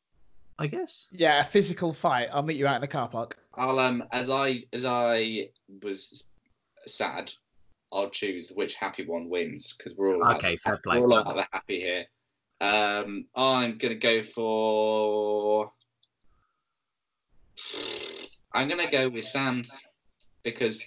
I 0.59 0.67
guess. 0.67 1.07
Yeah, 1.11 1.41
a 1.41 1.45
physical 1.45 1.95
fight. 1.95 2.29
I'll 2.31 2.43
meet 2.43 2.59
you 2.59 2.67
out 2.67 2.75
in 2.75 2.83
the 2.83 2.89
car 2.89 3.09
park. 3.09 3.39
I'll 3.55 3.79
um 3.79 4.05
as 4.13 4.29
I 4.29 4.65
as 4.75 4.85
I 4.85 5.49
was 5.83 6.25
sad, 6.89 7.33
I'll 7.93 8.11
choose 8.11 8.51
which 8.55 8.75
happy 8.75 9.07
one 9.07 9.29
wins 9.29 9.75
because 9.77 9.97
we're 9.97 10.17
all 10.17 10.35
Okay, 10.35 10.57
fair 10.57 10.79
play. 10.79 10.99
We're 11.01 11.11
all 11.11 11.25
like 11.25 11.37
the 11.37 11.49
happy 11.53 11.81
here. 11.81 12.05
Um, 12.61 13.27
I'm 13.35 13.79
gonna 13.79 13.95
go 13.95 14.23
for. 14.23 15.73
I'm 18.53 18.69
gonna 18.69 18.91
go 18.91 19.09
with 19.09 19.25
Sam's 19.25 19.87
because 20.43 20.83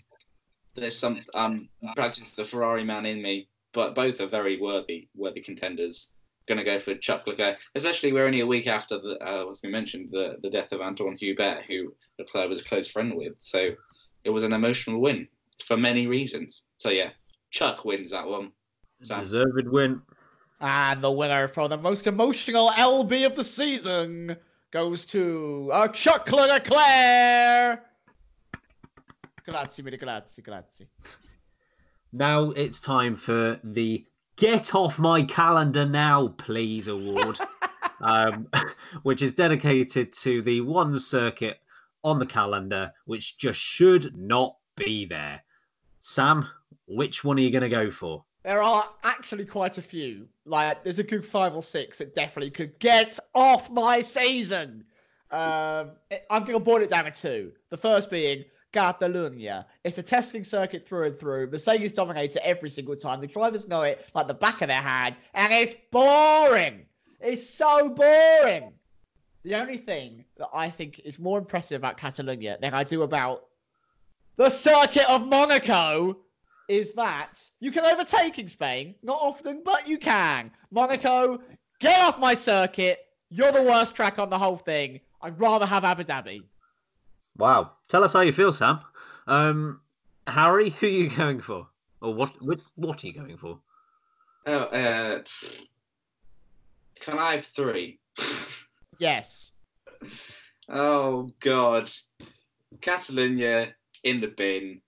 there's 0.75 0.97
some 0.97 1.21
um 1.33 1.69
perhaps 1.95 2.17
it's 2.17 2.31
the 2.31 2.45
Ferrari 2.45 2.83
man 2.83 3.05
in 3.05 3.21
me, 3.21 3.47
but 3.73 3.95
both 3.95 4.19
are 4.21 4.27
very 4.27 4.59
worthy 4.59 5.07
worthy 5.15 5.41
contenders. 5.41 6.07
Gonna 6.47 6.63
go 6.63 6.79
for 6.79 6.95
Chuck 6.95 7.27
Leclerc, 7.27 7.59
especially 7.75 8.11
we're 8.11 8.25
only 8.25 8.39
a 8.39 8.47
week 8.47 8.65
after 8.65 8.97
the 8.97 9.17
uh, 9.21 9.47
as 9.49 9.61
we 9.63 9.69
mentioned 9.69 10.09
the 10.11 10.37
the 10.41 10.49
death 10.49 10.71
of 10.71 10.81
Antoine 10.81 11.15
Hubert, 11.17 11.63
who 11.67 11.93
Leclerc 12.17 12.49
was 12.49 12.61
a 12.61 12.63
close 12.63 12.87
friend 12.87 13.13
with. 13.15 13.33
So 13.39 13.71
it 14.23 14.31
was 14.31 14.43
an 14.43 14.53
emotional 14.53 14.99
win 14.99 15.27
for 15.63 15.77
many 15.77 16.07
reasons. 16.07 16.63
So 16.77 16.89
yeah, 16.89 17.09
Chuck 17.51 17.85
wins 17.85 18.11
that 18.11 18.27
one. 18.27 18.51
Sam. 19.03 19.21
Deserved 19.21 19.67
win. 19.67 20.01
And 20.61 21.01
the 21.01 21.11
winner 21.11 21.47
for 21.47 21.69
the 21.69 21.77
most 21.77 22.05
emotional 22.05 22.69
LB 22.71 23.25
of 23.25 23.35
the 23.35 23.43
season 23.43 24.35
goes 24.71 25.05
to 25.05 25.69
uh, 25.73 25.87
Chocolate 25.87 26.51
Eclair. 26.51 27.81
Grazie, 29.45 29.81
mille 29.81 29.97
grazie, 29.97 30.41
grazie. 30.41 30.87
Now 32.11 32.51
it's 32.51 32.81
time 32.81 33.15
for 33.15 33.59
the 33.63 34.05
Get 34.35 34.75
Off 34.75 34.99
My 34.99 35.23
Calendar 35.23 35.85
Now, 35.85 36.27
Please 36.27 36.87
award, 36.87 37.39
um, 38.01 38.47
which 39.03 39.21
is 39.21 39.33
dedicated 39.33 40.13
to 40.13 40.41
the 40.41 40.61
one 40.61 40.99
circuit 40.99 41.59
on 42.03 42.19
the 42.19 42.25
calendar 42.25 42.91
which 43.05 43.37
just 43.37 43.59
should 43.59 44.15
not 44.17 44.55
be 44.75 45.05
there. 45.05 45.41
Sam, 46.01 46.47
which 46.87 47.23
one 47.23 47.37
are 47.37 47.41
you 47.41 47.51
going 47.51 47.63
to 47.63 47.69
go 47.69 47.91
for? 47.91 48.23
There 48.43 48.63
are 48.63 48.89
actually 49.03 49.45
quite 49.45 49.77
a 49.77 49.81
few. 49.81 50.27
Like, 50.45 50.83
there's 50.83 50.99
a 50.99 51.03
good 51.03 51.25
five 51.25 51.55
or 51.55 51.63
six 51.63 51.97
that 51.97 52.15
definitely 52.15 52.51
could 52.51 52.79
get 52.79 53.19
off 53.35 53.69
my 53.69 54.01
season. 54.01 54.85
Um, 55.31 55.91
I'm 56.29 56.43
going 56.43 56.53
to 56.53 56.59
boil 56.59 56.81
it 56.81 56.89
down 56.89 57.05
to 57.05 57.11
two. 57.11 57.51
The 57.69 57.77
first 57.77 58.09
being 58.09 58.45
Catalunya. 58.73 59.65
It's 59.83 59.97
a 59.97 60.03
testing 60.03 60.43
circuit 60.43 60.87
through 60.87 61.07
and 61.07 61.19
through. 61.19 61.49
Mercedes 61.51 61.91
dominates 61.91 62.35
it 62.35 62.43
every 62.43 62.69
single 62.69 62.95
time. 62.95 63.21
The 63.21 63.27
drivers 63.27 63.67
know 63.67 63.81
it 63.81 64.05
like 64.13 64.27
the 64.27 64.33
back 64.33 64.61
of 64.61 64.67
their 64.67 64.81
hand, 64.81 65.15
and 65.33 65.51
it's 65.51 65.75
boring. 65.91 66.85
It's 67.19 67.49
so 67.49 67.89
boring. 67.89 68.73
The 69.43 69.55
only 69.55 69.77
thing 69.77 70.25
that 70.37 70.49
I 70.53 70.69
think 70.69 70.99
is 71.03 71.17
more 71.17 71.39
impressive 71.39 71.77
about 71.77 71.97
Catalonia 71.97 72.57
than 72.61 72.73
I 72.73 72.83
do 72.83 73.01
about 73.01 73.45
the 74.39 74.49
circuit 74.49 75.07
of 75.09 75.27
Monaco 75.27 76.17
is 76.69 76.93
that 76.93 77.37
you 77.59 77.73
can 77.73 77.83
overtake 77.83 78.39
in 78.39 78.47
Spain. 78.47 78.95
Not 79.03 79.19
often, 79.21 79.61
but 79.65 79.85
you 79.85 79.97
can. 79.97 80.49
Monaco, 80.71 81.41
get 81.81 81.99
off 81.99 82.19
my 82.19 82.35
circuit. 82.35 82.99
You're 83.29 83.51
the 83.51 83.63
worst 83.63 83.95
track 83.95 84.17
on 84.17 84.29
the 84.29 84.39
whole 84.39 84.55
thing. 84.55 85.01
I'd 85.21 85.37
rather 85.37 85.65
have 85.65 85.83
Abu 85.83 86.05
Dhabi. 86.05 86.43
Wow. 87.35 87.71
Tell 87.89 88.01
us 88.01 88.13
how 88.13 88.21
you 88.21 88.31
feel, 88.31 88.53
Sam. 88.53 88.79
Um, 89.27 89.81
Harry, 90.25 90.69
who 90.69 90.87
are 90.87 90.89
you 90.89 91.09
going 91.09 91.41
for? 91.41 91.67
Or 92.01 92.13
what, 92.13 92.31
what, 92.39 92.61
what 92.75 93.03
are 93.03 93.07
you 93.07 93.13
going 93.13 93.35
for? 93.35 93.59
Oh, 94.45 94.57
uh, 94.57 95.21
can 97.01 97.19
I 97.19 97.35
have 97.35 97.45
three? 97.45 97.99
Yes. 98.99 99.51
oh 100.69 101.29
God, 101.41 101.91
Catalonia 102.79 103.73
in 104.03 104.19
the 104.21 104.27
bin. 104.27 104.81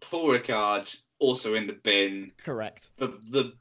Paul 0.00 0.28
Ricard 0.30 0.94
also 1.18 1.54
in 1.54 1.66
the 1.66 1.74
bin. 1.84 2.32
Correct. 2.44 2.90
The 2.98 3.08
the 3.30 3.52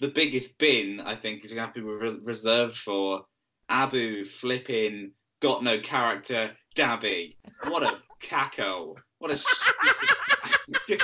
the 0.00 0.08
biggest 0.08 0.56
bin 0.58 1.00
I 1.00 1.14
think 1.16 1.44
is 1.44 1.50
going 1.52 1.58
to 1.60 1.66
have 1.66 1.74
to 1.74 1.80
be 1.80 2.04
res- 2.04 2.24
reserved 2.24 2.76
for 2.76 3.24
Abu 3.68 4.24
flipping 4.24 5.12
got 5.40 5.62
no 5.62 5.78
character 5.80 6.50
Dabby. 6.74 7.36
What 7.68 7.82
a 7.82 7.98
caco. 8.22 8.96
What 9.18 9.30
a 9.30 9.36
stupid- 9.38 11.02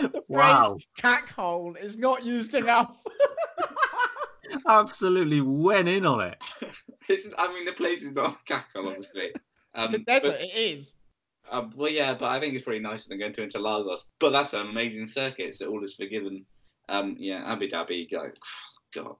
The 0.00 0.22
Wow. 0.28 0.74
phrase 0.74 0.86
cackhole 0.98 1.82
is 1.82 1.96
not 1.98 2.24
used 2.24 2.54
enough. 2.54 2.96
Absolutely 4.68 5.40
went 5.40 5.88
in 5.88 6.06
on 6.06 6.20
it. 6.20 6.38
It's, 7.08 7.26
I 7.36 7.52
mean, 7.52 7.64
the 7.64 7.72
place 7.72 8.02
is 8.02 8.12
not 8.12 8.34
a 8.34 8.38
cackle, 8.46 8.86
obviously. 8.88 9.32
Um, 9.80 9.86
it's 9.86 9.94
a 9.94 9.98
but- 9.98 10.22
desert. 10.22 10.40
It 10.40 10.54
is. 10.54 10.86
Um, 11.52 11.72
well, 11.74 11.90
yeah, 11.90 12.14
but 12.14 12.30
I 12.30 12.38
think 12.38 12.54
it's 12.54 12.64
pretty 12.64 12.80
nicer 12.80 13.08
than 13.08 13.18
going 13.18 13.32
to 13.32 13.46
Interlagos. 13.46 14.04
But 14.20 14.30
that's 14.30 14.52
an 14.54 14.68
amazing 14.68 15.08
circuit, 15.08 15.54
so 15.54 15.66
all 15.68 15.82
is 15.82 15.94
forgiven. 15.96 16.46
Um, 16.88 17.16
yeah, 17.18 17.42
Abu 17.44 17.68
Dhabi, 17.68 18.10
like, 18.12 18.36
God, 18.94 19.16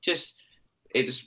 just 0.00 0.34
it's 0.94 1.26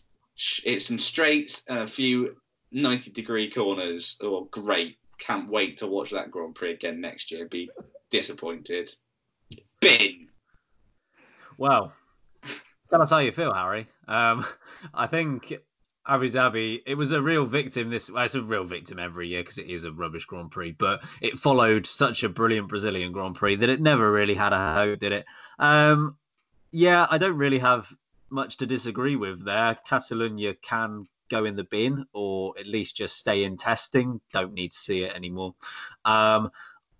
it's 0.64 0.86
some 0.86 1.00
straights 1.00 1.64
and 1.68 1.80
a 1.80 1.88
few 1.88 2.38
ninety 2.72 3.12
degree 3.12 3.52
corners. 3.52 4.18
Oh, 4.22 4.46
great! 4.52 4.98
Can't 5.20 5.50
wait 5.50 5.78
to 5.80 5.88
watch 5.88 6.12
that 6.12 6.32
Grand 6.32 6.56
Prix 6.56 6.72
again 6.74 7.02
next 7.02 7.32
year. 7.32 7.48
Be 7.50 7.70
disappointed. 8.10 8.94
Bin. 9.82 10.30
Well, 11.58 11.94
That's 12.90 13.12
how 13.12 13.18
you 13.20 13.32
feel, 13.32 13.54
Harry. 13.54 13.88
Um, 14.08 14.46
I 14.94 15.08
think 15.08 15.54
Abu 16.08 16.30
Dhabi, 16.30 16.82
it 16.86 16.96
was 16.96 17.12
a 17.12 17.22
real 17.22 17.46
victim. 17.46 17.90
This 17.90 18.10
well, 18.10 18.26
it's 18.26 18.36
a 18.36 18.42
real 18.42 18.64
victim 18.64 19.00
every 19.00 19.28
year 19.28 19.42
because 19.42 19.58
it 19.58 19.70
is 19.70 19.84
a 19.84 19.92
rubbish 19.92 20.26
Grand 20.26 20.52
Prix. 20.52 20.72
But 20.72 21.04
it 21.22 21.40
followed 21.40 21.86
such 21.86 22.24
a 22.24 22.30
brilliant 22.30 22.68
Brazilian 22.68 23.12
Grand 23.12 23.36
Prix 23.36 23.56
that 23.56 23.70
it 23.70 23.82
never 23.82 24.12
really 24.12 24.36
had 24.36 24.54
a 24.54 24.74
hope, 24.74 25.00
did 25.00 25.12
it? 25.12 25.26
Um, 25.58 26.18
yeah, 26.72 27.08
I 27.10 27.18
don't 27.18 27.38
really 27.38 27.60
have 27.60 27.92
much 28.30 28.58
to 28.58 28.66
disagree 28.66 29.16
with 29.16 29.44
there. 29.44 29.78
Catalonia 29.88 30.54
can 30.56 31.08
go 31.30 31.46
in 31.46 31.56
the 31.56 31.64
bin 31.64 32.06
or 32.14 32.54
at 32.60 32.68
least 32.68 32.96
just 32.96 33.18
stay 33.18 33.44
in 33.44 33.58
testing. 33.58 34.22
Don't 34.32 34.54
need 34.54 34.72
to 34.74 34.78
see 34.78 35.04
it 35.04 35.16
anymore. 35.16 35.56
Um, 36.04 36.52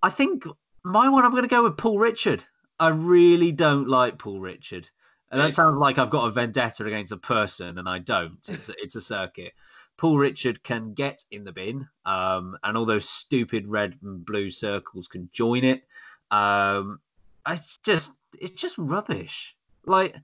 I 0.02 0.10
think 0.10 0.46
my 0.84 1.10
one, 1.10 1.26
I'm 1.26 1.32
going 1.32 1.44
to 1.44 1.50
go 1.50 1.64
with 1.64 1.78
Paul 1.78 2.00
Richard. 2.00 2.44
I 2.80 2.90
really 2.90 3.52
don't 3.52 3.88
like 3.88 4.18
Paul 4.18 4.40
Richard. 4.40 4.90
And 5.36 5.44
that 5.44 5.54
sounds 5.54 5.78
like 5.78 5.98
I've 5.98 6.10
got 6.10 6.30
a 6.30 6.32
vendetta 6.32 6.86
against 6.86 7.12
a 7.12 7.18
person, 7.18 7.78
and 7.78 7.90
I 7.90 8.00
don't. 8.00 8.38
It's 8.48 8.70
a, 8.70 8.74
it's 8.82 8.96
a 8.96 9.02
circuit. 9.02 9.52
Paul 9.98 10.18
Richard 10.18 10.64
can 10.64 10.94
get 10.94 11.26
in 11.30 11.44
the 11.44 11.52
bin, 11.52 11.90
um, 12.06 12.58
and 12.64 12.78
all 12.78 12.86
those 12.86 13.10
stupid 13.10 13.68
red 13.68 13.98
and 14.02 14.26
blue 14.26 14.50
circles 14.50 15.10
can 15.10 15.30
join 15.34 15.66
it. 15.66 15.84
Um, 16.32 17.02
it's 17.46 17.80
just 17.80 18.14
it's 18.40 18.62
just 18.62 18.78
rubbish. 18.78 19.58
Like 19.86 20.16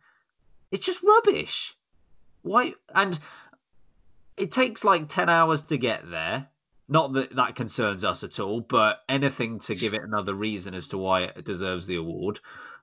it's 0.72 0.86
just 0.86 1.04
rubbish. 1.04 1.76
Why? 2.44 2.74
And 2.96 3.20
it 4.38 4.54
takes 4.54 4.86
like 4.86 5.10
ten 5.10 5.28
hours 5.28 5.64
to 5.64 5.78
get 5.78 6.10
there. 6.10 6.48
Not 6.88 7.12
that 7.14 7.36
that 7.36 7.58
concerns 7.58 8.06
us 8.06 8.24
at 8.24 8.40
all, 8.40 8.62
but 8.62 9.02
anything 9.10 9.60
to 9.60 9.76
give 9.76 9.94
it 9.94 10.04
another 10.04 10.36
reason 10.36 10.74
as 10.74 10.88
to 10.90 10.98
why 10.98 11.24
it 11.24 11.44
deserves 11.44 11.86
the 11.86 11.98
award. 11.98 12.40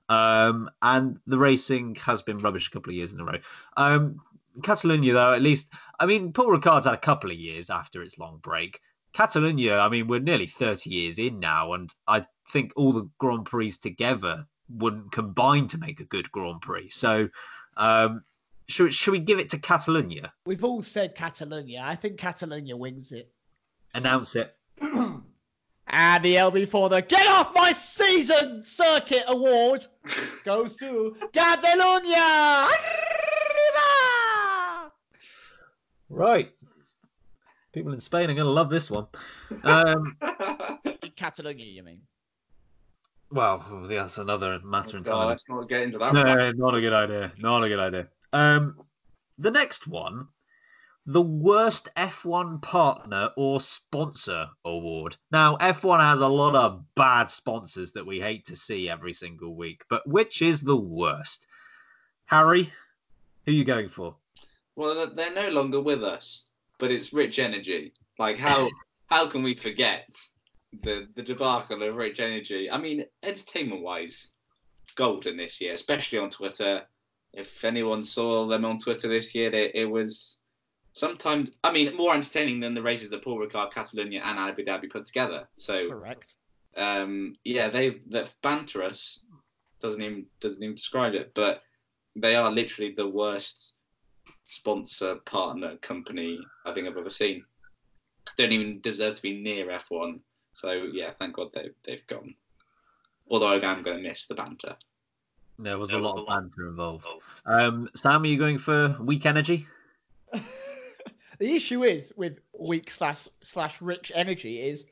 Um, 0.09 0.69
and 0.81 1.19
the 1.27 1.37
racing 1.37 1.95
has 1.95 2.21
been 2.21 2.39
rubbish 2.39 2.67
a 2.67 2.71
couple 2.71 2.89
of 2.89 2.95
years 2.95 3.13
in 3.13 3.19
a 3.19 3.25
row. 3.25 3.37
Um, 3.77 4.19
Catalonia, 4.63 5.13
though, 5.13 5.33
at 5.33 5.41
least, 5.41 5.71
I 5.99 6.05
mean, 6.05 6.33
Paul 6.33 6.51
Ricard's 6.51 6.85
had 6.85 6.95
a 6.95 6.97
couple 6.97 7.31
of 7.31 7.37
years 7.37 7.69
after 7.69 8.01
its 8.01 8.17
long 8.17 8.39
break. 8.41 8.81
Catalonia, 9.13 9.79
I 9.79 9.89
mean, 9.89 10.07
we're 10.07 10.19
nearly 10.19 10.47
30 10.47 10.89
years 10.89 11.19
in 11.19 11.39
now, 11.39 11.73
and 11.73 11.93
I 12.07 12.25
think 12.49 12.73
all 12.75 12.91
the 12.91 13.09
Grand 13.19 13.45
Prix 13.45 13.71
together 13.71 14.45
wouldn't 14.69 15.11
combine 15.11 15.67
to 15.67 15.77
make 15.77 15.99
a 15.99 16.05
good 16.05 16.31
Grand 16.31 16.61
Prix. 16.61 16.89
So, 16.89 17.29
um, 17.77 18.23
should, 18.67 18.93
should 18.93 19.11
we 19.11 19.19
give 19.19 19.39
it 19.39 19.49
to 19.49 19.59
Catalonia? 19.59 20.31
We've 20.45 20.63
all 20.63 20.81
said 20.81 21.15
Catalonia. 21.15 21.81
I 21.83 21.95
think 21.95 22.17
Catalonia 22.17 22.77
wins 22.77 23.11
it. 23.11 23.31
Announce 23.95 24.35
it. 24.35 24.55
And 25.91 26.23
the 26.23 26.35
LB4, 26.35 26.89
the 26.89 27.01
Get 27.01 27.25
Off 27.27 27.53
My 27.55 27.73
Season 27.73 28.63
Circuit 28.63 29.23
Award 29.27 29.87
goes 30.45 30.75
to 30.77 31.15
Catalonia! 31.33 32.67
Right. 36.09 36.51
People 37.71 37.93
in 37.93 37.99
Spain 37.99 38.29
are 38.29 38.33
going 38.33 38.45
to 38.45 38.51
love 38.51 38.69
this 38.69 38.89
one. 38.89 39.07
Um, 39.63 40.17
Catalonia, 41.15 41.65
you 41.65 41.83
mean? 41.83 42.01
well, 43.31 43.63
that's 43.87 44.17
another 44.17 44.59
matter 44.63 44.95
Oh, 44.95 44.97
entirely. 44.97 45.25
let's 45.27 45.47
not 45.47 45.69
get 45.69 45.83
into 45.83 45.99
that. 45.99 46.13
No, 46.15 46.23
one. 46.23 46.57
not 46.57 46.75
a 46.75 46.81
good 46.81 46.93
idea. 46.93 47.31
Not 47.37 47.63
a 47.63 47.69
good 47.69 47.79
idea. 47.79 48.07
Um, 48.33 48.79
the 49.37 49.51
next 49.51 49.87
one, 49.87 50.27
the 51.05 51.21
worst 51.21 51.89
F1 51.95 52.61
partner 52.61 53.31
or 53.35 53.59
sponsor 53.59 54.47
award. 54.65 55.17
Now, 55.31 55.57
F1 55.57 55.99
has 55.99 56.21
a 56.21 56.27
lot 56.27 56.55
of 56.55 56.83
bad 56.95 57.31
sponsors 57.31 57.91
that 57.93 58.05
we 58.05 58.19
hate 58.19 58.45
to 58.45 58.55
see 58.55 58.89
every 58.89 59.13
single 59.13 59.55
week, 59.55 59.83
but 59.89 60.07
which 60.07 60.41
is 60.41 60.61
the 60.61 60.75
worst? 60.75 61.47
Harry, 62.25 62.71
who 63.45 63.51
are 63.51 63.55
you 63.55 63.63
going 63.63 63.89
for? 63.89 64.15
Well, 64.75 65.07
they're- 65.07 65.33
no 65.33 65.49
longer 65.49 65.81
with 65.81 66.03
us, 66.03 66.51
but 66.77 66.91
it's 66.91 67.11
Rich 67.11 67.39
Energy. 67.39 67.93
Like 68.17 68.37
how 68.37 68.69
how 69.07 69.27
can 69.27 69.43
we 69.43 69.53
forget 69.53 70.15
the 70.83 71.07
the 71.15 71.23
debacle 71.23 71.81
of 71.83 71.95
Rich 71.95 72.19
Energy? 72.19 72.69
I 72.69 72.77
mean, 72.77 73.05
entertainment 73.23 73.81
wise, 73.81 74.31
golden 74.95 75.37
this 75.37 75.59
year, 75.59 75.73
especially 75.73 76.19
on 76.19 76.29
Twitter. 76.29 76.85
If 77.33 77.63
anyone 77.63 78.03
saw 78.03 78.47
them 78.47 78.65
on 78.65 78.79
Twitter 78.79 79.07
this 79.07 79.35
year, 79.35 79.53
it, 79.53 79.71
it 79.75 79.85
was 79.85 80.38
sometimes 80.93 81.51
I 81.63 81.71
mean 81.71 81.95
more 81.95 82.13
entertaining 82.13 82.59
than 82.59 82.73
the 82.73 82.81
races 82.81 83.09
that 83.11 83.23
Paul 83.23 83.39
Ricard, 83.39 83.71
Catalonia, 83.71 84.21
and 84.23 84.39
Abu 84.39 84.63
Dhabi 84.63 84.89
put 84.89 85.05
together. 85.05 85.47
So 85.55 85.89
Correct. 85.89 86.35
um, 86.75 87.35
yeah, 87.43 87.69
they 87.69 88.01
that 88.09 88.33
banter 88.41 88.83
us 88.83 89.19
doesn't 89.81 90.01
even 90.01 90.25
doesn't 90.39 90.61
even 90.61 90.75
describe 90.75 91.13
it, 91.13 91.31
but 91.33 91.63
they 92.15 92.35
are 92.35 92.51
literally 92.51 92.93
the 92.93 93.07
worst 93.07 93.73
sponsor 94.45 95.15
partner 95.25 95.77
company 95.77 96.39
I 96.65 96.73
think 96.73 96.87
I've 96.87 96.97
ever 96.97 97.09
seen. 97.09 97.43
Don't 98.37 98.51
even 98.51 98.81
deserve 98.81 99.15
to 99.15 99.21
be 99.21 99.41
near 99.41 99.67
F1. 99.67 100.19
So 100.53 100.87
yeah, 100.91 101.11
thank 101.11 101.35
God 101.35 101.53
they 101.53 101.69
they've 101.83 102.05
gone. 102.07 102.33
Although 103.29 103.47
I'm 103.49 103.83
going 103.83 103.97
to 103.97 104.09
miss 104.09 104.25
the 104.25 104.35
banter. 104.35 104.75
There 105.59 105.77
was 105.77 105.89
There 105.89 105.99
a 105.99 106.01
was 106.01 106.09
lot 106.11 106.17
a 106.17 106.21
of 106.21 106.27
lot 106.27 106.41
banter 106.41 106.67
involved. 106.69 107.07
Um, 107.45 107.89
Sam, 107.95 108.23
are 108.23 108.27
you 108.27 108.37
going 108.37 108.57
for 108.57 108.95
weak 108.99 109.25
energy? 109.25 109.67
the 111.39 111.55
issue 111.55 111.83
is 111.83 112.13
with 112.15 112.39
weak 112.57 112.91
slash 112.91 113.27
slash 113.43 113.81
rich 113.81 114.11
energy 114.13 114.61
is 114.61 114.85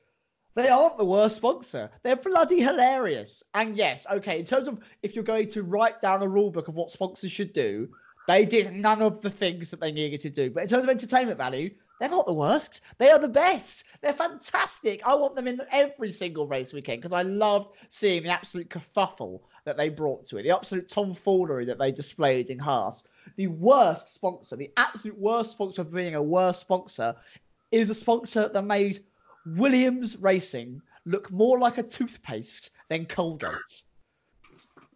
they 0.56 0.70
aren't 0.70 0.98
the 0.98 1.06
worst 1.06 1.36
sponsor. 1.36 1.92
They're 2.02 2.16
bloody 2.16 2.62
hilarious. 2.62 3.44
And 3.54 3.78
yes, 3.78 4.08
okay, 4.12 4.40
in 4.40 4.46
terms 4.46 4.68
of 4.68 4.80
if 5.04 5.14
you're 5.14 5.24
going 5.24 5.50
to 5.50 5.62
write 5.62 6.02
down 6.02 6.24
a 6.24 6.28
rule 6.28 6.50
book 6.50 6.68
of 6.68 6.74
what 6.74 6.90
sponsors 6.90 7.32
should 7.32 7.54
do, 7.54 7.90
they 8.28 8.44
did 8.44 8.74
none 8.74 9.02
of 9.02 9.22
the 9.22 9.30
things 9.30 9.70
that 9.70 9.80
they 9.80 9.92
needed 9.92 10.22
to 10.22 10.30
do. 10.30 10.50
But 10.50 10.64
in 10.64 10.70
terms 10.70 10.84
of 10.84 10.90
entertainment 10.90 11.38
value, 11.38 11.70
they're 12.00 12.10
not 12.10 12.26
the 12.26 12.34
worst. 12.34 12.82
They 12.98 13.10
are 13.10 13.20
the 13.20 13.28
best. 13.28 13.84
They're 14.02 14.14
fantastic. 14.14 15.02
I 15.06 15.16
want 15.16 15.36
them 15.36 15.48
in 15.48 15.62
every 15.72 16.12
single 16.12 16.48
race 16.48 16.74
weekend 16.74 17.02
because 17.02 17.16
I 17.16 17.24
loved 17.24 17.76
seeing 17.90 18.24
the 18.24 18.30
absolute 18.30 18.70
kerfuffle 18.70 19.42
that 19.66 19.78
they 19.78 19.90
brought 19.90 20.26
to 20.28 20.38
it, 20.38 20.44
the 20.44 20.56
absolute 20.56 20.88
tomfoolery 20.88 21.66
that 21.66 21.78
they 21.78 21.92
displayed 21.92 22.50
in 22.50 22.60
Haas. 22.60 23.04
The 23.36 23.48
worst 23.48 24.14
sponsor, 24.14 24.56
the 24.56 24.72
absolute 24.78 25.18
worst 25.18 25.52
sponsor 25.52 25.82
of 25.82 25.94
being 25.94 26.16
a 26.16 26.22
worst 26.22 26.62
sponsor, 26.62 27.16
is 27.72 27.90
a 27.90 27.96
sponsor 27.96 28.50
that 28.50 28.64
made 28.64 29.04
Williams 29.46 30.18
Racing 30.18 30.82
look 31.06 31.32
more 31.32 31.60
like 31.60 31.78
a 31.78 31.84
toothpaste 31.84 32.72
than 32.90 33.06
Colgate. 33.06 33.82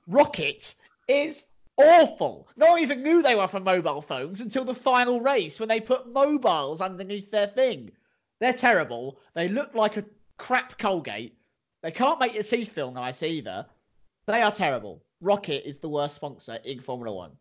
ROKiT 0.08 0.76
is 1.08 1.44
awful. 1.78 2.48
No 2.58 2.72
one 2.72 2.80
even 2.80 3.04
knew 3.04 3.22
they 3.22 3.36
were 3.36 3.48
for 3.48 3.60
mobile 3.60 4.02
phones 4.02 4.42
until 4.42 4.66
the 4.66 4.76
final 4.76 5.22
race 5.22 5.60
when 5.60 5.70
they 5.70 5.80
put 5.80 6.12
mobiles 6.12 6.82
underneath 6.82 7.32
their 7.32 7.48
thing. 7.48 7.92
They're 8.40 8.54
terrible. 8.54 9.20
They 9.34 9.48
look 9.48 9.76
like 9.76 9.98
a 9.98 10.06
crap 10.38 10.78
Colgate. 10.78 11.38
They 11.82 11.92
can't 11.92 12.20
make 12.20 12.34
your 12.34 12.44
teeth 12.44 12.70
feel 12.70 12.92
nice 12.92 13.24
either. 13.24 13.66
They 14.28 14.42
are 14.42 14.52
terrible. 14.52 15.04
ROKiT 15.22 15.64
is 15.66 15.80
the 15.80 15.90
worst 15.90 16.16
sponsor 16.16 16.56
in 16.64 16.82
Formula 16.82 17.16
One. 17.16 17.32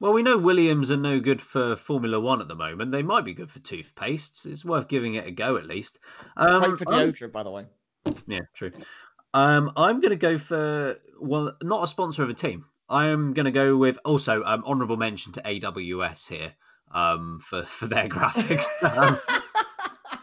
Well, 0.00 0.14
we 0.14 0.22
know 0.22 0.38
Williams 0.38 0.90
are 0.90 0.96
no 0.96 1.20
good 1.20 1.42
for 1.42 1.76
Formula 1.76 2.18
One 2.18 2.40
at 2.40 2.48
the 2.48 2.54
moment. 2.54 2.90
They 2.90 3.02
might 3.02 3.26
be 3.26 3.34
good 3.34 3.50
for 3.50 3.58
toothpastes. 3.60 4.46
It's 4.46 4.64
worth 4.64 4.88
giving 4.88 5.14
it 5.14 5.26
a 5.26 5.30
go 5.30 5.58
at 5.58 5.66
least. 5.66 5.98
Um, 6.38 6.60
Great 6.62 6.78
for 6.78 6.94
I'm- 6.94 7.12
deodorant, 7.12 7.32
by 7.32 7.42
the 7.42 7.50
way. 7.50 7.66
Yeah, 8.26 8.40
true. 8.54 8.72
Um, 9.34 9.72
I'm 9.76 10.00
going 10.00 10.10
to 10.10 10.16
go 10.16 10.38
for 10.38 10.96
well, 11.20 11.54
not 11.62 11.84
a 11.84 11.86
sponsor 11.86 12.22
of 12.22 12.30
a 12.30 12.34
team. 12.34 12.64
I 12.88 13.08
am 13.08 13.34
going 13.34 13.44
to 13.44 13.52
go 13.52 13.76
with 13.76 13.98
also 14.04 14.42
um, 14.42 14.64
honourable 14.64 14.96
mention 14.96 15.32
to 15.34 15.42
AWS 15.42 16.28
here 16.28 16.54
um, 16.92 17.38
for 17.40 17.62
for 17.62 17.86
their 17.86 18.08
graphics. 18.08 18.66
Um, 18.82 19.20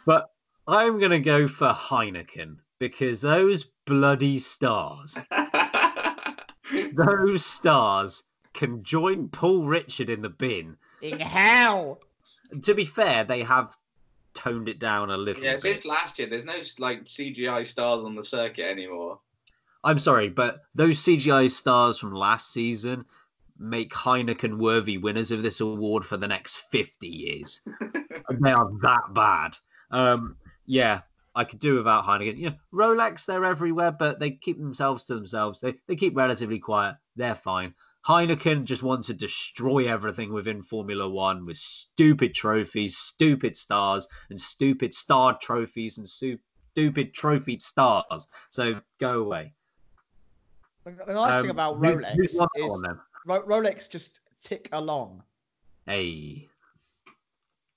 but 0.05 0.31
I'm 0.67 0.97
going 0.97 1.11
to 1.11 1.19
go 1.19 1.47
for 1.47 1.69
Heineken 1.69 2.57
because 2.79 3.21
those 3.21 3.65
bloody 3.85 4.39
stars, 4.39 5.17
those 6.93 7.45
stars 7.45 8.23
can 8.57 8.83
join 8.83 9.29
Paul 9.29 9.63
Richard 9.63 10.09
in 10.09 10.21
the 10.21 10.29
bin. 10.29 10.77
In 11.01 11.19
hell. 11.19 11.99
To 12.63 12.73
be 12.73 12.85
fair, 12.85 13.23
they 13.23 13.43
have 13.43 13.75
toned 14.33 14.67
it 14.67 14.79
down 14.79 15.11
a 15.11 15.17
little 15.17 15.43
yeah, 15.43 15.53
bit. 15.53 15.61
since 15.61 15.85
last 15.85 16.19
year, 16.19 16.27
there's 16.27 16.43
no 16.43 16.59
like 16.79 17.05
CGI 17.05 17.65
stars 17.65 18.03
on 18.03 18.15
the 18.15 18.23
circuit 18.23 18.65
anymore. 18.65 19.19
I'm 19.83 19.99
sorry, 19.99 20.29
but 20.29 20.61
those 20.75 20.99
CGI 20.99 21.51
stars 21.51 21.99
from 21.99 22.13
last 22.13 22.51
season 22.51 23.05
make 23.59 23.93
Heineken 23.93 24.57
worthy 24.57 24.97
winners 24.97 25.31
of 25.31 25.43
this 25.43 25.59
award 25.59 26.03
for 26.03 26.17
the 26.17 26.27
next 26.27 26.57
50 26.71 27.07
years. 27.07 27.61
They 28.41 28.51
are 28.51 28.69
that 28.81 29.13
bad. 29.13 29.57
Um, 29.89 30.35
yeah, 30.65 31.03
I 31.33 31.45
could 31.45 31.59
do 31.59 31.75
without 31.75 32.03
Heineken. 32.03 32.37
You 32.37 32.49
know, 32.49 32.55
Rolex, 32.73 33.25
they're 33.25 33.45
everywhere, 33.45 33.91
but 33.91 34.19
they 34.19 34.31
keep 34.31 34.57
themselves 34.57 35.05
to 35.05 35.15
themselves. 35.15 35.61
They, 35.61 35.75
they 35.87 35.95
keep 35.95 36.17
relatively 36.17 36.59
quiet. 36.59 36.97
They're 37.15 37.35
fine. 37.35 37.73
Heineken 38.07 38.63
just 38.63 38.83
wants 38.83 39.07
to 39.07 39.13
destroy 39.13 39.91
everything 39.91 40.31
within 40.31 40.61
Formula 40.61 41.09
One 41.09 41.45
with 41.45 41.57
stupid 41.57 42.33
trophies, 42.33 42.95
stupid 42.97 43.57
stars, 43.57 44.07
and 44.29 44.39
stupid 44.39 44.93
star 44.93 45.37
trophies 45.37 45.97
and 45.97 46.07
stupid 46.07 47.13
trophied 47.13 47.61
stars. 47.61 48.27
So 48.49 48.79
go 48.97 49.19
away. 49.23 49.53
The 50.85 51.13
nice 51.13 51.41
thing 51.41 51.49
Um, 51.49 51.57
about 51.57 51.81
Rolex 51.81 52.33
one? 52.33 52.99
Ro- 53.25 53.43
Rolex 53.45 53.89
just 53.89 54.21
tick 54.41 54.69
along. 54.71 55.21
Hey. 55.85 56.47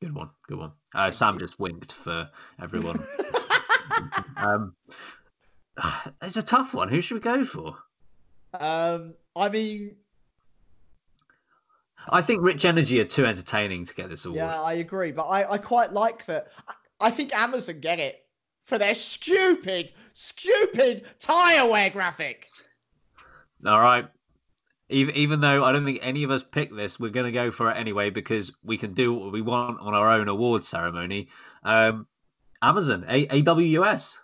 Good 0.01 0.14
one. 0.14 0.31
Good 0.47 0.59
one. 0.59 0.73
Uh, 0.95 1.11
Sam 1.11 1.40
just 1.40 1.59
winked 1.59 1.93
for 1.93 2.31
everyone. 2.62 3.05
um, 4.37 4.77
it's 6.23 6.37
a 6.37 6.43
tough 6.45 6.73
one. 6.73 6.88
Who 6.88 7.01
should 7.01 7.14
we 7.14 7.21
go 7.21 7.43
for? 7.43 7.77
Um, 8.55 9.14
I 9.35 9.49
mean, 9.49 9.97
I 12.09 12.23
think 12.23 12.43
Rich 12.43 12.65
Energy 12.65 13.01
are 13.01 13.05
too 13.05 13.27
entertaining 13.27 13.85
to 13.85 13.95
get 13.95 14.09
this 14.09 14.25
award. 14.25 14.39
yeah, 14.39 14.61
I 14.61 14.75
agree, 14.75 15.13
but 15.13 15.25
I, 15.25 15.53
I 15.53 15.59
quite 15.59 15.93
like 15.93 16.27
that. 16.27 16.49
I, 16.67 16.75
I 17.01 17.11
think 17.11 17.35
Amazon 17.35 17.81
get 17.81 17.99
it 17.99 18.25
for 18.67 18.79
their 18.79 18.95
stupid, 18.95 19.93
stupid 20.13 21.05
tire 21.19 21.69
wear 21.69 21.91
graphic. 21.91 22.47
All 23.67 23.81
right. 23.81 24.07
Even 24.89 25.15
even 25.15 25.41
though 25.41 25.63
I 25.63 25.71
don't 25.71 25.85
think 25.85 26.01
any 26.03 26.25
of 26.25 26.31
us 26.33 26.43
picked 26.43 26.75
this, 26.75 26.99
we're 26.99 27.11
going 27.11 27.27
to 27.27 27.33
go 27.33 27.51
for 27.53 27.71
it 27.71 27.77
anyway 27.77 28.11
because 28.11 28.53
we 28.65 28.77
can 28.77 28.93
do 28.93 29.13
what 29.15 29.33
we 29.33 29.41
want 29.41 29.79
on 29.81 29.95
our 29.95 30.11
own 30.11 30.27
award 30.29 30.65
ceremony. 30.65 31.29
Um, 31.63 32.07
Amazon, 32.61 33.05
A- 33.09 33.43
AWS. 33.43 34.17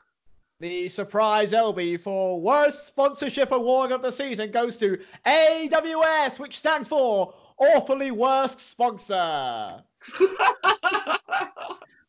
The 0.59 0.89
surprise 0.89 1.53
LB 1.53 2.01
for 2.01 2.41
worst 2.41 2.87
sponsorship 2.87 3.53
award 3.53 3.93
of 3.93 4.03
the 4.03 4.11
season 4.11 4.51
goes 4.51 4.77
to 4.79 4.99
AWS, 5.27 6.39
which 6.39 6.57
stands 6.59 6.89
for 6.89 7.35
Awfully 7.59 8.11
Worst 8.11 8.61
Sponsor. 8.61 9.83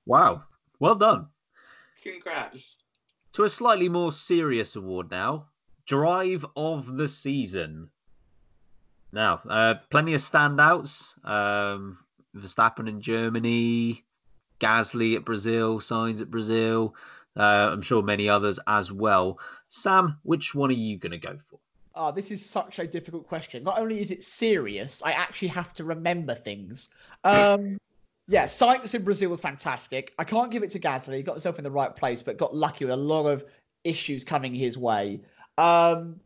Wow. 0.07 0.43
Well 0.79 0.95
done. 0.95 1.27
Congrats. 2.01 2.77
To 3.33 3.43
a 3.43 3.49
slightly 3.49 3.89
more 3.89 4.13
serious 4.13 4.77
award 4.77 5.11
now 5.11 5.47
Drive 5.85 6.45
of 6.55 6.95
the 6.95 7.09
Season. 7.09 7.89
Now, 9.11 9.41
uh, 9.47 9.75
plenty 9.89 10.13
of 10.13 10.21
standouts. 10.21 11.13
Um, 11.27 11.99
Verstappen 12.33 12.87
in 12.87 13.01
Germany, 13.01 14.05
Gasly 14.61 15.17
at 15.17 15.25
Brazil, 15.25 15.79
Sainz 15.79 16.21
at 16.21 16.31
Brazil. 16.31 16.95
Uh, 17.35 17.69
I'm 17.73 17.81
sure 17.81 18.01
many 18.01 18.29
others 18.29 18.59
as 18.65 18.91
well. 18.91 19.39
Sam, 19.67 20.19
which 20.23 20.55
one 20.55 20.69
are 20.69 20.73
you 20.73 20.97
going 20.97 21.11
to 21.11 21.17
go 21.17 21.37
for? 21.49 21.59
Oh, 21.97 22.11
this 22.11 22.31
is 22.31 22.45
such 22.45 22.79
a 22.79 22.87
difficult 22.87 23.27
question. 23.27 23.63
Not 23.63 23.79
only 23.79 24.01
is 24.01 24.11
it 24.11 24.23
serious, 24.23 25.01
I 25.03 25.11
actually 25.11 25.49
have 25.49 25.73
to 25.73 25.83
remember 25.83 26.35
things. 26.35 26.89
Um, 27.23 27.79
yeah, 28.27 28.45
Sainz 28.45 28.93
in 28.93 29.03
Brazil 29.03 29.31
was 29.31 29.41
fantastic. 29.41 30.13
I 30.19 30.23
can't 30.23 30.51
give 30.51 30.63
it 30.63 30.71
to 30.71 30.79
Gasly. 30.79 31.15
He 31.15 31.23
got 31.23 31.33
himself 31.33 31.57
in 31.57 31.63
the 31.63 31.71
right 31.71 31.95
place, 31.95 32.21
but 32.21 32.37
got 32.37 32.55
lucky 32.55 32.85
with 32.85 32.93
a 32.93 32.97
lot 32.97 33.25
of 33.25 33.43
issues 33.83 34.23
coming 34.23 34.53
his 34.53 34.77
way. 34.77 35.21
Um, 35.57 36.19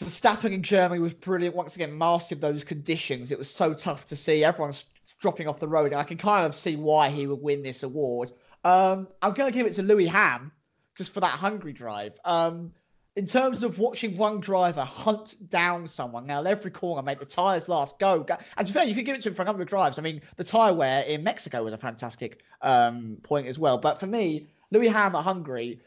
Verstappen 0.00 0.52
in 0.52 0.62
Germany 0.62 1.00
was 1.00 1.12
brilliant. 1.12 1.54
Once 1.54 1.76
again, 1.76 1.96
mastered 1.96 2.40
those 2.40 2.64
conditions. 2.64 3.30
It 3.30 3.38
was 3.38 3.50
so 3.50 3.74
tough 3.74 4.06
to 4.06 4.16
see. 4.16 4.42
Everyone's 4.42 4.86
dropping 5.20 5.46
off 5.46 5.60
the 5.60 5.68
road. 5.68 5.92
And 5.92 6.00
I 6.00 6.04
can 6.04 6.16
kind 6.16 6.46
of 6.46 6.54
see 6.54 6.76
why 6.76 7.10
he 7.10 7.26
would 7.26 7.42
win 7.42 7.62
this 7.62 7.82
award. 7.82 8.32
Um, 8.64 9.08
I'm 9.20 9.34
going 9.34 9.52
to 9.52 9.56
give 9.56 9.66
it 9.66 9.74
to 9.74 9.82
Lewis 9.82 10.08
Ham 10.08 10.52
just 10.96 11.12
for 11.12 11.20
that 11.20 11.32
hungry 11.32 11.72
drive. 11.72 12.14
Um, 12.24 12.72
in 13.16 13.26
terms 13.26 13.62
of 13.62 13.78
watching 13.78 14.16
one 14.16 14.40
driver 14.40 14.84
hunt 14.84 15.34
down 15.50 15.88
someone, 15.88 16.26
now 16.26 16.42
every 16.42 16.70
corner, 16.70 17.02
make 17.02 17.18
the 17.18 17.26
tyres 17.26 17.68
last, 17.68 17.98
go, 17.98 18.20
go. 18.22 18.36
And 18.56 18.66
to 18.66 18.72
fair, 18.72 18.84
you 18.84 18.94
could 18.94 19.04
give 19.04 19.16
it 19.16 19.22
to 19.22 19.28
him 19.28 19.34
for 19.34 19.42
a 19.42 19.44
number 19.44 19.62
of 19.62 19.68
drives. 19.68 19.98
I 19.98 20.02
mean, 20.02 20.20
the 20.36 20.44
tyre 20.44 20.72
wear 20.72 21.02
in 21.02 21.24
Mexico 21.24 21.64
was 21.64 21.72
a 21.72 21.78
fantastic 21.78 22.42
um, 22.62 23.18
point 23.22 23.46
as 23.46 23.58
well. 23.58 23.78
But 23.78 23.98
for 23.98 24.06
me, 24.06 24.48
Lewis 24.70 24.92
Ham 24.92 25.16
at 25.16 25.22
Hungary, 25.22 25.80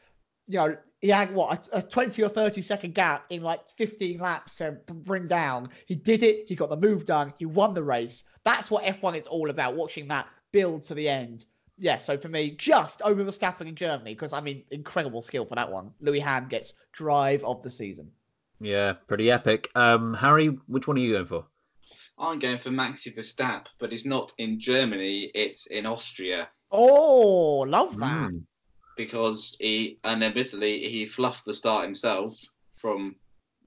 you 0.48 0.58
know, 0.60 0.78
he 1.00 1.10
had 1.10 1.34
what 1.34 1.68
a, 1.72 1.78
a 1.78 1.82
20 1.82 2.22
or 2.24 2.30
30 2.30 2.62
second 2.62 2.94
gap 2.94 3.26
in 3.30 3.42
like 3.42 3.62
15 3.78 4.20
laps 4.20 4.58
to 4.58 4.78
bring 4.90 5.28
down. 5.28 5.70
He 5.86 5.96
did 5.96 6.24
it. 6.24 6.46
He 6.48 6.56
got 6.56 6.70
the 6.70 6.78
move 6.78 7.06
done. 7.06 7.34
He 7.38 7.46
won 7.46 7.74
the 7.74 7.84
race. 7.84 8.24
That's 8.44 8.70
what 8.70 8.84
F1 8.84 9.20
is 9.20 9.28
all 9.28 9.50
about. 9.50 9.76
Watching 9.76 10.08
that 10.10 10.28
build 10.52 10.84
to 10.86 10.94
the 10.94 11.08
end. 11.08 11.46
Yeah, 11.78 11.98
so 11.98 12.18
for 12.18 12.30
me, 12.30 12.52
just 12.52 13.02
over 13.02 13.24
Verstappen 13.24 13.68
in 13.68 13.76
Germany, 13.76 14.14
because 14.14 14.32
I 14.34 14.42
mean, 14.42 14.64
incredible 14.72 15.22
skill 15.22 15.46
for 15.46 15.56
that 15.56 15.72
one. 15.72 15.92
Lewis 16.02 16.22
Ham 16.24 16.48
gets 16.50 16.74
drive 16.92 17.44
of 17.44 17.64
the 17.64 17.70
season. 17.70 18.12
Yeah, 18.60 18.94
pretty 19.08 19.32
epic. 19.32 19.70
Um, 19.76 20.14
Harry, 20.14 20.48
which 20.68 20.88
one 20.88 20.98
are 20.98 21.02
you 21.02 21.14
going 21.14 21.26
for? 21.26 21.46
I'm 22.18 22.38
going 22.40 22.60
for 22.60 22.70
Maxi 22.70 23.14
Verstappen, 23.16 23.68
but 23.80 23.92
it's 23.92 24.06
not 24.06 24.32
in 24.38 24.60
Germany, 24.60 25.32
it's 25.34 25.66
in 25.66 25.86
Austria. 25.88 26.48
Oh, 26.72 27.60
love 27.68 27.98
that. 27.98 28.30
Mm. 28.32 28.44
because 28.96 29.56
he 29.60 29.98
and 30.04 30.24
admittedly 30.24 30.88
he 30.88 31.06
fluffed 31.08 31.46
the 31.46 31.54
start 31.54 31.84
himself 31.86 32.40
from 32.78 33.16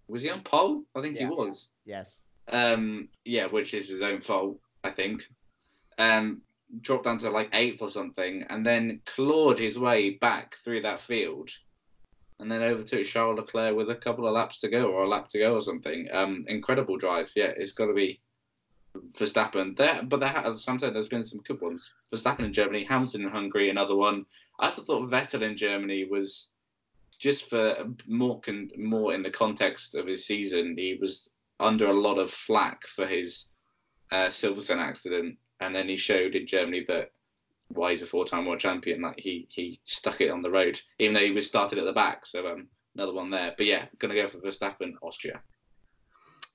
was 0.08 0.22
he 0.22 0.30
on 0.30 0.42
pole? 0.42 0.84
I 0.94 1.02
think 1.02 1.16
Yeah. 1.16 1.22
he 1.22 1.34
was. 1.34 1.70
Yes. 1.84 2.22
Um 2.48 3.08
yeah, 3.24 3.46
which 3.46 3.74
is 3.74 3.88
his 3.88 4.02
own 4.02 4.20
fault, 4.20 4.58
I 4.84 4.90
think. 4.90 5.24
Um 5.98 6.42
dropped 6.80 7.04
down 7.04 7.18
to 7.18 7.30
like 7.30 7.48
eighth 7.52 7.80
or 7.80 7.90
something 7.90 8.44
and 8.48 8.66
then 8.66 9.00
clawed 9.06 9.58
his 9.58 9.78
way 9.78 10.10
back 10.10 10.56
through 10.56 10.82
that 10.82 11.00
field 11.00 11.50
and 12.38 12.50
then 12.50 12.62
overtook 12.62 13.04
Charles 13.04 13.38
Leclerc 13.38 13.76
with 13.76 13.90
a 13.90 13.94
couple 13.94 14.26
of 14.26 14.34
laps 14.34 14.58
to 14.60 14.68
go 14.68 14.90
or 14.90 15.04
a 15.04 15.08
lap 15.08 15.28
to 15.30 15.38
go 15.38 15.54
or 15.54 15.62
something. 15.62 16.08
Um 16.12 16.44
incredible 16.48 16.96
drive. 16.96 17.30
Yeah, 17.34 17.52
it's 17.56 17.72
gotta 17.72 17.94
be 17.94 18.20
Verstappen. 19.12 19.76
There 19.76 20.02
but 20.02 20.20
there 20.20 20.28
has 20.28 20.62
sometimes 20.62 20.92
there's 20.92 21.08
been 21.08 21.24
some 21.24 21.40
good 21.42 21.60
ones. 21.60 21.92
Verstappen 22.12 22.44
in 22.44 22.52
Germany, 22.52 22.84
Hamilton 22.84 23.22
in 23.22 23.30
Hungary, 23.30 23.70
another 23.70 23.96
one. 23.96 24.26
I 24.58 24.66
also 24.66 24.82
thought 24.82 25.10
Vettel 25.10 25.42
in 25.42 25.56
Germany 25.56 26.04
was 26.04 26.50
just 27.18 27.48
for 27.48 27.86
more 28.06 28.40
con- 28.40 28.70
more 28.76 29.14
in 29.14 29.22
the 29.22 29.30
context 29.30 29.94
of 29.94 30.06
his 30.06 30.26
season. 30.26 30.76
He 30.76 30.98
was 31.00 31.30
under 31.60 31.86
a 31.86 31.94
lot 31.94 32.18
of 32.18 32.30
flack 32.30 32.86
for 32.86 33.06
his 33.06 33.46
uh, 34.10 34.28
Silverstone 34.28 34.78
accident, 34.78 35.38
and 35.60 35.74
then 35.74 35.88
he 35.88 35.96
showed 35.96 36.34
in 36.34 36.46
Germany 36.46 36.84
that 36.88 37.12
why 37.68 37.90
he's 37.90 38.02
a 38.02 38.06
four-time 38.06 38.46
world 38.46 38.60
champion. 38.60 39.02
Like 39.02 39.18
he 39.18 39.46
he 39.50 39.80
stuck 39.84 40.20
it 40.20 40.30
on 40.30 40.42
the 40.42 40.50
road, 40.50 40.80
even 40.98 41.14
though 41.14 41.20
he 41.20 41.32
was 41.32 41.46
started 41.46 41.78
at 41.78 41.84
the 41.84 41.92
back. 41.92 42.26
So 42.26 42.46
um, 42.46 42.68
another 42.94 43.12
one 43.12 43.30
there. 43.30 43.54
But 43.56 43.66
yeah, 43.66 43.86
gonna 43.98 44.14
go 44.14 44.28
for 44.28 44.38
Verstappen, 44.38 44.94
Austria. 45.02 45.40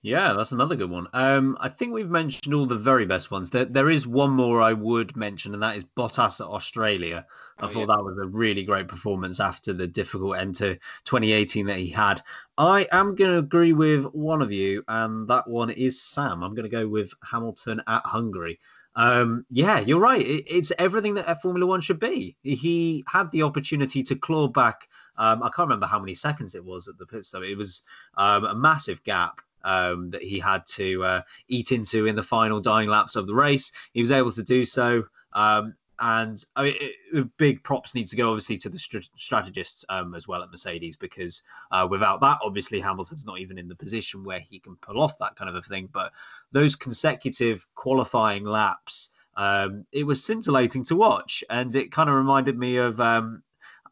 Yeah, 0.04 0.34
that's 0.34 0.52
another 0.52 0.76
good 0.76 0.90
one. 0.90 1.08
Um, 1.14 1.56
I 1.60 1.70
think 1.70 1.94
we've 1.94 2.10
mentioned 2.10 2.56
all 2.56 2.66
the 2.66 2.76
very 2.76 3.06
best 3.06 3.30
ones. 3.30 3.52
There, 3.52 3.66
there 3.66 3.88
is 3.92 4.08
one 4.08 4.32
more 4.32 4.60
I 4.60 4.74
would 4.74 5.16
mention, 5.16 5.54
and 5.54 5.62
that 5.62 5.76
is 5.76 5.84
Bottas 5.84 6.42
at 6.42 6.48
Australia. 6.48 7.28
I 7.60 7.66
Oh, 7.66 7.68
thought 7.68 7.80
yeah. 7.82 7.86
that 7.86 8.04
was 8.04 8.18
a 8.18 8.26
really 8.26 8.64
great 8.64 8.88
performance 8.88 9.40
after 9.40 9.74
the 9.74 9.86
difficult 9.86 10.38
end 10.38 10.56
to 10.56 10.80
2018 11.04 11.68
that 11.68 11.78
he 11.78 11.90
had. 11.90 12.20
I 12.58 12.88
am 12.92 13.14
going 13.14 13.30
to 13.30 13.38
agree 13.38 13.74
with 13.74 14.06
one 14.06 14.42
of 14.42 14.52
you, 14.52 14.84
and 14.88 15.28
that 15.28 15.48
one 15.48 15.70
is 15.70 16.02
Sam. 16.02 16.42
I'm 16.42 16.56
going 16.56 16.68
to 16.68 16.76
go 16.76 16.88
with 16.88 17.14
Hamilton 17.24 17.84
at 17.86 18.02
Hungary. 18.04 18.60
Um, 18.96 19.46
yeah, 19.50 19.80
you're 19.80 20.00
right. 20.00 20.22
It, 20.22 20.46
it's 20.48 20.72
everything 20.78 21.16
that 21.16 21.30
a 21.30 21.36
Formula 21.36 21.66
One 21.66 21.82
should 21.82 22.00
be. 22.00 22.36
He 22.44 23.04
had 23.08 23.32
the 23.32 23.44
opportunity 23.44 24.04
to 24.04 24.16
claw 24.16 24.48
back. 24.48 24.88
Um, 25.18 25.44
I 25.44 25.48
can't 25.48 25.68
remember 25.68 25.88
how 25.88 26.00
many 26.00 26.14
seconds 26.14 26.56
it 26.56 26.66
was 26.66 26.88
at 26.88 26.98
the 26.98 27.06
pit 27.06 27.26
stop. 27.26 27.44
It 27.44 27.56
was 27.56 27.82
um, 28.18 28.46
a 28.46 28.56
massive 28.56 29.04
gap 29.04 29.42
um, 29.64 30.10
that 30.12 30.22
he 30.24 30.40
had 30.40 30.66
to 30.68 31.04
uh, 31.04 31.22
eat 31.48 31.72
into 31.72 32.06
in 32.06 32.16
the 32.16 32.24
final 32.24 32.60
dying 32.60 32.90
laps 32.90 33.16
of 33.16 33.28
the 33.28 33.36
race. 33.36 33.72
He 33.94 34.02
was 34.02 34.12
able 34.12 34.32
to 34.34 34.44
do 34.44 34.66
so. 34.66 35.04
Um, 35.34 35.76
and 36.02 36.44
I 36.56 36.64
mean, 36.64 36.76
it, 36.80 37.38
big 37.38 37.64
props 37.64 37.94
need 37.94 38.08
to 38.08 38.16
go 38.16 38.30
obviously 38.30 38.58
to 38.58 38.70
the 38.70 38.80
str- 38.80 38.98
strategists 39.16 39.86
um, 39.88 40.16
as 40.16 40.28
well 40.28 40.42
at 40.42 40.50
Mercedes 40.50 40.98
because 40.98 41.44
uh, 41.70 41.88
without 41.90 42.22
that, 42.22 42.40
obviously 42.44 42.80
Hamilton's 42.80 43.24
not 43.24 43.40
even 43.40 43.60
in 43.60 43.68
the 43.68 43.76
position 43.76 44.24
where 44.24 44.40
he 44.40 44.60
can 44.60 44.76
pull 44.78 45.00
off 45.00 45.20
that 45.20 45.36
kind 45.36 45.48
of 45.48 45.56
a 45.56 45.62
thing. 45.62 45.90
But 45.94 46.12
those 46.52 46.76
consecutive 46.76 47.68
qualifying 47.76 48.46
laps, 48.46 49.10
um, 49.38 49.86
it 49.92 50.04
was 50.04 50.24
scintillating 50.24 50.84
to 50.86 50.96
watch, 50.96 51.44
and 51.52 51.76
it 51.76 51.92
kind 51.92 52.10
of 52.10 52.16
reminded 52.16 52.58
me 52.58 52.78
of. 52.78 53.00
Um, 53.00 53.44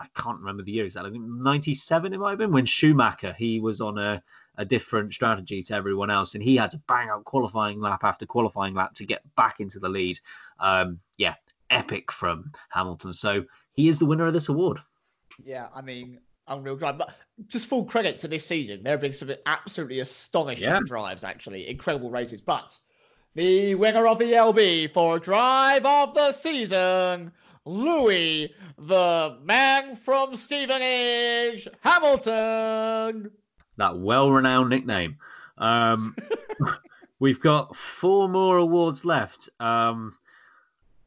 I 0.01 0.07
can't 0.15 0.39
remember 0.39 0.63
the 0.63 0.71
year 0.71 0.85
exactly. 0.85 1.09
I 1.09 1.11
think 1.11 1.25
97 1.25 2.13
it 2.13 2.19
might 2.19 2.29
have 2.29 2.39
been 2.39 2.53
when 2.53 2.65
Schumacher 2.65 3.33
he 3.33 3.59
was 3.59 3.81
on 3.81 3.97
a, 3.97 4.23
a 4.55 4.63
different 4.63 5.13
strategy 5.13 5.61
to 5.63 5.75
everyone 5.75 6.09
else 6.09 6.35
and 6.35 6.43
he 6.43 6.55
had 6.55 6.71
to 6.71 6.77
bang 6.87 7.09
out 7.09 7.25
qualifying 7.25 7.81
lap 7.81 8.05
after 8.05 8.25
qualifying 8.25 8.73
lap 8.73 8.93
to 8.93 9.05
get 9.05 9.21
back 9.35 9.59
into 9.59 9.77
the 9.77 9.89
lead. 9.89 10.17
Um, 10.57 11.01
yeah, 11.17 11.35
epic 11.69 12.12
from 12.12 12.51
Hamilton. 12.69 13.13
So 13.13 13.45
he 13.73 13.88
is 13.89 13.99
the 13.99 14.05
winner 14.05 14.27
of 14.27 14.34
this 14.34 14.49
award. 14.49 14.79
Yeah, 15.43 15.67
I 15.73 15.81
mean, 15.81 16.19
unreal 16.48 16.75
drive. 16.75 16.98
But 16.98 17.12
just 17.48 17.67
full 17.67 17.85
credit 17.85 18.19
to 18.19 18.27
this 18.27 18.46
season. 18.46 18.83
There 18.83 18.93
have 18.93 19.02
been 19.02 19.13
some 19.13 19.31
absolutely 19.46 20.00
astonishing 20.00 20.65
Yeah. 20.65 20.79
drives, 20.85 21.23
actually. 21.23 21.67
Incredible 21.69 22.10
races. 22.12 22.41
But 22.41 22.77
the 23.35 23.75
winner 23.75 24.08
of 24.08 24.19
the 24.19 24.33
LB 24.33 24.87
for 24.93 25.19
drive 25.19 25.85
of 25.85 26.13
the 26.13 26.31
season, 26.33 27.31
Lewis, 27.65 28.50
the 28.77 29.37
man 29.43 29.96
from 29.96 30.35
Stevenage, 30.35 31.67
Hamilton. 31.81 33.31
That 33.77 33.98
well-renowned 33.98 34.69
nickname. 34.69 35.17
Um, 35.58 36.15
we've 37.19 37.39
got 37.39 37.75
four 37.75 38.27
more 38.27 38.58
awards 38.58 39.06
left. 39.06 39.50
Um, 39.60 40.15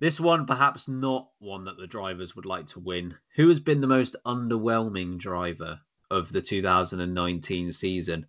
this 0.03 0.19
one, 0.19 0.47
perhaps 0.47 0.89
not 0.89 1.29
one 1.39 1.67
that 1.67 1.77
the 1.77 1.87
drivers 1.87 2.35
would 2.35 2.45
like 2.45 2.67
to 2.67 2.81
win. 2.81 3.15
Who 3.37 3.47
has 3.47 3.61
been 3.61 3.81
the 3.81 3.87
most 3.87 4.17
underwhelming 4.27 5.17
driver 5.17 5.79
of 6.11 6.33
the 6.33 6.43
2019 6.43 7.71
season? 7.71 8.27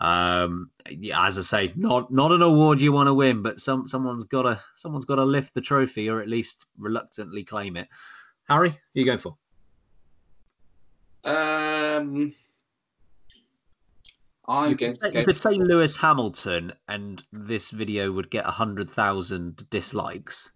Um, 0.00 0.70
yeah, 0.88 1.26
as 1.26 1.36
I 1.36 1.42
say, 1.42 1.72
not 1.76 2.10
not 2.10 2.32
an 2.32 2.40
award 2.40 2.80
you 2.80 2.92
want 2.92 3.08
to 3.08 3.14
win, 3.14 3.42
but 3.42 3.60
some 3.60 3.88
someone's 3.88 4.24
got 4.24 4.44
to 4.44 4.60
someone's 4.74 5.04
got 5.04 5.16
to 5.16 5.24
lift 5.24 5.52
the 5.52 5.60
trophy 5.60 6.08
or 6.08 6.22
at 6.22 6.28
least 6.28 6.64
reluctantly 6.78 7.44
claim 7.44 7.76
it. 7.76 7.88
Harry, 8.48 8.70
who 8.70 8.78
you 8.94 9.04
going 9.04 9.18
for? 9.18 9.36
Um, 11.24 12.32
I'm 14.48 14.70
You 14.70 14.76
could, 14.78 14.98
say, 14.98 15.12
you 15.12 15.24
could 15.26 15.36
say 15.36 15.50
Lewis 15.50 15.94
Hamilton, 15.94 16.72
and 16.88 17.22
this 17.34 17.68
video 17.68 18.10
would 18.10 18.30
get 18.30 18.46
hundred 18.46 18.88
thousand 18.88 19.68
dislikes. 19.68 20.50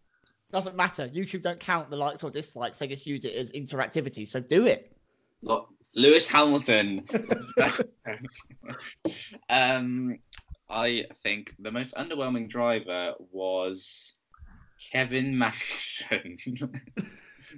Doesn't 0.53 0.77
matter. 0.77 1.09
YouTube 1.09 1.43
don't 1.43 1.59
count 1.59 1.91
the 1.91 1.97
likes 1.97 2.23
or 2.23 2.31
dislikes. 2.31 2.79
They 2.79 2.87
just 2.87 3.07
use 3.07 3.25
it 3.25 3.35
as 3.35 3.53
interactivity. 3.53 4.27
So 4.27 4.41
do 4.41 4.67
it. 4.67 4.93
Look, 5.43 5.69
Lewis 5.95 6.29
Hamilton. 6.29 7.05
um, 9.51 10.19
I 10.69 11.07
think 11.23 11.55
the 11.59 11.73
most 11.73 11.95
underwhelming 11.95 12.49
driver 12.49 13.15
was 13.33 14.15
Kevin 14.93 15.35
Magnussen 15.35 16.39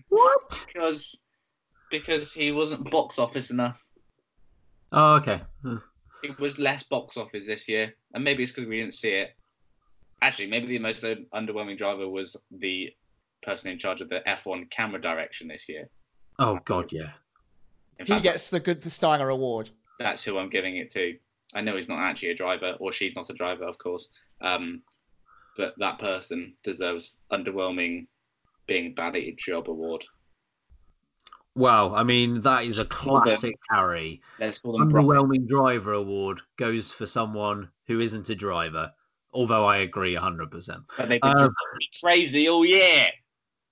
What? 0.08 0.66
because 0.66 1.18
because 1.90 2.32
he 2.32 2.52
wasn't 2.52 2.90
box 2.90 3.18
office 3.18 3.50
enough. 3.50 3.84
Oh, 4.92 5.14
okay. 5.16 5.40
It 6.22 6.38
was 6.38 6.58
less 6.58 6.82
box 6.82 7.16
office 7.16 7.46
this 7.46 7.68
year, 7.68 7.94
and 8.14 8.24
maybe 8.24 8.42
it's 8.42 8.52
because 8.52 8.68
we 8.68 8.80
didn't 8.80 8.94
see 8.94 9.10
it. 9.10 9.30
Actually, 10.20 10.48
maybe 10.48 10.66
the 10.66 10.78
most 10.78 11.02
underwhelming 11.02 11.78
driver 11.78 12.08
was 12.08 12.36
the 12.50 12.90
person 13.42 13.70
in 13.70 13.78
charge 13.78 14.00
of 14.00 14.08
the 14.08 14.20
F1 14.26 14.68
camera 14.70 15.00
direction 15.00 15.46
this 15.48 15.68
year. 15.68 15.88
Oh 16.38 16.58
God, 16.64 16.92
yeah. 16.92 17.10
In 17.98 18.06
He 18.06 18.12
fact, 18.12 18.22
gets 18.24 18.50
the 18.50 18.60
good 18.60 18.80
the 18.80 18.90
Steiner 18.90 19.28
Award. 19.28 19.70
that's 19.98 20.24
who 20.24 20.38
I'm 20.38 20.50
giving 20.50 20.76
it 20.76 20.90
to. 20.92 21.16
I 21.54 21.60
know 21.60 21.76
he's 21.76 21.88
not 21.88 22.00
actually 22.00 22.30
a 22.30 22.34
driver, 22.36 22.76
or 22.80 22.92
she's 22.92 23.14
not 23.16 23.30
a 23.30 23.34
driver, 23.34 23.64
of 23.64 23.78
course. 23.78 24.08
Um, 24.40 24.82
but 25.56 25.74
that 25.78 25.98
person 25.98 26.54
deserves 26.62 27.18
underwhelming 27.32 28.06
being 28.66 28.94
bad 28.94 29.16
at 29.16 29.24
your 29.24 29.34
job 29.36 29.68
award. 29.70 30.04
Wow, 31.54 31.92
I 31.94 32.04
mean 32.04 32.40
that 32.42 32.64
is 32.64 32.78
a 32.78 32.84
call 32.84 33.14
them- 33.14 33.24
classic 33.24 33.54
Harry. 33.70 34.20
Let's 34.38 34.58
call 34.58 34.78
them 34.78 34.88
Brian. 34.88 35.06
Underwhelming 35.06 35.48
driver 35.48 35.94
award 35.94 36.40
goes 36.56 36.92
for 36.92 37.06
someone 37.06 37.68
who 37.86 38.00
isn't 38.00 38.28
a 38.30 38.34
driver. 38.34 38.92
Although 39.32 39.64
I 39.64 39.78
agree 39.78 40.14
hundred 40.14 40.50
percent. 40.50 40.82
But 40.96 41.08
they've 41.08 41.20
been 41.20 41.30
Um, 41.30 41.36
driving 41.36 41.78
me 41.78 41.88
crazy 42.00 42.48
all 42.48 42.64
year. 42.64 43.06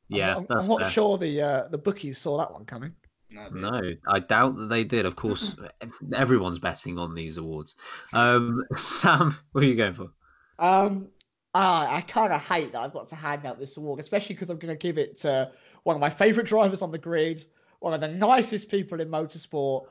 Yeah, 0.09 0.37
I'm, 0.37 0.47
that's 0.49 0.65
I'm 0.65 0.71
not 0.71 0.81
fair. 0.83 0.91
sure 0.91 1.19
the 1.19 1.43
uh, 1.43 1.69
the 1.69 1.79
bookies 1.79 2.19
saw 2.19 2.39
that 2.39 2.53
one 2.53 2.65
coming. 2.65 2.93
No, 3.31 3.49
No, 3.49 3.93
I 4.07 4.21
doubt 4.21 4.57
that 4.57 4.69
they 4.69 4.85
did. 4.85 5.05
Of 5.05 5.17
course, 5.17 5.57
everyone's 6.15 6.59
betting 6.59 6.99
on 6.99 7.15
these 7.15 7.39
awards. 7.39 7.75
Um, 8.13 8.65
Sam, 8.77 9.37
what 9.53 9.65
are 9.65 9.67
you 9.67 9.75
going 9.75 9.95
for? 9.95 10.11
Um, 10.59 11.09
ah, 11.55 11.93
I 11.93 12.01
kind 12.03 12.33
of 12.33 12.41
hate 12.43 12.73
that 12.73 12.81
I've 12.81 12.93
got 12.93 13.09
to 13.09 13.17
hand 13.17 13.45
out 13.47 13.59
this 13.59 13.77
award, 13.77 14.01
especially 14.01 14.35
because 14.35 14.51
I'm 14.51 14.59
going 14.59 14.73
to 14.75 14.79
give 14.79 14.99
it 14.99 15.19
to 15.19 15.51
one 15.83 15.97
of 15.97 16.01
my 16.01 16.11
favorite 16.11 16.47
drivers 16.47 16.83
on 16.83 16.91
the 16.93 16.99
grid, 16.99 17.45
one 17.81 17.93
of 17.95 18.01
the 18.01 18.09
nicest 18.09 18.69
people 18.71 19.01
in 19.01 19.09
motorsport. 19.09 19.87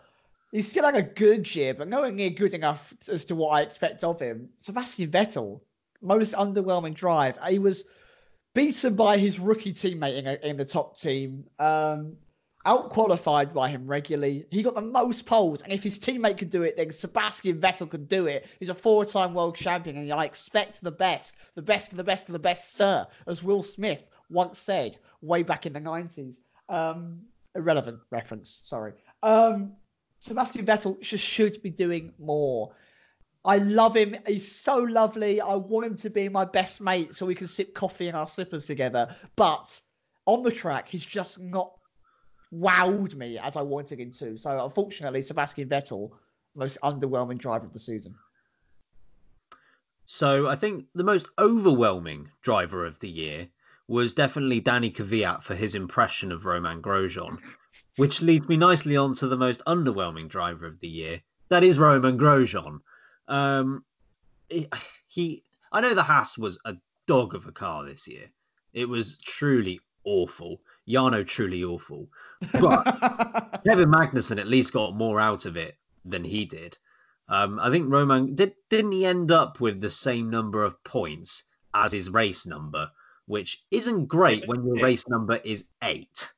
He's 0.52 0.70
still 0.70 0.86
had 0.86 0.96
a 0.96 1.02
good 1.02 1.54
year, 1.54 1.74
but 1.74 1.88
nowhere 1.88 2.12
near 2.12 2.30
good 2.30 2.54
enough 2.54 2.94
as 3.12 3.26
to 3.26 3.36
what 3.36 3.50
I 3.50 3.62
expect 3.62 4.04
of 4.04 4.20
him. 4.20 4.50
Sebastian 4.62 5.12
Vettel, 5.12 5.62
most 6.02 6.34
underwhelming 6.34 6.94
drive. 6.94 7.38
He 7.48 7.60
was 7.60 7.86
beaten 8.54 8.96
by 8.96 9.18
his 9.18 9.40
rookie 9.40 9.74
teammate 9.74 10.18
in, 10.18 10.28
a, 10.28 10.34
in 10.44 10.58
the 10.58 10.66
top 10.66 10.98
team. 10.98 11.46
Um, 11.60 12.16
out 12.66 12.90
qualified 12.90 13.54
by 13.54 13.70
him 13.70 13.86
regularly. 13.86 14.46
He 14.50 14.64
got 14.64 14.76
the 14.76 14.82
most 14.82 15.26
poles, 15.26 15.62
and 15.62 15.72
if 15.72 15.84
his 15.84 16.00
teammate 16.00 16.38
could 16.38 16.50
do 16.50 16.64
it, 16.64 16.78
then 16.78 16.92
Sebastian 16.92 17.60
Vettel 17.60 17.90
could 17.90 18.08
do 18.08 18.26
it. 18.26 18.48
He's 18.60 18.70
a 18.70 18.74
four-time 18.74 19.34
world 19.34 19.56
champion, 19.56 19.98
and 19.98 20.12
I 20.12 20.26
expect 20.26 20.82
the 20.82 20.92
best, 20.92 21.36
the 21.54 21.62
best 21.62 21.92
of 21.92 21.98
the 21.98 22.04
best 22.04 22.28
of 22.28 22.34
the 22.34 22.40
best, 22.40 22.76
sir, 22.76 23.06
as 23.28 23.44
Will 23.44 23.62
Smith 23.62 24.08
once 24.30 24.58
said 24.58 24.98
way 25.22 25.44
back 25.44 25.66
in 25.66 25.74
the 25.74 25.80
90s. 25.80 26.38
Um, 26.70 27.22
irrelevant 27.54 28.00
reference, 28.10 28.60
sorry. 28.64 28.94
Um, 29.22 29.74
Sebastian 30.20 30.66
Vettel 30.66 31.00
just 31.02 31.24
should 31.24 31.62
be 31.62 31.70
doing 31.70 32.14
more. 32.18 32.74
I 33.44 33.58
love 33.60 33.96
him. 33.96 34.16
He's 34.26 34.52
so 34.52 34.78
lovely. 34.78 35.40
I 35.40 35.54
want 35.56 35.86
him 35.86 35.98
to 35.98 36.10
be 36.10 36.30
my 36.30 36.46
best 36.46 36.82
mate 36.82 37.16
so 37.16 37.26
we 37.28 37.36
can 37.36 37.48
sip 37.48 37.76
coffee 37.76 38.08
in 38.08 38.16
our 38.16 38.28
slippers 38.28 38.66
together. 38.66 39.16
But 39.36 39.80
on 40.26 40.42
the 40.42 40.52
track, 40.52 40.90
he's 40.90 41.06
just 41.06 41.40
not 41.40 41.72
wowed 42.52 43.14
me 43.14 43.38
as 43.38 43.56
I 43.56 43.62
wanted 43.62 44.00
him 44.00 44.12
to. 44.14 44.38
So 44.38 44.64
unfortunately, 44.64 45.22
Sebastian 45.22 45.70
Vettel, 45.70 46.12
most 46.56 46.80
underwhelming 46.82 47.38
driver 47.38 47.66
of 47.66 47.74
the 47.74 47.80
season. 47.80 48.16
So 50.08 50.48
I 50.48 50.56
think 50.56 50.86
the 50.94 51.04
most 51.04 51.28
overwhelming 51.38 52.30
driver 52.42 52.86
of 52.86 53.00
the 53.00 53.10
year 53.10 53.50
was 53.88 54.14
definitely 54.14 54.60
Danny 54.60 54.92
Kvyat 54.92 55.44
for 55.44 55.56
his 55.56 55.76
impression 55.76 56.32
of 56.32 56.46
Romain 56.46 56.82
Grosjean, 56.82 57.40
which 57.98 58.22
leads 58.22 58.48
me 58.48 58.58
nicely 58.58 58.98
on 58.98 59.14
to 59.16 59.28
the 59.28 59.38
most 59.38 59.62
underwhelming 59.66 60.28
driver 60.28 60.66
of 60.66 60.80
the 60.80 60.88
year. 60.88 61.22
That 61.50 61.64
is 61.64 61.78
Romain 61.78 62.18
Grosjean. 62.18 62.80
Um, 63.28 63.86
he, 65.08 65.44
I 65.72 65.82
know 65.82 65.94
the 65.94 66.04
Haas 66.04 66.38
was 66.38 66.60
a 66.66 66.76
dog 67.08 67.36
of 67.36 67.46
a 67.46 67.52
car 67.52 67.86
this 67.86 68.08
year. 68.08 68.30
It 68.74 68.90
was 68.90 69.18
truly 69.18 69.80
awful. 70.04 70.62
Yano 70.88 71.26
truly 71.26 71.64
awful. 71.64 72.10
But 72.54 72.84
Kevin 73.66 73.90
Magnussen 73.90 74.40
at 74.40 74.48
least 74.48 74.74
got 74.74 74.96
more 74.96 75.20
out 75.20 75.46
of 75.46 75.58
it 75.58 75.78
than 76.04 76.24
he 76.24 76.46
did. 76.46 76.78
Um, 77.28 77.60
I 77.60 77.72
think 77.72 77.92
Romain 77.92 78.36
did 78.36 78.54
didn't 78.70 78.92
he 78.92 79.06
end 79.06 79.32
up 79.32 79.60
with 79.60 79.82
the 79.82 79.90
same 79.90 80.30
number 80.30 80.64
of 80.64 80.84
points 80.84 81.44
as 81.74 81.92
his 81.92 82.10
race 82.10 82.46
number, 82.46 82.92
which 83.26 83.64
isn't 83.72 84.06
great 84.06 84.48
when 84.48 84.64
your 84.64 84.80
race 84.82 85.08
number 85.08 85.38
is 85.38 85.66
eight. 85.82 86.32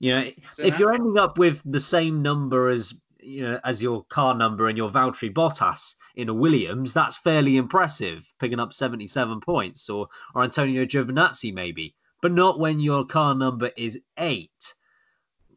You 0.00 0.14
know, 0.14 0.30
So 0.52 0.62
if 0.62 0.72
that- 0.72 0.80
you're 0.80 0.92
ending 0.94 1.18
up 1.18 1.38
with 1.38 1.62
the 1.64 1.78
same 1.80 2.22
number 2.22 2.68
as 2.68 2.94
you 3.22 3.42
know 3.42 3.60
as 3.64 3.82
your 3.82 4.02
car 4.06 4.34
number 4.34 4.66
and 4.66 4.78
your 4.78 4.88
Valtteri 4.88 5.32
Bottas 5.32 5.94
in 6.16 6.30
a 6.30 6.34
Williams, 6.34 6.94
that's 6.94 7.18
fairly 7.18 7.58
impressive, 7.58 8.26
picking 8.40 8.58
up 8.58 8.72
77 8.72 9.40
points, 9.40 9.88
or 9.90 10.08
or 10.34 10.42
Antonio 10.42 10.86
Giovinazzi 10.86 11.52
maybe, 11.52 11.94
but 12.22 12.32
not 12.32 12.58
when 12.58 12.80
your 12.80 13.04
car 13.04 13.34
number 13.34 13.70
is 13.76 14.00
eight. 14.16 14.74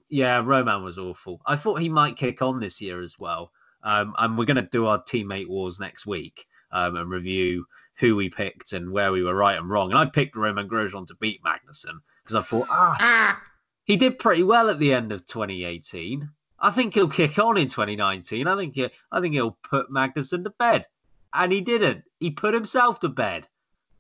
Yeah, 0.10 0.42
Romain 0.46 0.84
was 0.84 0.98
awful. 0.98 1.42
I 1.46 1.56
thought 1.56 1.80
he 1.80 1.90
might 1.90 2.18
kick 2.18 2.42
on 2.42 2.60
this 2.60 2.82
year 2.82 3.02
as 3.02 3.18
well. 3.18 3.52
Um, 3.82 4.14
and 4.18 4.38
we're 4.38 4.46
going 4.46 4.56
to 4.58 4.62
do 4.62 4.86
our 4.86 5.02
teammate 5.02 5.48
wars 5.48 5.80
next 5.80 6.06
week 6.06 6.46
um, 6.72 6.96
and 6.96 7.10
review 7.10 7.66
who 7.96 8.16
we 8.16 8.30
picked 8.30 8.74
and 8.74 8.92
where 8.92 9.12
we 9.12 9.24
were 9.24 9.36
right 9.36 9.58
and 9.58 9.70
wrong. 9.70 9.90
And 9.90 9.98
I 10.00 10.06
picked 10.06 10.36
Romain 10.36 10.70
Grosjean 10.70 11.08
to 11.08 11.16
beat 11.16 11.42
Magnussen 11.44 12.00
because 12.24 12.36
I 12.36 12.42
thought, 12.42 12.68
ah, 12.70 12.96
ah, 13.00 13.42
he 13.86 13.98
did 13.98 14.20
pretty 14.20 14.44
well 14.44 14.70
at 14.70 14.80
the 14.80 14.94
end 14.94 15.12
of 15.12 15.26
2018. 15.26 16.30
I 16.60 16.72
think 16.72 16.94
he'll 16.94 17.10
kick 17.10 17.38
on 17.40 17.58
in 17.58 17.68
2019. 17.68 18.48
I 18.48 18.56
think 18.56 18.76
he, 18.76 18.90
I 19.12 19.20
think 19.20 19.34
he'll 19.34 19.58
put 19.64 19.92
Magnussen 19.92 20.44
to 20.46 20.50
bed, 20.52 20.88
and 21.34 21.52
he 21.52 21.60
didn't. 21.62 22.04
He 22.20 22.32
put 22.32 22.54
himself 22.54 23.02
to 23.02 23.10
bed. 23.10 23.48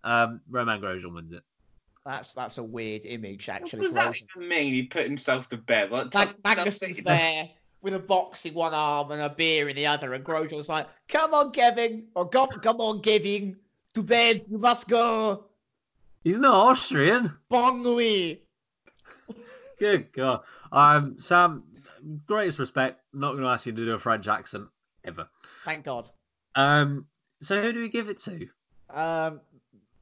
Um, 0.04 0.42
Romain 0.50 0.82
Grosjean 0.82 1.14
wins 1.14 1.34
it. 1.34 1.44
that's 2.06 2.34
that's 2.34 2.58
a 2.58 2.64
weird 2.64 3.06
image 3.06 3.50
actually. 3.50 3.80
What 3.80 3.88
actually. 3.88 3.88
does 3.88 3.94
that 3.94 4.16
even 4.40 4.50
mean? 4.50 4.74
He 4.74 4.84
put 4.84 5.04
himself 5.04 5.50
to 5.50 5.58
bed. 5.58 5.92
What 5.92 6.14
Mag- 6.14 6.44
type- 6.44 6.44
Magnussen's 6.44 7.04
there 7.04 7.50
with 7.82 7.94
a 7.94 8.00
box 8.00 8.46
in 8.46 8.54
one 8.54 8.74
arm 8.74 9.12
and 9.12 9.22
a 9.22 9.30
beer 9.30 9.68
in 9.68 9.76
the 9.76 9.86
other, 9.86 10.14
and 10.14 10.24
Grosjean's 10.24 10.70
like, 10.70 10.88
"Come 11.10 11.34
on, 11.34 11.52
Kevin, 11.52 12.08
or 12.16 12.28
come, 12.30 12.50
come 12.62 12.80
on, 12.80 13.02
Kevin, 13.02 13.58
to 13.94 14.02
bed. 14.02 14.44
You 14.50 14.58
must 14.58 14.88
go. 14.88 15.46
He's 16.24 16.40
not 16.40 16.54
Austrian. 16.54 17.34
Bon 17.50 17.84
nuit." 17.84 18.43
Good 19.80 20.12
God. 20.14 20.42
Um, 20.72 21.16
Sam, 21.20 21.64
greatest 22.26 22.60
respect. 22.60 23.02
Not 23.14 23.32
going 23.32 23.44
to 23.44 23.50
ask 23.50 23.66
you 23.66 23.74
to 23.74 23.86
do 23.86 23.94
a 23.94 24.00
French 24.00 24.28
accent 24.28 24.68
ever. 25.04 25.28
Thank 25.66 25.86
God. 25.86 26.10
Um, 26.56 27.06
so 27.42 27.62
who 27.62 27.74
do 27.74 27.82
we 27.82 27.90
give 27.90 28.10
it 28.10 28.20
to? 28.20 28.48
Um, 28.90 29.42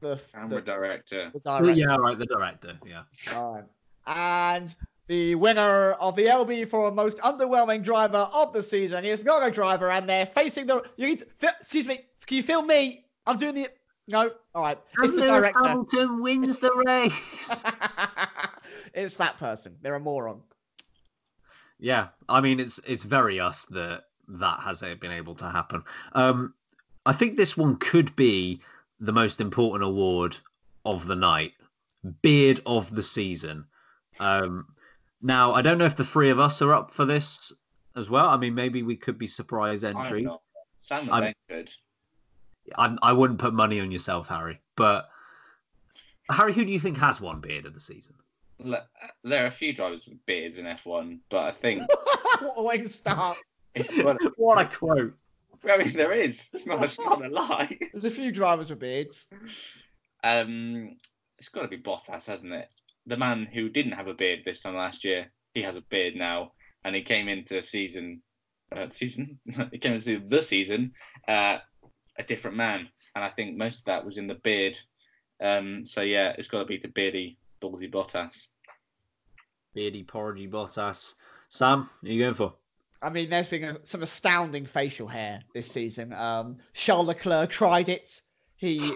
the, 0.00 0.20
Camera 0.32 0.56
the, 0.56 0.60
director. 0.60 1.30
the 1.32 1.40
director. 1.40 1.72
Yeah, 1.72 1.96
right, 1.96 2.18
the 2.18 2.26
director. 2.26 2.78
Yeah. 2.84 3.02
Right. 3.34 3.64
And 4.06 4.74
the 5.06 5.34
winner 5.34 5.92
of 5.92 6.16
the 6.16 6.26
LB 6.26 6.68
for 6.68 6.90
most 6.90 7.18
underwhelming 7.18 7.84
driver 7.84 8.28
of 8.32 8.52
the 8.52 8.62
season 8.62 9.04
is 9.04 9.24
not 9.24 9.46
a 9.46 9.50
driver, 9.50 9.90
and 9.90 10.08
they're 10.08 10.26
facing 10.26 10.66
the. 10.66 10.82
You 10.96 11.08
need 11.08 11.24
to, 11.40 11.54
excuse 11.60 11.86
me. 11.86 12.00
Can 12.26 12.36
you 12.36 12.42
film 12.42 12.66
me? 12.66 13.04
I'm 13.26 13.38
doing 13.38 13.54
the. 13.54 13.68
No. 14.08 14.30
All 14.54 14.62
right. 14.62 14.78
It's 15.02 15.12
the 15.12 15.20
Lewis 15.20 15.30
director. 15.30 15.66
Hamilton 15.66 16.22
wins 16.22 16.58
the 16.58 16.72
race. 16.86 17.64
it's 18.94 19.16
that 19.16 19.38
person. 19.38 19.76
They're 19.82 19.94
a 19.94 20.00
moron. 20.00 20.40
yeah, 21.78 22.08
I 22.28 22.40
mean 22.40 22.60
it's 22.60 22.78
it's 22.86 23.02
very 23.04 23.40
us 23.40 23.66
that 23.66 24.04
that 24.28 24.60
has 24.60 24.82
been 25.00 25.12
able 25.12 25.34
to 25.36 25.50
happen. 25.50 25.82
Um, 26.12 26.54
I 27.04 27.12
think 27.12 27.36
this 27.36 27.56
one 27.56 27.76
could 27.76 28.14
be 28.16 28.60
the 29.00 29.12
most 29.12 29.40
important 29.40 29.84
award 29.84 30.36
of 30.84 31.06
the 31.06 31.16
night, 31.16 31.52
beard 32.22 32.60
of 32.66 32.94
the 32.94 33.02
season. 33.02 33.66
Um, 34.20 34.66
now 35.20 35.52
I 35.52 35.62
don't 35.62 35.78
know 35.78 35.84
if 35.84 35.96
the 35.96 36.04
three 36.04 36.30
of 36.30 36.38
us 36.38 36.62
are 36.62 36.72
up 36.72 36.90
for 36.90 37.04
this 37.04 37.52
as 37.96 38.08
well. 38.08 38.28
I 38.28 38.36
mean, 38.36 38.54
maybe 38.54 38.82
we 38.82 38.96
could 38.96 39.18
be 39.18 39.26
surprise 39.26 39.84
entry. 39.84 40.28
Sam 40.82 41.10
I'm- 41.10 41.24
and 41.24 41.34
could. 41.48 41.72
I'm, 42.76 42.98
I 43.02 43.12
wouldn't 43.12 43.40
put 43.40 43.52
money 43.54 43.80
on 43.80 43.90
yourself, 43.90 44.28
Harry. 44.28 44.60
But 44.76 45.08
Harry, 46.30 46.52
who 46.52 46.64
do 46.64 46.72
you 46.72 46.78
think 46.78 46.96
has 46.98 47.20
one 47.20 47.40
beard 47.40 47.66
of 47.66 47.74
the 47.74 47.80
season? 47.80 48.14
Le- 48.64 48.86
There 49.24 49.44
are 49.44 49.46
a 49.48 49.50
few 49.50 49.72
drivers 49.74 50.06
with 50.06 50.24
beards 50.26 50.58
in 50.58 50.64
F1, 50.66 51.18
but 51.30 51.44
I 51.44 51.52
think 51.52 51.82
what 52.40 52.54
a 52.56 52.62
way 52.62 52.78
to 52.78 52.88
start. 52.88 53.38
it's 53.74 53.88
well, 54.02 54.16
What 54.36 54.58
a 54.60 54.64
quote! 54.76 55.14
I 55.70 55.76
mean, 55.76 55.92
there 55.92 56.12
is. 56.12 56.48
It's 56.52 56.66
not, 56.66 56.82
it's 56.82 56.98
not 57.00 57.24
a 57.24 57.28
lie. 57.28 57.78
There's 57.92 58.04
a 58.04 58.10
few 58.10 58.32
drivers 58.32 58.70
with 58.70 58.80
beards. 58.80 59.26
Um, 60.24 60.96
it's 61.38 61.48
got 61.48 61.62
to 61.62 61.68
be 61.68 61.78
Bottas, 61.78 62.26
hasn't 62.26 62.52
it? 62.52 62.68
The 63.06 63.16
man 63.16 63.46
who 63.52 63.68
didn't 63.68 63.92
have 63.92 64.06
a 64.08 64.14
beard 64.14 64.40
this 64.44 64.60
time 64.60 64.76
last 64.76 65.04
year, 65.04 65.30
he 65.54 65.62
has 65.62 65.76
a 65.76 65.80
beard 65.82 66.14
now, 66.14 66.52
and 66.84 66.94
he 66.94 67.02
came 67.02 67.28
into 67.28 67.54
the 67.54 67.62
season, 67.62 68.22
uh, 68.74 68.88
season, 68.90 69.38
he 69.72 69.78
came 69.78 69.94
into 69.94 70.20
the 70.20 70.42
season, 70.42 70.92
uh, 71.28 71.58
a 72.18 72.22
different 72.22 72.56
man, 72.56 72.88
and 73.14 73.24
I 73.24 73.28
think 73.30 73.56
most 73.56 73.78
of 73.80 73.84
that 73.86 74.04
was 74.04 74.18
in 74.18 74.26
the 74.28 74.36
beard. 74.36 74.78
Um, 75.40 75.84
so 75.84 76.02
yeah, 76.02 76.34
it's 76.38 76.46
got 76.48 76.60
to 76.60 76.64
be 76.64 76.76
the 76.78 76.88
beardy, 76.88 77.38
ballsy 77.60 77.90
Bottas. 77.92 78.46
Beardy, 79.74 80.04
porridgey 80.04 80.50
Bottas. 80.50 81.14
Sam, 81.48 81.88
who 82.00 82.08
are 82.08 82.10
you 82.10 82.22
going 82.22 82.34
for? 82.34 82.54
I 83.02 83.10
mean, 83.10 83.30
there's 83.30 83.48
been 83.48 83.64
a, 83.64 83.86
some 83.86 84.02
astounding 84.02 84.64
facial 84.64 85.08
hair 85.08 85.42
this 85.54 85.70
season. 85.70 86.12
Um, 86.12 86.58
Charles 86.72 87.08
Leclerc 87.08 87.50
tried 87.50 87.88
it. 87.88 88.22
He 88.56 88.92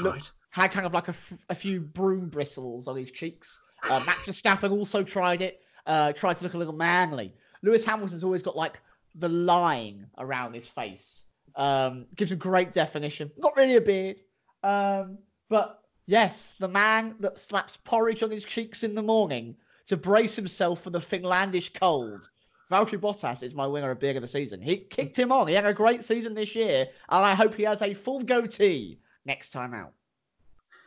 right. 0.00 0.30
had 0.50 0.70
kind 0.70 0.86
of 0.86 0.94
like 0.94 1.08
a, 1.08 1.10
f- 1.10 1.34
a 1.50 1.54
few 1.54 1.80
broom 1.80 2.28
bristles 2.28 2.88
on 2.88 2.96
his 2.96 3.10
cheeks. 3.10 3.60
Uh, 3.84 4.02
Max 4.06 4.26
Verstappen 4.26 4.70
also 4.70 5.02
tried 5.02 5.42
it. 5.42 5.60
Uh, 5.86 6.12
tried 6.12 6.36
to 6.36 6.44
look 6.44 6.54
a 6.54 6.58
little 6.58 6.74
manly. 6.74 7.34
Lewis 7.62 7.84
Hamilton's 7.84 8.24
always 8.24 8.42
got 8.42 8.56
like 8.56 8.80
the 9.16 9.28
line 9.28 10.06
around 10.18 10.54
his 10.54 10.68
face. 10.68 11.24
Um, 11.54 12.06
gives 12.16 12.32
a 12.32 12.36
great 12.36 12.72
definition. 12.72 13.30
Not 13.36 13.56
really 13.56 13.76
a 13.76 13.80
beard, 13.80 14.22
um, 14.62 15.18
but 15.50 15.82
yes, 16.06 16.54
the 16.58 16.68
man 16.68 17.16
that 17.20 17.38
slaps 17.38 17.76
porridge 17.84 18.22
on 18.22 18.30
his 18.30 18.44
cheeks 18.44 18.82
in 18.82 18.94
the 18.94 19.02
morning 19.02 19.56
to 19.86 19.96
brace 19.96 20.36
himself 20.36 20.82
for 20.82 20.90
the 20.90 21.00
Finlandish 21.00 21.72
cold. 21.74 22.28
Valtteri 22.70 22.98
Bottas 22.98 23.42
is 23.42 23.54
my 23.54 23.66
winner 23.66 23.90
of 23.90 24.00
beard 24.00 24.16
of 24.16 24.22
the 24.22 24.28
season. 24.28 24.62
He 24.62 24.78
kicked 24.78 25.18
him 25.18 25.30
on. 25.30 25.46
He 25.46 25.54
had 25.54 25.66
a 25.66 25.74
great 25.74 26.04
season 26.04 26.32
this 26.32 26.54
year, 26.54 26.86
and 27.08 27.26
I 27.26 27.34
hope 27.34 27.54
he 27.54 27.64
has 27.64 27.82
a 27.82 27.92
full 27.92 28.22
goatee 28.22 28.98
next 29.26 29.50
time 29.50 29.74
out. 29.74 29.92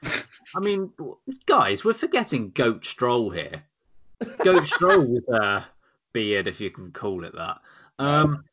I 0.56 0.60
mean, 0.60 0.92
guys, 1.46 1.84
we're 1.84 1.94
forgetting 1.94 2.52
Goat 2.52 2.86
Stroll 2.86 3.30
here. 3.30 3.64
Goat 4.40 4.68
Stroll 4.68 5.06
with 5.06 5.28
a 5.30 5.66
beard, 6.14 6.48
if 6.48 6.60
you 6.60 6.72
can 6.72 6.92
call 6.92 7.24
it 7.24 7.36
that. 7.36 7.60
Um, 8.00 8.44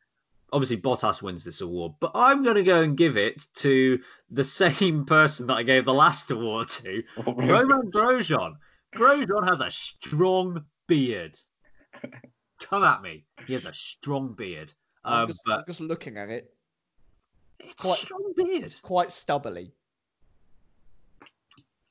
obviously, 0.51 0.77
Bottas 0.77 1.21
wins 1.21 1.43
this 1.43 1.61
award, 1.61 1.93
but 1.99 2.11
I'm 2.15 2.43
going 2.43 2.55
to 2.55 2.63
go 2.63 2.81
and 2.81 2.95
give 2.97 3.17
it 3.17 3.45
to 3.55 3.99
the 4.29 4.43
same 4.43 5.05
person 5.05 5.47
that 5.47 5.57
I 5.57 5.63
gave 5.63 5.85
the 5.85 5.93
last 5.93 6.29
award 6.31 6.69
to, 6.69 7.03
Romain 7.25 7.91
Grosjean. 7.91 8.55
Grosjean 8.95 9.47
has 9.47 9.61
a 9.61 9.71
strong 9.71 10.63
beard. 10.87 11.37
Come 12.61 12.83
at 12.83 13.01
me. 13.01 13.25
He 13.47 13.53
has 13.53 13.65
a 13.65 13.73
strong 13.73 14.33
beard. 14.33 14.73
I'm, 15.03 15.23
Um, 15.23 15.27
just, 15.27 15.41
I'm 15.49 15.63
just 15.67 15.81
looking 15.81 16.17
at 16.17 16.29
it. 16.29 16.53
it's 17.59 17.81
quite- 17.83 17.97
a 17.97 18.05
strong 18.05 18.33
beard. 18.35 18.75
Quite 18.81 19.11
stubbly. 19.11 19.71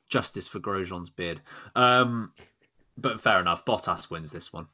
Justice 0.09 0.47
for 0.47 0.61
Grosjean's 0.61 1.11
beard. 1.11 1.41
Um, 1.75 2.33
but 2.99 3.21
fair 3.21 3.41
enough. 3.41 3.65
Bottas 3.65 4.11
wins 4.11 4.31
this 4.31 4.53
one. 4.53 4.67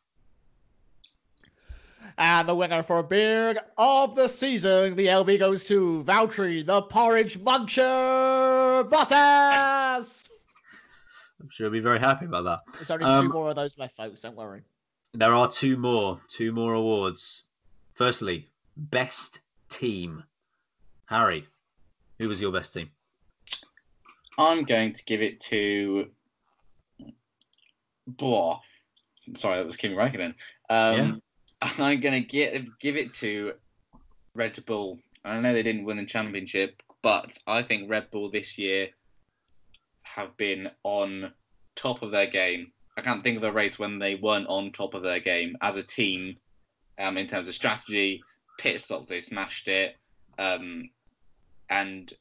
And 2.16 2.48
the 2.48 2.54
winner 2.54 2.82
for 2.82 3.02
beard 3.04 3.58
of 3.76 4.16
the 4.16 4.26
season, 4.28 4.96
the 4.96 5.06
LB 5.06 5.38
goes 5.38 5.62
to 5.64 6.02
Valtteri, 6.04 6.66
the 6.66 6.82
porridge 6.82 7.38
muncher, 7.38 8.88
Bottas. 8.90 10.28
I'm 11.40 11.48
sure 11.50 11.66
he'll 11.66 11.72
be 11.72 11.80
very 11.80 12.00
happy 12.00 12.24
about 12.24 12.44
that. 12.44 12.60
There's 12.74 12.90
only 12.90 13.04
Um, 13.04 13.26
two 13.26 13.32
more 13.32 13.50
of 13.50 13.56
those 13.56 13.78
left, 13.78 13.96
folks. 13.96 14.20
Don't 14.20 14.36
worry. 14.36 14.62
There 15.14 15.34
are 15.34 15.50
two 15.50 15.76
more, 15.76 16.20
two 16.28 16.52
more 16.52 16.74
awards. 16.74 17.42
Firstly, 17.94 18.48
best 18.76 19.40
team. 19.68 20.24
Harry, 21.06 21.44
who 22.18 22.28
was 22.28 22.40
your 22.40 22.52
best 22.52 22.74
team? 22.74 22.90
I'm 24.36 24.64
going 24.64 24.92
to 24.94 25.04
give 25.04 25.22
it 25.22 25.40
to. 25.42 26.10
Blah. 28.06 28.60
Sorry, 29.34 29.58
that 29.58 29.66
was 29.66 29.76
Kimi 29.76 29.94
Räikkönen. 29.94 30.34
Um, 30.70 31.22
I'm 31.62 32.00
going 32.00 32.22
to 32.22 32.26
get 32.26 32.78
give 32.78 32.96
it 32.96 33.12
to 33.14 33.54
Red 34.34 34.64
Bull. 34.66 34.98
I 35.24 35.40
know 35.40 35.52
they 35.52 35.62
didn't 35.62 35.84
win 35.84 35.96
the 35.98 36.06
championship, 36.06 36.82
but 37.02 37.36
I 37.46 37.62
think 37.62 37.90
Red 37.90 38.10
Bull 38.10 38.30
this 38.30 38.56
year 38.58 38.88
have 40.14 40.36
been 40.36 40.70
on 40.84 41.32
top 41.76 42.02
of 42.02 42.10
their 42.10 42.26
game. 42.26 42.72
I 42.96 43.00
can't 43.00 43.22
think 43.22 43.36
of 43.36 43.44
a 43.44 43.52
race 43.52 43.78
when 43.78 43.98
they 43.98 44.16
weren't 44.16 44.48
on 44.48 44.72
top 44.72 44.94
of 44.94 45.02
their 45.02 45.20
game 45.20 45.56
as 45.60 45.76
a 45.76 45.82
team 45.82 46.36
um, 46.98 47.16
in 47.16 47.26
terms 47.26 47.48
of 47.48 47.54
strategy. 47.54 48.22
Pit 48.58 48.80
stops, 48.80 49.08
they 49.08 49.20
smashed 49.20 49.68
it. 49.68 49.96
Um, 50.38 50.90
and 51.70 52.12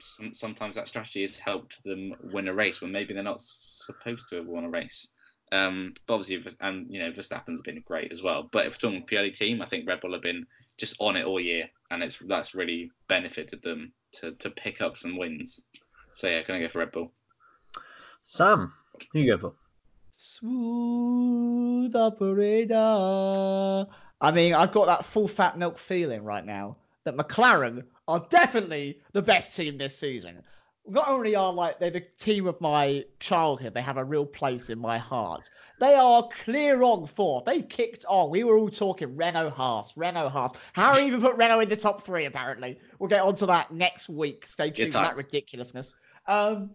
some, 0.00 0.34
sometimes 0.34 0.76
that 0.76 0.88
strategy 0.88 1.22
has 1.22 1.38
helped 1.38 1.82
them 1.84 2.14
win 2.32 2.48
a 2.48 2.54
race 2.54 2.80
when 2.80 2.92
maybe 2.92 3.14
they're 3.14 3.22
not 3.22 3.40
supposed 3.40 4.28
to 4.30 4.36
have 4.36 4.46
won 4.46 4.64
a 4.64 4.70
race. 4.70 5.08
Um, 5.52 5.94
but 6.06 6.14
obviously, 6.14 6.54
and 6.60 6.86
you 6.88 7.00
know, 7.00 7.10
Verstappen's 7.10 7.60
been 7.62 7.82
great 7.84 8.12
as 8.12 8.22
well. 8.22 8.48
But 8.52 8.66
if 8.66 8.74
we're 8.74 8.90
talking 8.90 9.06
purely 9.06 9.32
team, 9.32 9.60
I 9.60 9.66
think 9.66 9.88
Red 9.88 10.00
Bull 10.00 10.12
have 10.12 10.22
been 10.22 10.46
just 10.78 10.96
on 11.00 11.16
it 11.16 11.26
all 11.26 11.40
year, 11.40 11.68
and 11.90 12.02
it's 12.02 12.18
that's 12.26 12.54
really 12.54 12.90
benefited 13.08 13.60
them 13.62 13.92
to 14.12 14.32
to 14.32 14.50
pick 14.50 14.80
up 14.80 14.96
some 14.96 15.18
wins. 15.18 15.60
So 16.18 16.28
yeah, 16.28 16.42
gonna 16.42 16.60
go 16.60 16.68
for 16.68 16.78
Red 16.78 16.92
Bull. 16.92 17.12
Sam, 18.32 18.72
who 19.12 19.18
you 19.18 19.32
go 19.32 19.38
for? 19.38 19.54
Smooth 20.16 21.96
operator. 21.96 22.76
I 24.20 24.30
mean, 24.32 24.54
I've 24.54 24.70
got 24.70 24.86
that 24.86 25.04
full 25.04 25.26
fat 25.26 25.58
milk 25.58 25.76
feeling 25.80 26.22
right 26.22 26.46
now 26.46 26.76
that 27.02 27.16
McLaren 27.16 27.82
are 28.06 28.24
definitely 28.30 29.00
the 29.14 29.20
best 29.20 29.56
team 29.56 29.78
this 29.78 29.98
season. 29.98 30.44
Not 30.86 31.08
only 31.08 31.34
are 31.34 31.52
like 31.52 31.80
they 31.80 31.90
the 31.90 32.04
team 32.20 32.46
of 32.46 32.60
my 32.60 33.04
childhood, 33.18 33.74
they 33.74 33.82
have 33.82 33.96
a 33.96 34.04
real 34.04 34.26
place 34.26 34.70
in 34.70 34.78
my 34.78 34.96
heart. 34.96 35.50
They 35.80 35.96
are 35.96 36.28
clear 36.44 36.84
on 36.84 37.08
four. 37.08 37.42
They 37.44 37.62
kicked 37.62 38.04
on. 38.08 38.30
We 38.30 38.44
were 38.44 38.58
all 38.58 38.70
talking 38.70 39.16
Renault 39.16 39.50
Haas, 39.50 39.96
Renault 39.96 40.28
Haas. 40.28 40.52
Harry 40.74 41.02
even 41.04 41.20
put 41.20 41.34
Renault 41.34 41.60
in 41.60 41.68
the 41.68 41.76
top 41.76 42.04
three, 42.04 42.26
apparently. 42.26 42.78
We'll 43.00 43.08
get 43.08 43.22
onto 43.22 43.46
that 43.46 43.72
next 43.72 44.08
week. 44.08 44.46
Stay 44.46 44.70
tuned 44.70 44.92
for 44.92 45.00
that 45.00 45.16
ridiculousness. 45.16 45.94
Um, 46.28 46.70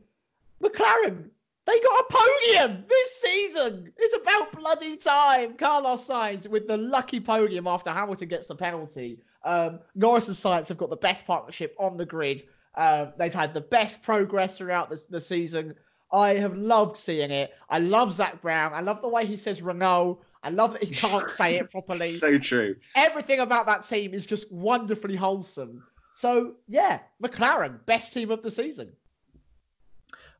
McLaren, 0.61 1.29
they 1.65 1.79
got 1.79 1.99
a 1.99 2.05
podium 2.09 2.85
this 2.87 3.11
season. 3.23 3.91
It's 3.97 4.15
about 4.15 4.51
bloody 4.51 4.97
time. 4.97 5.55
Carlos 5.55 6.07
Sainz 6.07 6.47
with 6.47 6.67
the 6.67 6.77
lucky 6.77 7.19
podium 7.19 7.67
after 7.67 7.89
Hamilton 7.89 8.27
gets 8.27 8.47
the 8.47 8.55
penalty. 8.55 9.19
Um, 9.43 9.79
Norris 9.95 10.27
and 10.27 10.35
Sainz 10.35 10.67
have 10.67 10.77
got 10.77 10.89
the 10.89 10.95
best 10.95 11.25
partnership 11.25 11.75
on 11.79 11.97
the 11.97 12.05
grid. 12.05 12.43
Uh, 12.75 13.07
they've 13.17 13.33
had 13.33 13.53
the 13.53 13.61
best 13.61 14.01
progress 14.01 14.57
throughout 14.57 14.89
the, 14.89 15.01
the 15.09 15.21
season. 15.21 15.75
I 16.11 16.35
have 16.35 16.55
loved 16.55 16.97
seeing 16.97 17.31
it. 17.31 17.53
I 17.69 17.79
love 17.79 18.13
Zak 18.13 18.41
Brown. 18.41 18.73
I 18.73 18.81
love 18.81 19.01
the 19.01 19.09
way 19.09 19.25
he 19.25 19.37
says 19.37 19.61
Renault. 19.61 20.21
I 20.43 20.49
love 20.49 20.73
that 20.73 20.83
he 20.83 20.93
can't 20.93 21.29
say 21.29 21.57
it 21.57 21.71
properly. 21.71 22.09
So 22.09 22.37
true. 22.37 22.75
Everything 22.95 23.39
about 23.39 23.65
that 23.65 23.87
team 23.87 24.13
is 24.13 24.25
just 24.25 24.51
wonderfully 24.51 25.15
wholesome. 25.15 25.83
So 26.15 26.53
yeah, 26.67 26.99
McLaren, 27.21 27.83
best 27.85 28.13
team 28.13 28.29
of 28.29 28.43
the 28.43 28.51
season. 28.51 28.91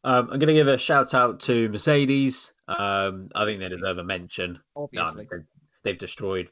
Um, 0.06 0.30
I'm 0.32 0.40
going 0.40 0.48
to 0.48 0.54
give 0.54 0.68
a 0.68 0.78
shout 0.78 1.14
out 1.14 1.40
to 1.42 1.68
Mercedes. 1.70 2.54
Um, 2.68 3.30
I 3.36 3.44
think 3.46 3.60
they 3.60 3.70
deserve 3.70 3.98
a 3.98 4.04
mention. 4.04 4.60
Obviously. 4.76 5.28
They- 5.32 5.46
they've 5.84 5.98
destroyed 6.00 6.50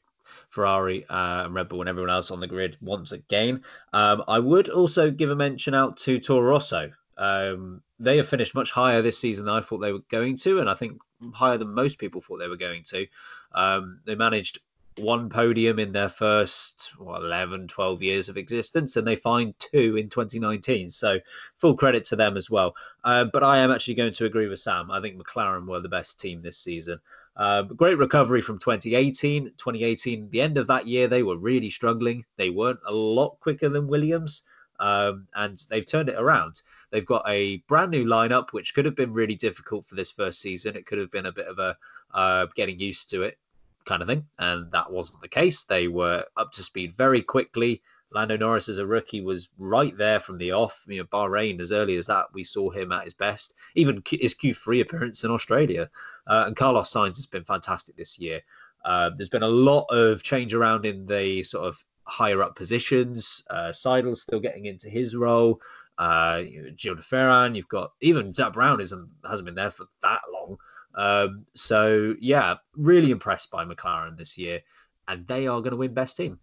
Ferrari 0.50 1.06
uh, 1.10 1.46
and 1.46 1.56
Red 1.56 1.68
Bull 1.70 1.80
and 1.82 1.90
everyone 1.90 2.12
else 2.12 2.30
on 2.30 2.40
the 2.40 2.46
grid 2.48 2.78
once 2.82 3.12
again. 3.12 3.64
Um, 3.94 4.24
I 4.28 4.38
would 4.38 4.70
also 4.70 5.10
give 5.10 5.32
a 5.32 5.36
mention 5.36 5.74
out 5.74 5.98
to 6.00 6.20
Toro 6.20 6.42
Rosso. 6.52 6.92
Um, 7.18 7.82
they 8.00 8.18
have 8.18 8.28
finished 8.28 8.54
much 8.54 8.70
higher 8.72 9.02
this 9.02 9.18
season 9.18 9.46
than 9.46 9.56
I 9.56 9.62
thought 9.62 9.80
they 9.80 9.92
were 9.94 10.04
going 10.12 10.38
to, 10.38 10.60
and 10.60 10.70
I 10.70 10.76
think 10.76 11.00
higher 11.34 11.58
than 11.58 11.74
most 11.74 11.98
people 11.98 12.22
thought 12.22 12.38
they 12.40 12.48
were 12.48 12.58
going 12.58 12.84
to. 12.90 13.08
Um, 13.54 14.02
they 14.06 14.16
managed 14.16 14.60
one 14.98 15.30
podium 15.30 15.80
in 15.80 15.92
their 15.92 16.10
first 16.10 16.92
what, 16.98 17.22
11, 17.22 17.68
12 17.68 18.04
years 18.04 18.30
of 18.30 18.38
existence, 18.38 18.96
and 18.96 19.08
they 19.08 19.16
find 19.16 19.54
two 19.60 19.98
in 19.98 20.10
2019. 20.10 20.90
So, 20.90 21.20
full 21.58 21.76
credit 21.76 22.04
to 22.06 22.16
them 22.16 22.38
as 22.38 22.50
well. 22.50 22.76
Uh, 23.04 23.26
but 23.26 23.44
I 23.44 23.60
am 23.60 23.72
actually 23.72 23.96
going 23.96 24.14
to 24.14 24.26
agree 24.26 24.48
with 24.48 24.60
Sam. 24.60 24.92
I 24.92 25.02
think 25.02 25.18
McLaren 25.22 25.68
were 25.68 25.82
the 25.82 25.90
best 25.90 26.20
team 26.20 26.42
this 26.42 26.58
season. 26.58 27.00
Uh, 27.36 27.64
great 27.64 27.98
recovery 27.98 28.42
from 28.42 28.60
2018. 28.60 29.46
2018, 29.58 30.30
the 30.30 30.42
end 30.42 30.58
of 30.58 30.68
that 30.68 30.88
year, 30.88 31.08
they 31.08 31.24
were 31.24 31.38
really 31.38 31.70
struggling. 31.70 32.24
They 32.38 32.50
weren't 32.50 32.80
a 32.86 32.94
lot 32.94 33.40
quicker 33.40 33.70
than 33.70 33.88
Williams, 33.88 34.44
um, 34.80 35.28
and 35.34 35.58
they've 35.70 35.86
turned 35.86 36.10
it 36.10 36.20
around. 36.20 36.62
They've 36.92 37.06
got 37.06 37.24
a 37.28 37.58
brand 37.68 37.92
new 37.92 38.06
lineup, 38.06 38.52
which 38.52 38.76
could 38.76 38.86
have 38.86 38.96
been 38.96 39.14
really 39.14 39.36
difficult 39.36 39.86
for 39.86 39.96
this 39.96 40.12
first 40.12 40.42
season. 40.42 40.76
It 40.76 40.86
could 40.86 41.00
have 41.00 41.12
been 41.12 41.26
a 41.26 41.32
bit 41.32 41.48
of 41.48 41.60
a 41.60 41.78
uh, 42.14 42.46
getting 42.56 42.80
used 42.80 43.10
to 43.10 43.24
it 43.24 43.38
kind 43.86 44.02
of 44.02 44.08
thing, 44.08 44.26
and 44.40 44.72
that 44.72 44.92
wasn't 44.92 45.22
the 45.22 45.28
case. 45.28 45.64
They 45.64 45.88
were 45.88 46.26
up 46.38 46.52
to 46.54 46.64
speed 46.64 46.96
very 46.96 47.22
quickly. 47.22 47.82
Lando 48.12 48.38
Norris 48.38 48.70
as 48.70 48.78
a 48.78 48.86
rookie 48.86 49.22
was 49.22 49.50
right 49.58 49.98
there 49.98 50.20
from 50.20 50.38
the 50.38 50.52
off. 50.52 50.84
You 50.88 51.00
know, 51.00 51.06
Bahrain 51.06 51.60
as 51.60 51.72
early 51.72 51.98
as 51.98 52.06
that, 52.08 52.28
we 52.34 52.44
saw 52.44 52.70
him 52.70 52.92
at 52.92 53.06
his 53.06 53.16
best. 53.16 53.56
Even 53.76 54.04
his 54.08 54.36
Q3 54.36 54.82
appearance 54.82 55.24
in 55.24 55.32
Australia, 55.32 55.90
uh, 56.28 56.44
and 56.48 56.56
Carlos 56.56 56.92
Sainz 56.92 57.16
has 57.18 57.28
been 57.28 57.44
fantastic 57.44 57.96
this 57.98 58.20
year. 58.20 58.42
Uh, 58.86 59.10
there's 59.16 59.30
been 59.30 59.44
a 59.44 59.48
lot 59.48 59.86
of 59.90 60.24
change 60.24 60.54
around 60.54 60.86
in 60.86 61.06
the 61.06 61.42
sort 61.44 61.66
of 61.66 61.84
higher 62.06 62.44
up 62.44 62.56
positions. 62.56 63.44
Uh, 63.50 63.72
Seidl's 63.72 64.22
still 64.22 64.40
getting 64.40 64.66
into 64.66 64.90
his 64.90 65.16
role. 65.16 65.62
Uh, 65.98 66.42
you 66.46 66.62
know, 66.62 66.70
Gilles 66.78 67.08
Ferran, 67.08 67.56
you've 67.56 67.70
got 67.70 67.92
even 68.02 68.34
Zak 68.34 68.54
Brown 68.54 68.82
isn't 68.82 69.10
hasn't 69.24 69.46
been 69.46 69.56
there 69.56 69.72
for 69.72 69.86
that 70.02 70.22
long. 70.34 70.58
Um, 70.96 71.46
so 71.54 72.16
yeah, 72.20 72.56
really 72.76 73.12
impressed 73.12 73.50
by 73.52 73.66
McLaren 73.66 74.18
this 74.18 74.38
year, 74.38 74.62
and 75.08 75.28
they 75.28 75.48
are 75.48 75.60
going 75.60 75.72
to 75.72 75.78
win 75.78 75.94
best 75.94 76.18
team. 76.18 76.40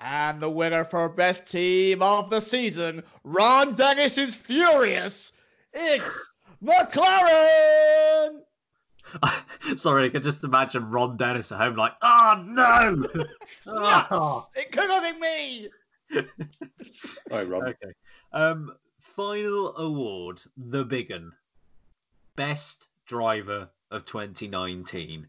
And 0.00 0.40
the 0.40 0.50
winner 0.50 0.84
for 0.84 1.08
best 1.08 1.46
team 1.46 2.02
of 2.02 2.30
the 2.30 2.40
season, 2.40 3.02
Ron 3.22 3.74
Dennis 3.74 4.18
is 4.18 4.34
furious. 4.34 5.32
It's 5.72 6.04
McLaren. 6.62 8.40
Sorry, 9.76 10.06
I 10.06 10.08
can 10.08 10.22
just 10.22 10.44
imagine 10.44 10.90
Ron 10.90 11.16
Dennis 11.16 11.52
at 11.52 11.58
home, 11.58 11.76
like, 11.76 11.92
oh 12.02 12.44
no, 12.46 13.06
yes, 13.66 14.46
it 14.56 14.72
could 14.72 14.90
have 14.90 15.02
been 15.02 15.20
me. 15.20 15.68
Sorry, 17.28 17.46
Rob. 17.46 17.62
Okay. 17.64 17.92
Um, 18.32 18.74
final 18.98 19.76
award, 19.76 20.42
the 20.56 20.84
big 20.84 21.10
one, 21.10 21.32
best 22.36 22.88
driver 23.16 23.68
of 23.90 24.04
2019. 24.06 25.26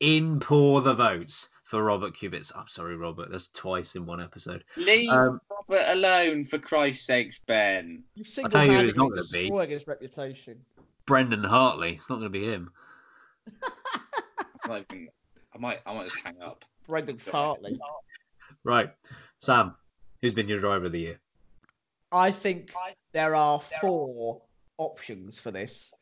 In 0.00 0.40
pour 0.40 0.80
the 0.80 0.94
votes 0.94 1.48
for 1.64 1.82
Robert 1.82 2.14
Kubica. 2.14 2.50
I'm 2.56 2.66
sorry, 2.68 2.96
Robert. 2.96 3.30
That's 3.30 3.48
twice 3.48 3.94
in 3.94 4.06
one 4.06 4.22
episode. 4.22 4.64
Leave 4.76 5.10
Um, 5.10 5.40
Robert 5.50 5.84
alone, 5.88 6.44
for 6.44 6.58
Christ's 6.58 7.06
sakes, 7.06 7.38
Ben. 7.46 8.02
You 8.14 8.24
I'll 8.42 8.50
tell 8.50 8.64
you 8.66 8.72
who 8.78 8.86
it's 8.86 8.96
not 8.96 9.08
gonna 9.10 9.22
be. 9.32 9.50
his 9.72 9.86
reputation. 9.86 10.58
Brendan 11.06 11.44
Hartley. 11.44 11.94
It's 11.96 12.08
not 12.08 12.16
going 12.16 12.32
to 12.32 12.38
be 12.38 12.44
him. 12.50 12.70
I'm 14.64 14.70
not 14.70 14.84
even- 14.92 15.08
I 15.54 15.58
might, 15.58 15.80
I 15.86 15.94
might 15.94 16.08
just 16.08 16.20
hang 16.20 16.40
up. 16.42 16.64
Brendan 16.88 17.16
Fartley. 17.18 17.78
Right, 18.64 18.92
Sam. 19.38 19.74
Who's 20.20 20.34
been 20.34 20.48
your 20.48 20.58
driver 20.60 20.86
of 20.86 20.92
the 20.92 21.00
year? 21.00 21.20
I 22.12 22.32
think 22.32 22.72
there 23.12 23.34
are 23.36 23.60
four 23.80 24.42
options 24.78 25.38
for 25.38 25.50
this. 25.52 25.92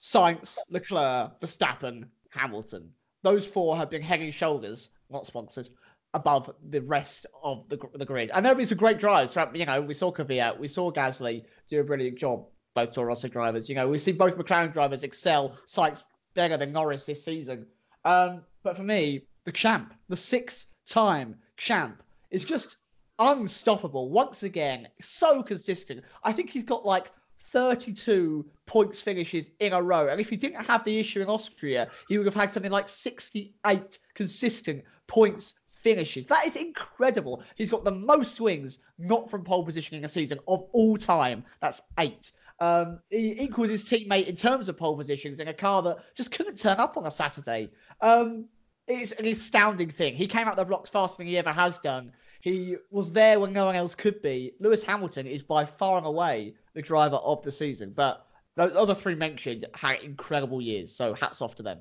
Sainz, 0.00 0.58
Leclerc, 0.70 1.40
Verstappen, 1.40 2.04
Hamilton. 2.30 2.90
Those 3.22 3.46
four 3.46 3.76
have 3.76 3.90
been 3.90 4.02
and 4.02 4.30
shoulders, 4.32 4.90
not 5.10 5.26
sponsored, 5.26 5.68
above 6.14 6.50
the 6.70 6.80
rest 6.80 7.26
of 7.42 7.68
the, 7.68 7.78
the 7.94 8.04
grid. 8.04 8.30
And 8.32 8.44
there 8.44 8.52
been 8.56 8.66
some 8.66 8.78
great 8.78 8.98
drives. 8.98 9.32
Throughout, 9.32 9.54
you 9.54 9.66
know, 9.66 9.80
we 9.80 9.94
saw 9.94 10.10
Kvyat, 10.10 10.58
we 10.58 10.68
saw 10.68 10.90
Gasly 10.90 11.44
do 11.68 11.80
a 11.80 11.84
brilliant 11.84 12.18
job. 12.18 12.46
Both 12.74 12.94
Toro 12.94 13.08
Rosso 13.08 13.28
drivers. 13.28 13.68
You 13.68 13.74
know, 13.74 13.88
we 13.88 13.98
see 13.98 14.12
both 14.12 14.36
McLaren 14.36 14.72
drivers 14.72 15.02
excel. 15.02 15.56
Sykes 15.66 16.04
better 16.34 16.56
than 16.56 16.72
Norris 16.72 17.04
this 17.04 17.24
season. 17.24 17.66
Um, 18.04 18.42
but 18.62 18.76
for 18.76 18.84
me, 18.84 19.24
the 19.44 19.52
champ, 19.52 19.92
the 20.08 20.16
six-time 20.16 21.36
champ, 21.56 22.02
is 22.30 22.44
just 22.44 22.76
unstoppable 23.18 24.08
once 24.08 24.44
again. 24.44 24.88
So 25.02 25.42
consistent. 25.42 26.04
I 26.22 26.32
think 26.32 26.50
he's 26.50 26.64
got 26.64 26.86
like 26.86 27.10
32 27.52 28.46
points 28.66 29.00
finishes 29.00 29.50
in 29.58 29.72
a 29.72 29.82
row. 29.82 30.08
And 30.08 30.20
if 30.20 30.28
he 30.28 30.36
didn't 30.36 30.64
have 30.64 30.84
the 30.84 30.98
issue 30.98 31.20
in 31.20 31.28
Austria, 31.28 31.88
he 32.08 32.18
would 32.18 32.26
have 32.26 32.34
had 32.34 32.52
something 32.52 32.72
like 32.72 32.88
68 32.88 33.98
consistent 34.14 34.84
points 35.06 35.54
finishes. 35.70 36.26
That 36.26 36.46
is 36.46 36.56
incredible. 36.56 37.42
He's 37.56 37.70
got 37.70 37.84
the 37.84 37.90
most 37.90 38.40
wins 38.40 38.78
not 38.98 39.30
from 39.30 39.44
pole 39.44 39.64
position 39.64 39.96
in 39.96 40.04
a 40.04 40.08
season 40.08 40.38
of 40.46 40.64
all 40.72 40.96
time. 40.96 41.44
That's 41.60 41.80
eight. 41.98 42.30
Um, 42.60 43.00
he 43.08 43.40
equals 43.40 43.70
his 43.70 43.84
teammate 43.84 44.26
in 44.26 44.36
terms 44.36 44.68
of 44.68 44.76
pole 44.76 44.96
positions 44.96 45.40
in 45.40 45.48
a 45.48 45.54
car 45.54 45.82
that 45.82 45.98
just 46.14 46.30
couldn't 46.30 46.58
turn 46.58 46.78
up 46.78 46.96
on 46.96 47.06
a 47.06 47.10
Saturday. 47.10 47.70
Um, 48.00 48.46
it's 48.86 49.12
an 49.12 49.26
astounding 49.26 49.90
thing. 49.90 50.14
He 50.14 50.26
came 50.26 50.46
out 50.46 50.56
the 50.56 50.64
blocks 50.64 50.90
faster 50.90 51.18
than 51.18 51.26
he 51.26 51.38
ever 51.38 51.52
has 51.52 51.78
done. 51.78 52.12
He 52.40 52.76
was 52.90 53.12
there 53.12 53.38
when 53.38 53.52
no 53.52 53.66
one 53.66 53.76
else 53.76 53.94
could 53.94 54.22
be. 54.22 54.54
Lewis 54.60 54.82
Hamilton 54.82 55.26
is 55.26 55.42
by 55.42 55.64
far 55.64 55.98
and 55.98 56.06
away 56.06 56.54
the 56.74 56.82
driver 56.82 57.16
of 57.16 57.42
the 57.42 57.52
season, 57.52 57.92
but 57.94 58.26
those 58.56 58.74
other 58.74 58.94
three 58.94 59.14
mentioned 59.14 59.66
had 59.74 60.00
incredible 60.00 60.60
years. 60.60 60.94
So 60.94 61.14
hats 61.14 61.42
off 61.42 61.54
to 61.56 61.62
them. 61.62 61.80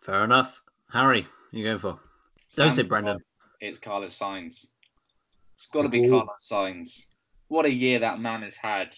Fair 0.00 0.24
enough. 0.24 0.62
Harry, 0.90 1.26
who 1.50 1.58
you 1.58 1.64
going 1.64 1.78
for? 1.78 1.98
Don't 2.56 2.72
say 2.72 2.76
Sam's 2.76 2.88
Brendan. 2.88 3.18
It's 3.60 3.78
Carlos 3.78 4.18
Sainz. 4.18 4.66
It's 5.56 5.66
got 5.72 5.82
to 5.82 5.88
be 5.88 6.06
Ooh. 6.06 6.10
Carlos 6.10 6.48
Sainz. 6.50 7.00
What 7.48 7.66
a 7.66 7.72
year 7.72 7.98
that 7.98 8.20
man 8.20 8.42
has 8.42 8.56
had. 8.56 8.94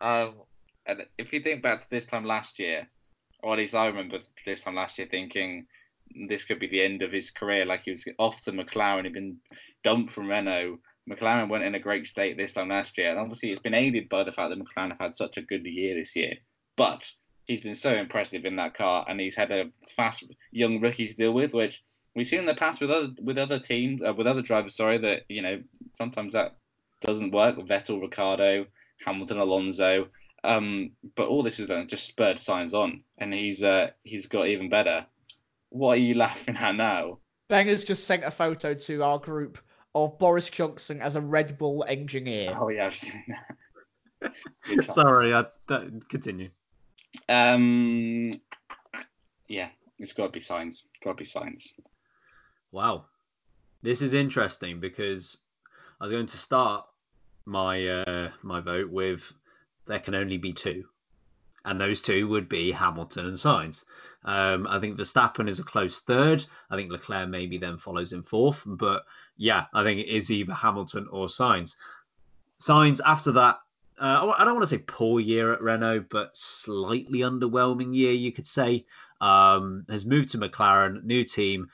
Um, 0.00 0.34
and 0.86 1.02
if 1.18 1.32
you 1.32 1.40
think 1.40 1.62
back 1.62 1.80
to 1.80 1.90
this 1.90 2.06
time 2.06 2.24
last 2.24 2.58
year, 2.58 2.88
or 3.42 3.54
at 3.54 3.58
least 3.58 3.74
I 3.74 3.86
remember 3.86 4.18
this 4.44 4.62
time 4.62 4.74
last 4.74 4.98
year 4.98 5.08
thinking 5.10 5.66
this 6.28 6.44
could 6.44 6.58
be 6.58 6.68
the 6.68 6.82
end 6.82 7.02
of 7.02 7.12
his 7.12 7.30
career. 7.30 7.64
Like 7.64 7.82
he 7.82 7.90
was 7.90 8.06
off 8.18 8.42
to 8.42 8.52
McLaren, 8.52 9.04
he'd 9.04 9.12
been 9.12 9.38
dumped 9.84 10.12
from 10.12 10.28
Renault. 10.28 10.78
McLaren 11.08 11.48
went 11.48 11.64
in 11.64 11.74
a 11.74 11.80
great 11.80 12.06
state 12.06 12.36
this 12.36 12.52
time 12.52 12.68
last 12.68 12.98
year, 12.98 13.10
and 13.10 13.18
obviously 13.18 13.50
it's 13.50 13.60
been 13.60 13.74
aided 13.74 14.08
by 14.08 14.24
the 14.24 14.32
fact 14.32 14.50
that 14.50 14.58
McLaren 14.58 14.90
have 14.90 15.00
had 15.00 15.16
such 15.16 15.36
a 15.36 15.42
good 15.42 15.64
year 15.64 15.94
this 15.94 16.16
year. 16.16 16.34
But 16.76 17.08
he's 17.46 17.60
been 17.60 17.74
so 17.74 17.94
impressive 17.94 18.44
in 18.44 18.56
that 18.56 18.74
car, 18.74 19.04
and 19.08 19.20
he's 19.20 19.36
had 19.36 19.50
a 19.50 19.70
fast 19.94 20.24
young 20.50 20.80
rookie 20.80 21.06
to 21.06 21.14
deal 21.14 21.32
with, 21.32 21.54
which 21.54 21.82
we've 22.14 22.26
seen 22.26 22.40
in 22.40 22.46
the 22.46 22.54
past 22.54 22.80
with 22.80 22.90
other 22.90 23.10
with 23.22 23.38
other 23.38 23.58
teams, 23.58 24.02
uh, 24.02 24.12
with 24.12 24.26
other 24.26 24.42
drivers. 24.42 24.74
Sorry, 24.74 24.98
that 24.98 25.22
you 25.28 25.42
know 25.42 25.62
sometimes 25.94 26.32
that 26.32 26.56
doesn't 27.00 27.32
work. 27.32 27.56
Vettel, 27.58 28.00
Ricciardo, 28.00 28.66
Hamilton, 29.04 29.38
Alonso. 29.38 30.08
Um, 30.44 30.92
but 31.16 31.28
all 31.28 31.42
this 31.42 31.56
has 31.56 31.68
done 31.68 31.88
just 31.88 32.06
spurred 32.06 32.36
Sainz 32.36 32.72
on, 32.72 33.02
and 33.18 33.32
he's 33.32 33.62
uh, 33.62 33.90
he's 34.02 34.26
got 34.26 34.48
even 34.48 34.68
better. 34.68 35.06
What 35.70 35.98
are 35.98 36.00
you 36.00 36.14
laughing 36.14 36.56
at 36.56 36.74
now? 36.74 37.18
Benger's 37.48 37.84
just 37.84 38.04
sent 38.04 38.24
a 38.24 38.30
photo 38.30 38.74
to 38.74 39.02
our 39.02 39.18
group 39.18 39.58
of 39.94 40.18
Boris 40.18 40.48
Johnson 40.50 41.00
as 41.00 41.16
a 41.16 41.20
Red 41.20 41.58
Bull 41.58 41.84
engineer. 41.86 42.56
Oh 42.58 42.68
yeah, 42.68 42.86
I've 42.86 42.96
seen 42.96 43.24
that. 43.28 44.34
Sorry, 44.92 45.32
I, 45.32 45.46
that, 45.68 46.08
continue. 46.08 46.50
Um, 47.28 48.40
yeah, 49.48 49.68
it's 49.98 50.12
got 50.12 50.26
to 50.26 50.32
be 50.32 50.40
Sainz. 50.40 50.82
Got 51.02 51.16
to 51.16 51.24
be 51.24 51.28
Sainz. 51.28 51.72
Wow, 52.72 53.06
this 53.82 54.02
is 54.02 54.14
interesting 54.14 54.80
because 54.80 55.38
I 56.00 56.04
was 56.04 56.12
going 56.12 56.26
to 56.26 56.36
start 56.36 56.86
my 57.46 57.86
uh, 57.86 58.30
my 58.42 58.60
vote 58.60 58.90
with 58.90 59.32
there 59.86 60.00
can 60.00 60.14
only 60.14 60.36
be 60.36 60.52
two, 60.52 60.84
and 61.66 61.80
those 61.80 62.00
two 62.00 62.28
would 62.28 62.48
be 62.48 62.70
Hamilton 62.70 63.26
and 63.26 63.36
Sainz. 63.36 63.84
Um, 64.24 64.66
I 64.68 64.78
think 64.78 64.96
Verstappen 64.96 65.48
is 65.48 65.58
a 65.58 65.64
close 65.64 66.00
third. 66.00 66.44
I 66.70 66.76
think 66.76 66.90
Leclerc 66.90 67.28
maybe 67.28 67.58
then 67.58 67.76
follows 67.76 68.12
in 68.12 68.22
fourth, 68.22 68.62
but 68.64 69.04
yeah, 69.36 69.66
I 69.74 69.82
think 69.82 70.00
it 70.00 70.08
is 70.08 70.30
either 70.30 70.54
Hamilton 70.54 71.08
or 71.10 71.26
Sainz. 71.26 71.76
Sainz 72.60 73.00
after 73.04 73.32
that. 73.32 73.60
Uh, 73.98 74.34
I 74.36 74.44
don't 74.44 74.54
want 74.54 74.62
to 74.62 74.68
say 74.68 74.78
poor 74.78 75.20
year 75.20 75.54
at 75.54 75.62
Renault, 75.62 76.04
but 76.10 76.36
slightly 76.36 77.20
underwhelming 77.20 77.94
year, 77.94 78.12
you 78.12 78.30
could 78.30 78.46
say. 78.46 78.84
Um, 79.20 79.86
has 79.88 80.04
moved 80.04 80.30
to 80.30 80.38
McLaren, 80.38 81.02
new 81.04 81.24
team, 81.24 81.68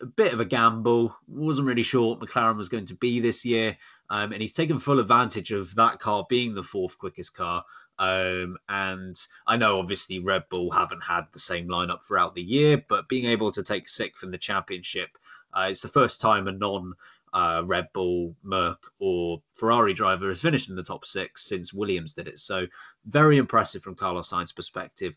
a 0.00 0.06
bit 0.06 0.32
of 0.32 0.40
a 0.40 0.44
gamble. 0.44 1.16
Wasn't 1.28 1.68
really 1.68 1.84
sure 1.84 2.08
what 2.08 2.20
McLaren 2.20 2.56
was 2.56 2.68
going 2.68 2.86
to 2.86 2.96
be 2.96 3.20
this 3.20 3.44
year, 3.44 3.76
um, 4.10 4.32
and 4.32 4.42
he's 4.42 4.52
taken 4.52 4.78
full 4.78 4.98
advantage 4.98 5.52
of 5.52 5.74
that 5.76 6.00
car 6.00 6.26
being 6.28 6.54
the 6.54 6.64
fourth 6.64 6.98
quickest 6.98 7.34
car. 7.34 7.64
Um, 7.98 8.56
and 8.68 9.16
I 9.46 9.56
know 9.56 9.78
obviously 9.78 10.20
Red 10.20 10.48
Bull 10.48 10.70
haven't 10.70 11.02
had 11.02 11.26
the 11.32 11.38
same 11.38 11.68
lineup 11.68 12.04
throughout 12.04 12.34
the 12.34 12.42
year, 12.42 12.82
but 12.88 13.08
being 13.08 13.26
able 13.26 13.50
to 13.52 13.62
take 13.62 13.88
sixth 13.88 14.22
in 14.22 14.30
the 14.30 14.38
championship, 14.38 15.10
uh, 15.52 15.66
it's 15.70 15.80
the 15.80 15.88
first 15.88 16.20
time 16.20 16.46
a 16.46 16.52
non 16.52 16.94
uh, 17.32 17.62
Red 17.64 17.88
Bull, 17.92 18.34
Merc, 18.42 18.82
or 18.98 19.42
Ferrari 19.52 19.94
driver 19.94 20.28
has 20.28 20.42
finished 20.42 20.70
in 20.70 20.76
the 20.76 20.82
top 20.82 21.04
six 21.04 21.44
since 21.44 21.74
Williams 21.74 22.14
did 22.14 22.28
it. 22.28 22.38
So 22.38 22.66
very 23.04 23.36
impressive 23.36 23.82
from 23.82 23.96
Carlos 23.96 24.30
Sainz's 24.30 24.52
perspective. 24.52 25.14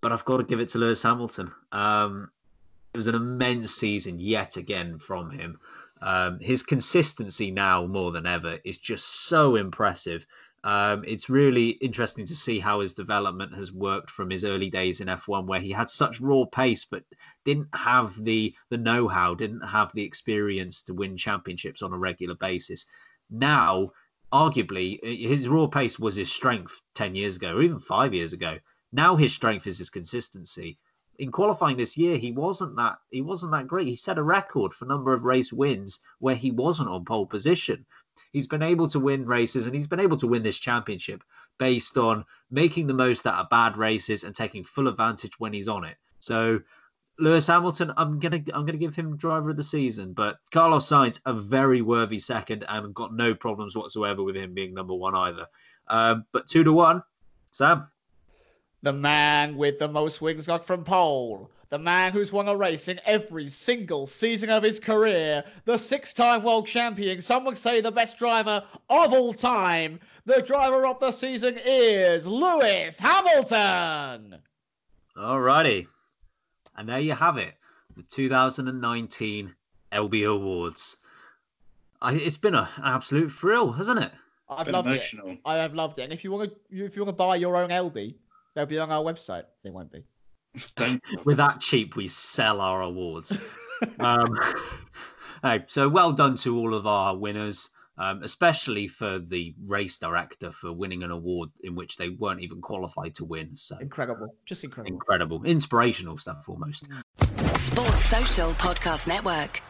But 0.00 0.12
I've 0.12 0.24
got 0.24 0.38
to 0.38 0.44
give 0.44 0.60
it 0.60 0.68
to 0.70 0.78
Lewis 0.78 1.02
Hamilton. 1.02 1.52
Um, 1.72 2.30
it 2.94 2.96
was 2.96 3.08
an 3.08 3.14
immense 3.14 3.70
season 3.70 4.18
yet 4.18 4.56
again 4.56 4.98
from 4.98 5.30
him. 5.30 5.58
Um, 6.00 6.38
his 6.40 6.62
consistency 6.62 7.50
now 7.50 7.86
more 7.86 8.12
than 8.12 8.26
ever 8.26 8.58
is 8.64 8.78
just 8.78 9.28
so 9.28 9.56
impressive. 9.56 10.26
Um, 10.64 11.04
it's 11.06 11.30
really 11.30 11.70
interesting 11.70 12.26
to 12.26 12.34
see 12.34 12.58
how 12.58 12.80
his 12.80 12.94
development 12.94 13.54
has 13.54 13.72
worked 13.72 14.10
from 14.10 14.30
his 14.30 14.44
early 14.44 14.70
days 14.70 15.00
in 15.00 15.08
F1, 15.08 15.46
where 15.46 15.60
he 15.60 15.70
had 15.70 15.88
such 15.88 16.20
raw 16.20 16.44
pace 16.44 16.84
but 16.84 17.04
didn't 17.44 17.68
have 17.74 18.22
the 18.22 18.54
the 18.68 18.78
know-how, 18.78 19.34
didn't 19.34 19.62
have 19.62 19.92
the 19.92 20.02
experience 20.02 20.82
to 20.82 20.94
win 20.94 21.16
championships 21.16 21.82
on 21.82 21.92
a 21.92 21.98
regular 21.98 22.34
basis. 22.34 22.86
Now, 23.30 23.92
arguably, 24.32 24.98
his 25.02 25.48
raw 25.48 25.66
pace 25.66 25.98
was 25.98 26.16
his 26.16 26.32
strength 26.32 26.80
ten 26.94 27.14
years 27.14 27.36
ago, 27.36 27.56
or 27.56 27.62
even 27.62 27.78
five 27.78 28.12
years 28.12 28.32
ago. 28.32 28.58
Now 28.90 29.16
his 29.16 29.32
strength 29.34 29.66
is 29.66 29.78
his 29.78 29.90
consistency 29.90 30.78
in 31.18 31.32
qualifying 31.32 31.76
this 31.76 31.96
year, 31.96 32.16
he 32.16 32.30
wasn't 32.30 32.76
that 32.76 32.98
he 33.10 33.20
wasn't 33.22 33.50
that 33.50 33.66
great. 33.66 33.88
He 33.88 33.96
set 33.96 34.18
a 34.18 34.22
record 34.22 34.72
for 34.72 34.84
number 34.84 35.12
of 35.12 35.24
race 35.24 35.52
wins 35.52 35.98
where 36.20 36.36
he 36.36 36.52
wasn't 36.52 36.88
on 36.88 37.04
pole 37.04 37.26
position. 37.26 37.84
He's 38.32 38.46
been 38.46 38.62
able 38.62 38.88
to 38.88 39.00
win 39.00 39.26
races 39.26 39.66
and 39.66 39.74
he's 39.74 39.86
been 39.86 40.00
able 40.00 40.16
to 40.18 40.26
win 40.26 40.42
this 40.42 40.58
championship 40.58 41.22
based 41.58 41.96
on 41.96 42.24
making 42.50 42.86
the 42.86 42.94
most 42.94 43.26
out 43.26 43.38
of 43.38 43.50
bad 43.50 43.76
races 43.76 44.24
and 44.24 44.34
taking 44.34 44.64
full 44.64 44.88
advantage 44.88 45.38
when 45.38 45.52
he's 45.52 45.68
on 45.68 45.84
it. 45.84 45.96
So 46.20 46.60
Lewis 47.18 47.46
Hamilton, 47.48 47.92
I'm 47.96 48.18
gonna 48.18 48.42
I'm 48.54 48.64
gonna 48.64 48.78
give 48.78 48.94
him 48.94 49.16
driver 49.16 49.50
of 49.50 49.56
the 49.56 49.62
season, 49.62 50.12
but 50.12 50.38
Carlos 50.52 50.86
Sainz 50.86 51.20
a 51.26 51.32
very 51.32 51.82
worthy 51.82 52.18
second 52.18 52.64
and 52.68 52.94
got 52.94 53.12
no 53.12 53.34
problems 53.34 53.76
whatsoever 53.76 54.22
with 54.22 54.36
him 54.36 54.54
being 54.54 54.72
number 54.72 54.94
one 54.94 55.16
either. 55.16 55.46
Um, 55.88 56.24
but 56.32 56.46
two 56.46 56.62
to 56.64 56.72
one, 56.72 57.02
Sam. 57.50 57.88
The 58.82 58.92
man 58.92 59.56
with 59.56 59.80
the 59.80 59.88
most 59.88 60.20
wins 60.20 60.46
got 60.46 60.64
from 60.64 60.84
pole. 60.84 61.50
The 61.70 61.78
man 61.78 62.12
who's 62.12 62.32
won 62.32 62.48
a 62.48 62.56
race 62.56 62.88
in 62.88 62.98
every 63.04 63.48
single 63.48 64.06
season 64.06 64.48
of 64.48 64.62
his 64.62 64.80
career. 64.80 65.44
The 65.66 65.76
six 65.76 66.14
time 66.14 66.42
world 66.42 66.66
champion. 66.66 67.20
Some 67.20 67.44
would 67.44 67.58
say 67.58 67.82
the 67.82 67.92
best 67.92 68.18
driver 68.18 68.64
of 68.88 69.12
all 69.12 69.34
time. 69.34 70.00
The 70.24 70.40
driver 70.40 70.86
of 70.86 70.98
the 70.98 71.12
season 71.12 71.58
is 71.62 72.26
Lewis 72.26 72.98
Hamilton. 72.98 74.38
Alrighty. 75.14 75.86
And 76.76 76.88
there 76.88 77.00
you 77.00 77.12
have 77.12 77.36
it. 77.36 77.54
The 77.96 78.02
2019 78.02 79.54
LB 79.92 80.30
Awards. 80.30 80.96
I, 82.00 82.14
it's 82.14 82.38
been 82.38 82.54
a, 82.54 82.68
an 82.76 82.84
absolute 82.84 83.30
thrill, 83.30 83.72
hasn't 83.72 83.98
it? 83.98 84.12
I've 84.48 84.68
loved 84.68 84.88
emotional. 84.88 85.32
it. 85.32 85.40
I 85.44 85.56
have 85.56 85.74
loved 85.74 85.98
it. 85.98 86.02
And 86.02 86.12
if 86.14 86.24
you 86.24 86.30
want 86.30 86.50
to, 86.50 86.84
if 86.84 86.96
you 86.96 87.04
want 87.04 87.08
to 87.08 87.18
buy 87.18 87.36
your 87.36 87.56
own 87.56 87.68
LB, 87.68 88.14
they'll 88.54 88.64
be 88.64 88.78
on 88.78 88.90
our 88.90 89.02
website. 89.02 89.44
They 89.62 89.70
won't 89.70 89.92
be. 89.92 90.04
We're 91.24 91.36
that 91.36 91.60
cheap. 91.60 91.96
We 91.96 92.08
sell 92.08 92.60
our 92.60 92.82
awards. 92.82 93.40
um, 94.00 94.36
hey, 95.42 95.64
so 95.66 95.88
well 95.88 96.12
done 96.12 96.36
to 96.38 96.56
all 96.58 96.74
of 96.74 96.86
our 96.86 97.16
winners. 97.16 97.70
Um, 98.00 98.22
especially 98.22 98.86
for 98.86 99.18
the 99.18 99.56
race 99.66 99.98
director 99.98 100.52
for 100.52 100.72
winning 100.72 101.02
an 101.02 101.10
award 101.10 101.48
in 101.64 101.74
which 101.74 101.96
they 101.96 102.10
weren't 102.10 102.40
even 102.40 102.60
qualified 102.60 103.16
to 103.16 103.24
win. 103.24 103.56
So 103.56 103.76
incredible, 103.78 104.36
just 104.46 104.62
incredible, 104.62 104.94
incredible, 104.94 105.42
inspirational 105.42 106.16
stuff 106.16 106.48
almost. 106.48 106.86
Sports 107.56 108.04
Social 108.04 108.50
Podcast 108.52 109.08
Network. 109.08 109.62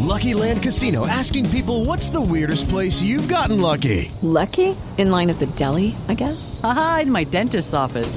Lucky 0.00 0.34
Land 0.34 0.62
Casino 0.62 1.06
asking 1.06 1.48
people, 1.50 1.84
"What's 1.84 2.08
the 2.08 2.20
weirdest 2.20 2.68
place 2.68 3.00
you've 3.00 3.28
gotten 3.28 3.60
lucky?" 3.60 4.10
Lucky 4.22 4.76
in 4.98 5.10
line 5.10 5.30
at 5.30 5.38
the 5.38 5.46
deli, 5.54 5.94
I 6.08 6.14
guess. 6.14 6.60
Aha, 6.64 7.00
in 7.02 7.12
my 7.12 7.22
dentist's 7.22 7.72
office. 7.72 8.16